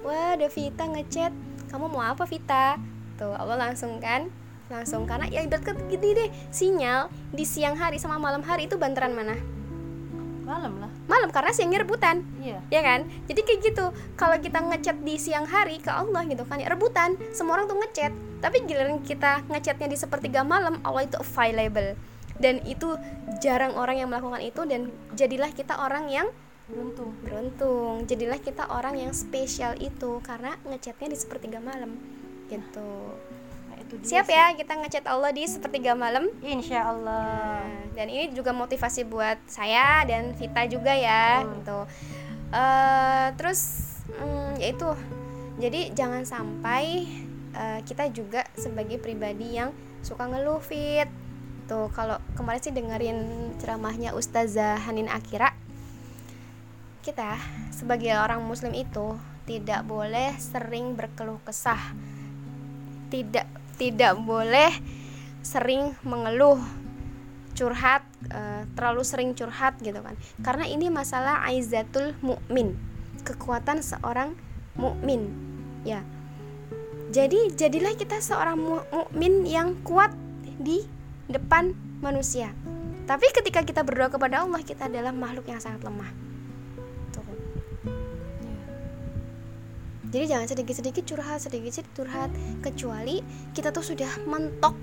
Wah, 0.01 0.33
ada 0.35 0.47
Vita 0.49 0.85
ngechat. 0.85 1.33
Kamu 1.69 1.87
mau 1.87 2.03
apa 2.03 2.27
Vita? 2.27 2.75
gitu 3.21 3.37
Allah 3.37 3.69
langsung 3.69 4.01
kan? 4.01 4.33
Langsung 4.73 5.05
karena 5.05 5.29
ya 5.29 5.45
ibarat 5.45 5.77
gini 5.85 6.17
deh 6.17 6.29
sinyal 6.49 7.13
di 7.29 7.45
siang 7.45 7.77
hari 7.77 8.01
sama 8.01 8.17
malam 8.17 8.41
hari 8.41 8.65
itu 8.65 8.81
bantaran 8.81 9.13
mana? 9.13 9.37
Malam 10.41 10.81
lah. 10.81 10.89
Malam 11.05 11.29
karena 11.29 11.53
siangnya 11.53 11.85
rebutan. 11.85 12.25
Iya. 12.41 12.59
Ya 12.73 12.81
kan? 12.81 13.05
Jadi 13.29 13.45
kayak 13.45 13.59
gitu 13.61 13.85
kalau 14.17 14.41
kita 14.41 14.57
ngechat 14.57 14.97
di 15.05 15.21
siang 15.21 15.45
hari 15.45 15.77
ke 15.77 15.93
Allah 15.93 16.25
gitu 16.25 16.41
kan 16.49 16.57
ya 16.57 16.73
rebutan. 16.73 17.13
Semua 17.29 17.61
orang 17.61 17.69
tuh 17.69 17.77
ngechat. 17.77 18.11
Tapi 18.41 18.65
giliran 18.65 19.05
kita 19.05 19.45
ngechatnya 19.45 19.85
di 19.85 19.97
sepertiga 20.01 20.41
malam 20.41 20.81
Allah 20.81 21.05
itu 21.05 21.21
available. 21.21 21.93
Dan 22.41 22.57
itu 22.65 22.97
jarang 23.37 23.77
orang 23.77 24.01
yang 24.01 24.09
melakukan 24.09 24.41
itu 24.41 24.65
dan 24.65 24.89
jadilah 25.13 25.53
kita 25.53 25.77
orang 25.77 26.09
yang 26.09 26.25
beruntung. 26.71 27.11
Beruntung. 27.21 27.93
Jadilah 28.07 28.39
kita 28.39 28.71
orang 28.71 28.97
yang 28.97 29.11
spesial 29.11 29.75
itu 29.77 30.23
karena 30.23 30.55
ngechatnya 30.65 31.11
di 31.11 31.17
sepertiga 31.19 31.59
malam. 31.59 31.99
Gitu. 32.47 32.91
Nah, 33.67 33.77
itu 33.79 33.93
siap 34.03 34.27
sih. 34.27 34.35
ya 34.35 34.55
kita 34.55 34.73
ngechat 34.79 35.05
Allah 35.07 35.31
di 35.35 35.43
sepertiga 35.45 35.93
malam. 35.93 36.31
Insya 36.41 36.87
Allah 36.87 37.61
nah, 37.67 37.95
dan 37.95 38.07
ini 38.07 38.31
juga 38.31 38.55
motivasi 38.55 39.03
buat 39.05 39.37
saya 39.45 40.07
dan 40.07 40.31
Vita 40.35 40.63
juga 40.67 40.95
ya 40.95 41.43
hmm. 41.43 41.49
gitu. 41.61 41.79
Uh, 42.51 43.27
terus 43.39 43.61
um, 44.19 44.55
yaitu 44.59 44.87
jadi 45.59 45.93
jangan 45.95 46.27
sampai 46.27 47.07
uh, 47.55 47.79
kita 47.87 48.11
juga 48.11 48.43
sebagai 48.57 48.99
pribadi 48.99 49.55
yang 49.55 49.71
suka 50.01 50.27
ngeluh 50.27 50.59
fit 50.59 51.07
tuh 51.69 51.87
kalau 51.95 52.19
kemarin 52.35 52.59
sih 52.59 52.75
dengerin 52.75 53.19
ceramahnya 53.61 54.11
Ustazah 54.11 54.81
Hanin 54.83 55.07
Akira 55.07 55.55
kita 57.01 57.35
sebagai 57.73 58.13
orang 58.13 58.45
muslim 58.45 58.77
itu 58.77 59.17
tidak 59.49 59.81
boleh 59.89 60.37
sering 60.37 60.93
berkeluh 60.93 61.41
kesah. 61.41 61.81
Tidak 63.09 63.75
tidak 63.75 64.13
boleh 64.21 64.69
sering 65.41 65.97
mengeluh 66.05 66.61
curhat 67.57 68.05
uh, 68.31 68.63
terlalu 68.77 69.01
sering 69.01 69.33
curhat 69.33 69.75
gitu 69.81 69.97
kan. 69.99 70.13
Karena 70.45 70.69
ini 70.69 70.87
masalah 70.93 71.41
aizatul 71.49 72.13
mukmin 72.21 72.77
kekuatan 73.25 73.81
seorang 73.81 74.37
mukmin 74.77 75.27
ya. 75.83 76.05
Jadi 77.11 77.51
jadilah 77.57 77.97
kita 77.99 78.23
seorang 78.23 78.55
mukmin 78.55 79.43
yang 79.43 79.75
kuat 79.83 80.15
di 80.61 80.85
depan 81.27 81.75
manusia. 81.99 82.55
Tapi 83.03 83.27
ketika 83.35 83.65
kita 83.65 83.83
berdoa 83.83 84.07
kepada 84.07 84.47
Allah 84.47 84.63
kita 84.63 84.87
adalah 84.87 85.11
makhluk 85.11 85.49
yang 85.51 85.59
sangat 85.59 85.83
lemah 85.83 86.30
jadi 90.11 90.27
jangan 90.27 90.47
sedikit-sedikit 90.51 91.03
curhat 91.07 91.39
sedikit-sedikit 91.39 91.95
curhat. 91.95 92.29
Kecuali 92.59 93.23
kita 93.55 93.71
tuh 93.71 93.81
sudah 93.81 94.11
mentok 94.27 94.75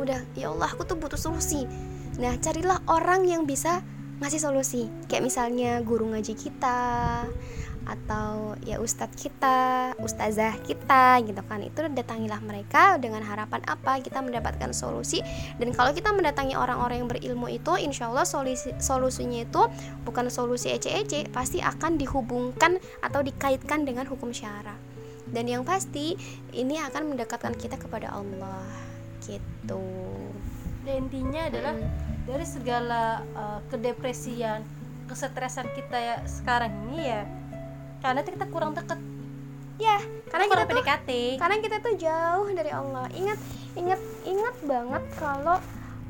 udah 0.00 0.24
ya 0.32 0.48
Allah 0.50 0.72
aku 0.72 0.88
tuh 0.88 0.96
butuh 0.96 1.20
solusi. 1.20 1.68
Nah 2.16 2.34
carilah 2.40 2.80
orang 2.88 3.28
yang 3.28 3.44
bisa 3.44 3.84
ngasih 4.24 4.40
solusi. 4.40 4.88
Kayak 5.04 5.28
misalnya 5.28 5.84
guru 5.84 6.08
ngaji 6.08 6.32
kita 6.32 6.80
atau 7.90 8.54
ya 8.62 8.78
ustadz 8.78 9.18
kita, 9.18 9.92
ustazah 9.98 10.54
kita 10.62 11.18
gitu 11.26 11.42
kan. 11.42 11.58
Itu 11.66 11.82
datangilah 11.90 12.38
mereka 12.38 13.02
dengan 13.02 13.26
harapan 13.26 13.58
apa? 13.66 13.98
Kita 13.98 14.22
mendapatkan 14.22 14.70
solusi. 14.70 15.18
Dan 15.58 15.74
kalau 15.74 15.90
kita 15.90 16.14
mendatangi 16.14 16.54
orang-orang 16.54 17.02
yang 17.02 17.10
berilmu 17.10 17.50
itu 17.50 17.74
insya 17.82 18.06
Allah 18.06 18.22
solusi 18.22 18.70
solusinya 18.78 19.42
itu 19.42 19.62
bukan 20.06 20.30
solusi 20.30 20.70
ece-ece 20.70 21.26
pasti 21.34 21.58
akan 21.58 21.98
dihubungkan 21.98 22.78
atau 23.02 23.26
dikaitkan 23.26 23.82
dengan 23.82 24.06
hukum 24.06 24.30
syara. 24.30 24.78
Dan 25.30 25.50
yang 25.50 25.62
pasti 25.66 26.14
ini 26.54 26.78
akan 26.78 27.14
mendekatkan 27.14 27.54
kita 27.58 27.74
kepada 27.78 28.14
Allah. 28.14 28.62
Gitu. 29.22 29.82
Dan 30.86 31.06
intinya 31.06 31.46
adalah 31.50 31.74
hmm. 31.76 32.24
dari 32.26 32.46
segala 32.46 33.22
uh, 33.34 33.60
kedepresian 33.68 34.62
kesetresan 35.10 35.66
kita 35.74 35.98
ya 35.98 36.16
sekarang 36.22 36.70
ini 36.86 37.10
ya 37.10 37.26
karena 38.00 38.20
kita 38.24 38.44
kurang 38.48 38.72
deket. 38.72 38.98
Ya 39.80 39.96
karena 40.28 40.44
kita 40.44 40.62
tuh 40.68 40.76
PDKT. 40.76 41.10
karena 41.40 41.56
kita 41.60 41.76
tuh 41.80 41.94
jauh 41.96 42.48
dari 42.52 42.70
Allah. 42.72 43.04
Ingat 43.16 43.38
ingat 43.76 44.00
ingat 44.28 44.56
banget 44.68 45.02
kalau 45.16 45.56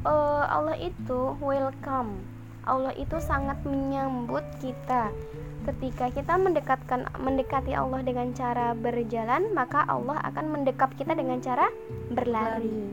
uh, 0.07 0.45
Allah 0.51 0.77
itu 0.79 1.21
welcome. 1.39 2.19
Allah 2.67 2.93
itu 2.99 3.17
sangat 3.23 3.63
menyambut 3.63 4.43
kita. 4.59 5.15
Ketika 5.61 6.09
kita 6.11 6.35
mendekatkan 6.41 7.09
mendekati 7.21 7.77
Allah 7.77 8.01
dengan 8.03 8.33
cara 8.33 8.73
berjalan 8.75 9.53
maka 9.53 9.85
Allah 9.87 10.19
akan 10.27 10.61
mendekap 10.61 10.93
kita 10.99 11.15
dengan 11.15 11.39
cara 11.39 11.71
berlari. 12.11 12.91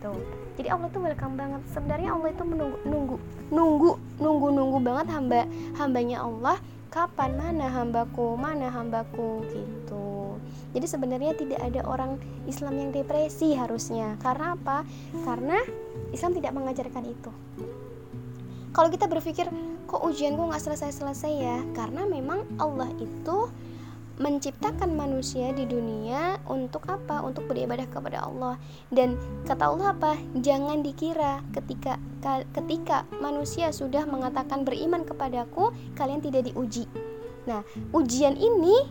Tuh. 0.00 0.16
Jadi 0.56 0.68
Allah 0.72 0.88
tuh 0.92 1.04
welcome 1.04 1.36
banget. 1.36 1.60
Sebenarnya 1.74 2.16
Allah 2.16 2.28
itu 2.32 2.44
menunggu 2.44 2.78
nunggu 2.86 3.16
nunggu 3.50 3.90
nunggu 4.20 4.46
nunggu 4.54 4.78
banget 4.78 5.06
hamba 5.10 5.42
hambanya 5.76 6.22
Allah 6.22 6.56
kapan 6.90 7.38
mana 7.38 7.70
hambaku 7.70 8.34
mana 8.34 8.66
hambaku 8.66 9.46
gitu. 9.54 10.36
Jadi 10.74 10.86
sebenarnya 10.86 11.32
tidak 11.38 11.62
ada 11.62 11.86
orang 11.86 12.18
Islam 12.50 12.78
yang 12.78 12.90
depresi 12.90 13.54
harusnya. 13.54 14.18
Karena 14.18 14.58
apa? 14.58 14.82
Karena 15.22 15.58
Islam 16.10 16.34
tidak 16.34 16.52
mengajarkan 16.54 17.04
itu. 17.06 17.30
Kalau 18.70 18.86
kita 18.90 19.10
berpikir 19.10 19.50
kok 19.90 20.02
ujianku 20.02 20.46
nggak 20.46 20.62
selesai-selesai 20.62 21.32
ya? 21.34 21.58
Karena 21.74 22.06
memang 22.06 22.46
Allah 22.58 22.90
itu 23.02 23.50
menciptakan 24.20 24.92
manusia 24.92 25.48
di 25.56 25.64
dunia 25.64 26.36
untuk 26.44 26.84
apa? 26.86 27.24
Untuk 27.24 27.48
beribadah 27.48 27.88
kepada 27.88 28.28
Allah. 28.28 28.60
Dan 28.92 29.16
kata 29.48 29.72
Allah 29.72 29.96
apa? 29.96 30.12
Jangan 30.36 30.84
dikira 30.84 31.40
ketika 31.56 31.96
ketika 32.52 33.08
manusia 33.18 33.72
sudah 33.72 34.04
mengatakan 34.04 34.68
beriman 34.68 35.08
kepadaku, 35.08 35.72
kalian 35.96 36.20
tidak 36.20 36.52
diuji. 36.52 36.84
Nah, 37.48 37.64
ujian 37.96 38.36
ini 38.36 38.84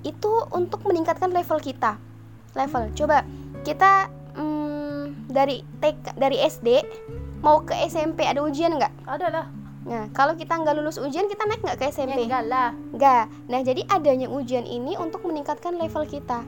itu 0.00 0.32
untuk 0.48 0.80
meningkatkan 0.88 1.28
level 1.28 1.60
kita. 1.60 2.00
Level. 2.56 2.88
Coba 2.96 3.28
kita 3.62 4.08
hmm, 4.32 5.28
dari 5.28 5.60
TK 5.84 6.16
dari 6.16 6.40
SD 6.40 6.68
mau 7.44 7.60
ke 7.60 7.76
SMP 7.84 8.24
ada 8.24 8.40
ujian 8.40 8.80
nggak? 8.80 9.04
Ada 9.04 9.28
lah 9.28 9.59
Nah, 9.80 10.12
kalau 10.12 10.36
kita 10.36 10.60
nggak 10.60 10.76
lulus 10.76 11.00
ujian, 11.00 11.24
kita 11.24 11.48
naik 11.48 11.64
nggak 11.64 11.78
ke 11.80 11.84
SMP? 11.88 12.28
Ya, 12.28 12.28
enggak 12.28 12.44
lah. 12.52 12.70
Enggak. 12.92 13.24
Nah, 13.48 13.60
jadi 13.64 13.82
adanya 13.88 14.28
ujian 14.28 14.68
ini 14.68 15.00
untuk 15.00 15.24
meningkatkan 15.24 15.80
level 15.80 16.04
kita. 16.04 16.44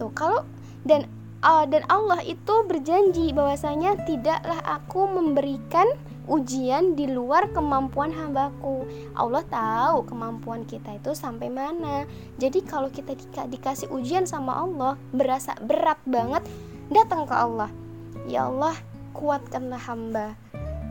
Tuh, 0.00 0.08
kalau 0.16 0.40
dan 0.88 1.04
uh, 1.44 1.68
dan 1.68 1.84
Allah 1.92 2.24
itu 2.24 2.54
berjanji 2.64 3.36
bahwasanya 3.36 4.00
tidaklah 4.08 4.56
aku 4.64 5.04
memberikan 5.04 5.84
ujian 6.30 6.96
di 6.96 7.12
luar 7.12 7.52
kemampuan 7.52 8.08
hambaku. 8.08 8.88
Allah 9.12 9.44
tahu 9.52 10.08
kemampuan 10.08 10.64
kita 10.64 10.96
itu 10.96 11.12
sampai 11.12 11.52
mana. 11.52 12.08
Jadi 12.40 12.64
kalau 12.64 12.88
kita 12.88 13.12
di, 13.12 13.26
dikasih 13.28 13.92
ujian 13.92 14.24
sama 14.24 14.56
Allah, 14.56 14.96
berasa 15.12 15.52
berat 15.60 16.00
banget, 16.08 16.40
datang 16.88 17.28
ke 17.28 17.34
Allah. 17.36 17.68
Ya 18.24 18.48
Allah, 18.48 18.78
kuatkanlah 19.12 19.82
hamba 19.82 20.38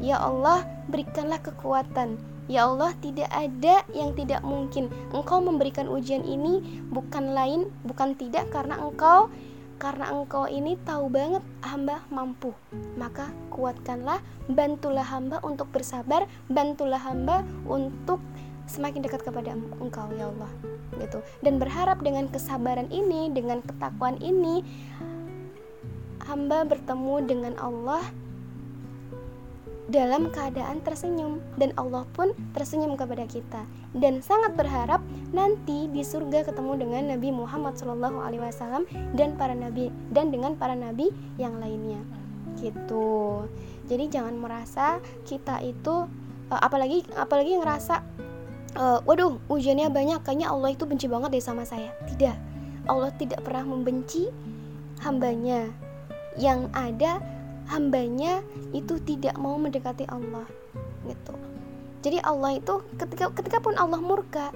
Ya 0.01 0.17
Allah, 0.17 0.65
berikanlah 0.89 1.39
kekuatan. 1.39 2.17
Ya 2.49 2.67
Allah, 2.67 2.91
tidak 2.99 3.29
ada 3.29 3.85
yang 3.93 4.17
tidak 4.17 4.41
mungkin. 4.41 4.89
Engkau 5.13 5.39
memberikan 5.39 5.87
ujian 5.87 6.25
ini 6.25 6.83
bukan 6.89 7.37
lain, 7.37 7.69
bukan 7.85 8.17
tidak 8.17 8.49
karena 8.49 8.81
Engkau 8.81 9.29
karena 9.81 10.13
engkau 10.13 10.45
ini 10.45 10.77
tahu 10.85 11.09
banget 11.09 11.41
hamba 11.65 12.05
mampu 12.13 12.53
maka 13.01 13.33
kuatkanlah 13.49 14.21
bantulah 14.45 15.01
hamba 15.01 15.41
untuk 15.41 15.73
bersabar 15.73 16.29
bantulah 16.53 17.01
hamba 17.01 17.41
untuk 17.65 18.21
semakin 18.69 19.01
dekat 19.01 19.25
kepada 19.25 19.57
engkau 19.57 20.05
ya 20.13 20.29
Allah 20.29 20.53
gitu 21.01 21.25
dan 21.41 21.57
berharap 21.57 21.97
dengan 22.05 22.29
kesabaran 22.29 22.93
ini 22.93 23.33
dengan 23.33 23.65
ketakwaan 23.65 24.21
ini 24.21 24.61
hamba 26.29 26.61
bertemu 26.61 27.15
dengan 27.25 27.53
Allah 27.57 28.05
dalam 29.89 30.29
keadaan 30.29 30.83
tersenyum. 30.85 31.41
Dan 31.57 31.73
Allah 31.79 32.05
pun 32.13 32.35
tersenyum 32.53 32.93
kepada 32.99 33.25
kita. 33.25 33.65
Dan 33.95 34.21
sangat 34.21 34.53
berharap 34.53 35.01
nanti 35.33 35.89
di 35.89 36.03
surga 36.05 36.45
ketemu 36.45 36.85
dengan 36.85 37.03
Nabi 37.15 37.29
Muhammad 37.33 37.79
SAW 37.79 38.85
dan 39.15 39.35
para 39.35 39.55
nabi 39.55 39.89
dan 40.11 40.29
dengan 40.29 40.53
para 40.59 40.77
nabi 40.77 41.09
yang 41.41 41.57
lainnya. 41.57 42.03
Gitu. 42.59 43.47
Jadi 43.89 44.07
jangan 44.07 44.35
merasa 44.37 45.01
kita 45.27 45.59
itu 45.63 46.07
uh, 46.51 46.61
apalagi 46.61 47.03
apalagi 47.15 47.59
ngerasa 47.59 48.03
uh, 48.79 48.99
waduh 49.03 49.39
ujiannya 49.51 49.91
banyak 49.91 50.19
kayaknya 50.23 50.47
Allah 50.51 50.71
itu 50.71 50.83
benci 50.87 51.07
banget 51.11 51.35
deh 51.35 51.43
sama 51.43 51.67
saya. 51.67 51.91
Tidak. 52.07 52.37
Allah 52.87 53.11
tidak 53.19 53.43
pernah 53.43 53.67
membenci 53.67 54.31
hambanya. 55.03 55.67
Yang 56.39 56.71
ada 56.71 57.19
hambanya 57.71 58.43
itu 58.75 58.99
tidak 59.01 59.39
mau 59.39 59.55
mendekati 59.55 60.03
Allah 60.11 60.45
gitu. 61.07 61.33
Jadi 62.03 62.19
Allah 62.21 62.59
itu 62.59 62.83
ketika 62.99 63.31
ketika 63.31 63.57
pun 63.63 63.77
Allah 63.79 64.01
murka 64.03 64.51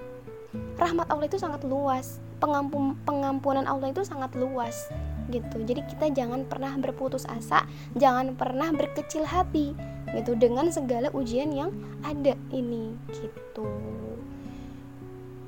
rahmat 0.75 1.07
Allah 1.07 1.25
itu 1.31 1.39
sangat 1.39 1.63
luas 1.63 2.19
pengampun 2.43 2.99
pengampunan 3.07 3.63
Allah 3.63 3.95
itu 3.95 4.03
sangat 4.03 4.35
luas 4.35 4.91
gitu. 5.31 5.63
Jadi 5.63 5.81
kita 5.87 6.11
jangan 6.11 6.43
pernah 6.43 6.75
berputus 6.75 7.23
asa 7.31 7.63
jangan 7.95 8.35
pernah 8.35 8.75
berkecil 8.75 9.23
hati 9.23 9.71
gitu 10.13 10.35
dengan 10.35 10.67
segala 10.69 11.07
ujian 11.15 11.55
yang 11.55 11.71
ada 12.03 12.35
ini 12.51 12.93
gitu. 13.15 13.65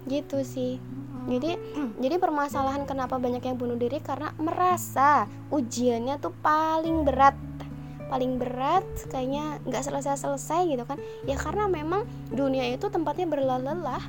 Gitu 0.08 0.38
sih 0.48 0.80
jadi 1.28 1.60
jadi 2.04 2.16
permasalahan 2.18 2.88
kenapa 2.88 3.20
banyak 3.20 3.44
yang 3.44 3.60
bunuh 3.60 3.76
diri 3.76 4.00
karena 4.00 4.32
merasa 4.40 5.28
ujiannya 5.52 6.18
tuh 6.18 6.34
paling 6.40 7.04
berat. 7.04 7.36
Paling 8.08 8.40
berat 8.40 8.88
kayaknya 9.12 9.60
nggak 9.68 9.84
selesai 9.84 10.24
selesai 10.24 10.64
gitu 10.72 10.84
kan. 10.88 10.96
Ya 11.28 11.36
karena 11.36 11.68
memang 11.68 12.08
dunia 12.32 12.64
itu 12.72 12.88
tempatnya 12.88 13.28
berlelah 13.28 14.00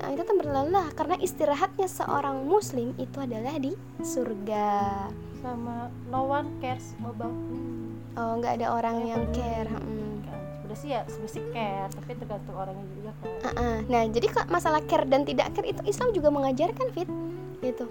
ya, 0.00 0.04
itu 0.10 0.22
tempat 0.24 0.42
berlelah 0.42 0.86
karena 0.96 1.16
istirahatnya 1.20 1.86
seorang 1.86 2.42
muslim 2.48 2.96
itu 2.98 3.20
adalah 3.20 3.54
di 3.60 3.76
surga. 4.02 5.06
Sama 5.40 5.88
no 6.10 6.26
one 6.26 6.50
cares 6.58 6.98
about 7.00 7.32
oh 8.18 8.32
nggak 8.40 8.60
ada 8.60 8.66
orang 8.74 9.06
ya, 9.06 9.16
yang 9.16 9.24
care 9.30 9.70
hmm. 9.70 10.19
Sih 10.76 10.90
ya 10.92 11.06
sebenarnya 11.06 11.44
care 11.54 11.90
tapi 11.94 12.10
tergantung 12.18 12.56
orangnya 12.56 12.86
juga 12.96 13.10
kan 13.18 13.28
uh 13.28 13.48
-uh. 13.54 13.76
nah 13.88 14.02
jadi 14.06 14.26
kok 14.30 14.46
masalah 14.48 14.80
care 14.86 15.06
dan 15.06 15.22
tidak 15.24 15.50
care 15.54 15.68
itu 15.68 15.82
Islam 15.86 16.08
juga 16.14 16.28
mengajarkan 16.30 16.86
fit 16.92 17.08
gitu 17.60 17.86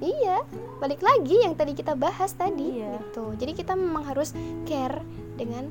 iya 0.00 0.42
balik 0.80 1.04
lagi 1.04 1.44
yang 1.44 1.54
tadi 1.54 1.76
kita 1.76 1.92
bahas 1.94 2.32
tadi 2.32 2.80
iya. 2.80 2.96
gitu 2.98 3.36
jadi 3.36 3.52
kita 3.52 3.72
memang 3.76 4.08
harus 4.08 4.32
care 4.64 5.04
dengan 5.36 5.68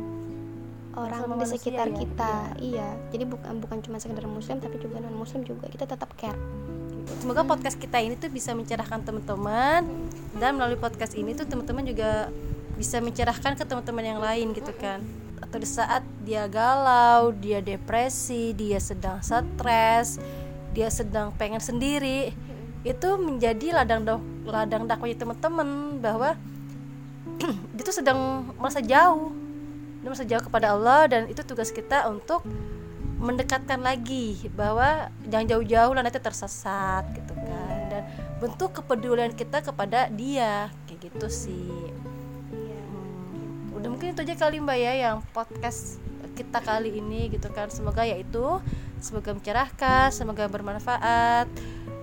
orang 0.98 1.22
Sama 1.26 1.38
di 1.38 1.46
sekitar 1.46 1.88
ya? 1.90 1.98
kita 1.98 2.34
iya. 2.62 2.90
iya 2.90 2.90
jadi 3.14 3.24
bukan 3.30 3.54
bukan 3.62 3.78
cuma 3.86 3.98
sekedar 4.02 4.26
muslim 4.26 4.58
tapi 4.62 4.82
juga 4.82 5.02
non 5.02 5.14
muslim 5.14 5.46
juga 5.46 5.70
kita 5.70 5.86
tetap 5.86 6.10
care 6.18 6.38
semoga 7.22 7.42
hmm. 7.42 7.50
podcast 7.50 7.78
kita 7.78 7.98
ini 8.02 8.18
tuh 8.18 8.30
bisa 8.30 8.54
mencerahkan 8.54 9.02
teman-teman 9.02 9.82
dan 10.38 10.52
melalui 10.54 10.78
podcast 10.78 11.18
ini 11.18 11.34
tuh 11.34 11.50
teman-teman 11.50 11.86
juga 11.86 12.30
bisa 12.78 13.04
mencerahkan 13.04 13.60
ke 13.60 13.64
teman-teman 13.66 14.06
yang 14.06 14.20
lain 14.22 14.56
gitu 14.56 14.72
kan 14.78 15.04
di 15.58 15.66
saat 15.66 16.06
dia 16.22 16.46
galau 16.46 17.34
dia 17.34 17.58
depresi 17.64 18.54
dia 18.54 18.78
sedang 18.78 19.18
stres 19.24 20.22
dia 20.76 20.94
sedang 20.94 21.34
pengen 21.34 21.58
sendiri 21.58 22.30
itu 22.86 23.10
menjadi 23.18 23.82
ladang 23.82 24.06
ladang 24.46 24.86
dakwahnya 24.86 25.18
teman-teman 25.18 25.98
bahwa 25.98 26.38
itu 27.82 27.92
sedang 27.92 28.52
merasa 28.62 28.80
jauh 28.84 29.34
dia 30.00 30.08
merasa 30.08 30.24
jauh 30.28 30.44
kepada 30.46 30.78
Allah 30.78 31.10
dan 31.10 31.22
itu 31.28 31.42
tugas 31.44 31.74
kita 31.74 32.08
untuk 32.08 32.46
mendekatkan 33.20 33.84
lagi 33.84 34.48
bahwa 34.56 35.12
jangan 35.28 35.58
jauh-jauh 35.58 35.92
lah 35.92 36.04
nanti 36.08 36.24
tersesat 36.24 37.04
gitu 37.12 37.36
kan 37.36 37.78
dan 37.92 38.04
bentuk 38.40 38.80
kepedulian 38.80 39.36
kita 39.36 39.60
kepada 39.60 40.08
dia 40.08 40.72
kayak 40.88 41.12
gitu 41.12 41.28
sih. 41.28 41.89
Udah 43.80 43.90
mungkin 43.96 44.12
itu 44.12 44.22
aja 44.28 44.36
kali 44.36 44.60
mbak 44.60 44.76
ya 44.76 44.94
yang 45.08 45.18
podcast 45.32 46.04
kita 46.36 46.60
kali 46.60 47.00
ini 47.00 47.32
gitu 47.32 47.48
kan 47.52 47.72
semoga 47.72 48.04
ya 48.04 48.20
itu 48.20 48.60
semoga 49.00 49.32
mencerahkan 49.32 50.12
semoga 50.12 50.52
bermanfaat 50.52 51.48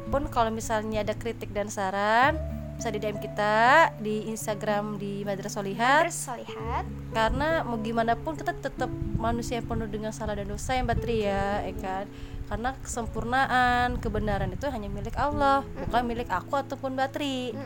pun 0.09 0.25
kalau 0.33 0.49
misalnya 0.49 1.05
ada 1.05 1.13
kritik 1.13 1.53
dan 1.53 1.69
saran 1.69 2.41
bisa 2.77 2.93
di 2.93 3.01
DM 3.01 3.17
kita 3.17 3.57
di 4.05 4.29
Instagram 4.29 5.01
di 5.01 5.25
Madrasah 5.25 5.65
Solihat. 5.65 6.13
Solihat. 6.13 6.85
Karena 7.09 7.65
mau 7.65 7.81
gimana 7.81 8.13
pun 8.21 8.37
kita 8.37 8.53
tetap 8.53 8.93
manusia 9.17 9.65
yang 9.65 9.65
penuh 9.65 9.89
dengan 9.89 10.13
salah 10.13 10.37
dan 10.37 10.45
dosa 10.45 10.77
yang 10.77 10.85
bateri 10.85 11.25
ya, 11.25 11.65
ya 11.65 11.73
kan? 11.81 12.05
Karena 12.53 12.77
kesempurnaan, 12.77 13.97
kebenaran 13.97 14.53
itu 14.53 14.69
hanya 14.69 14.93
milik 14.93 15.17
Allah, 15.17 15.65
bukan 15.89 16.05
milik 16.05 16.29
aku 16.29 16.53
ataupun 16.61 17.01
bateri. 17.01 17.57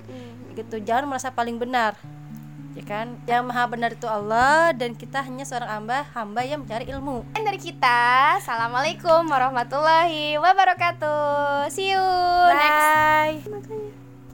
Gitu. 0.55 0.79
Jangan 0.79 1.11
merasa 1.11 1.35
paling 1.35 1.59
benar 1.59 1.99
ya 2.75 2.85
kan? 2.87 3.07
Yang 3.27 3.43
maha 3.51 3.65
benar 3.71 3.91
itu 3.95 4.07
Allah 4.07 4.75
dan 4.75 4.95
kita 4.95 5.23
hanya 5.23 5.45
seorang 5.47 5.71
hamba 5.71 6.07
hamba 6.15 6.41
yang 6.43 6.63
mencari 6.63 6.87
ilmu. 6.91 7.27
Dan 7.35 7.43
dari 7.47 7.61
kita 7.61 8.39
assalamualaikum 8.43 9.27
warahmatullahi 9.27 10.39
wabarakatuh. 10.39 11.71
See 11.73 11.93
you 11.95 12.03
Bye. 12.51 13.43
next 13.43 14.00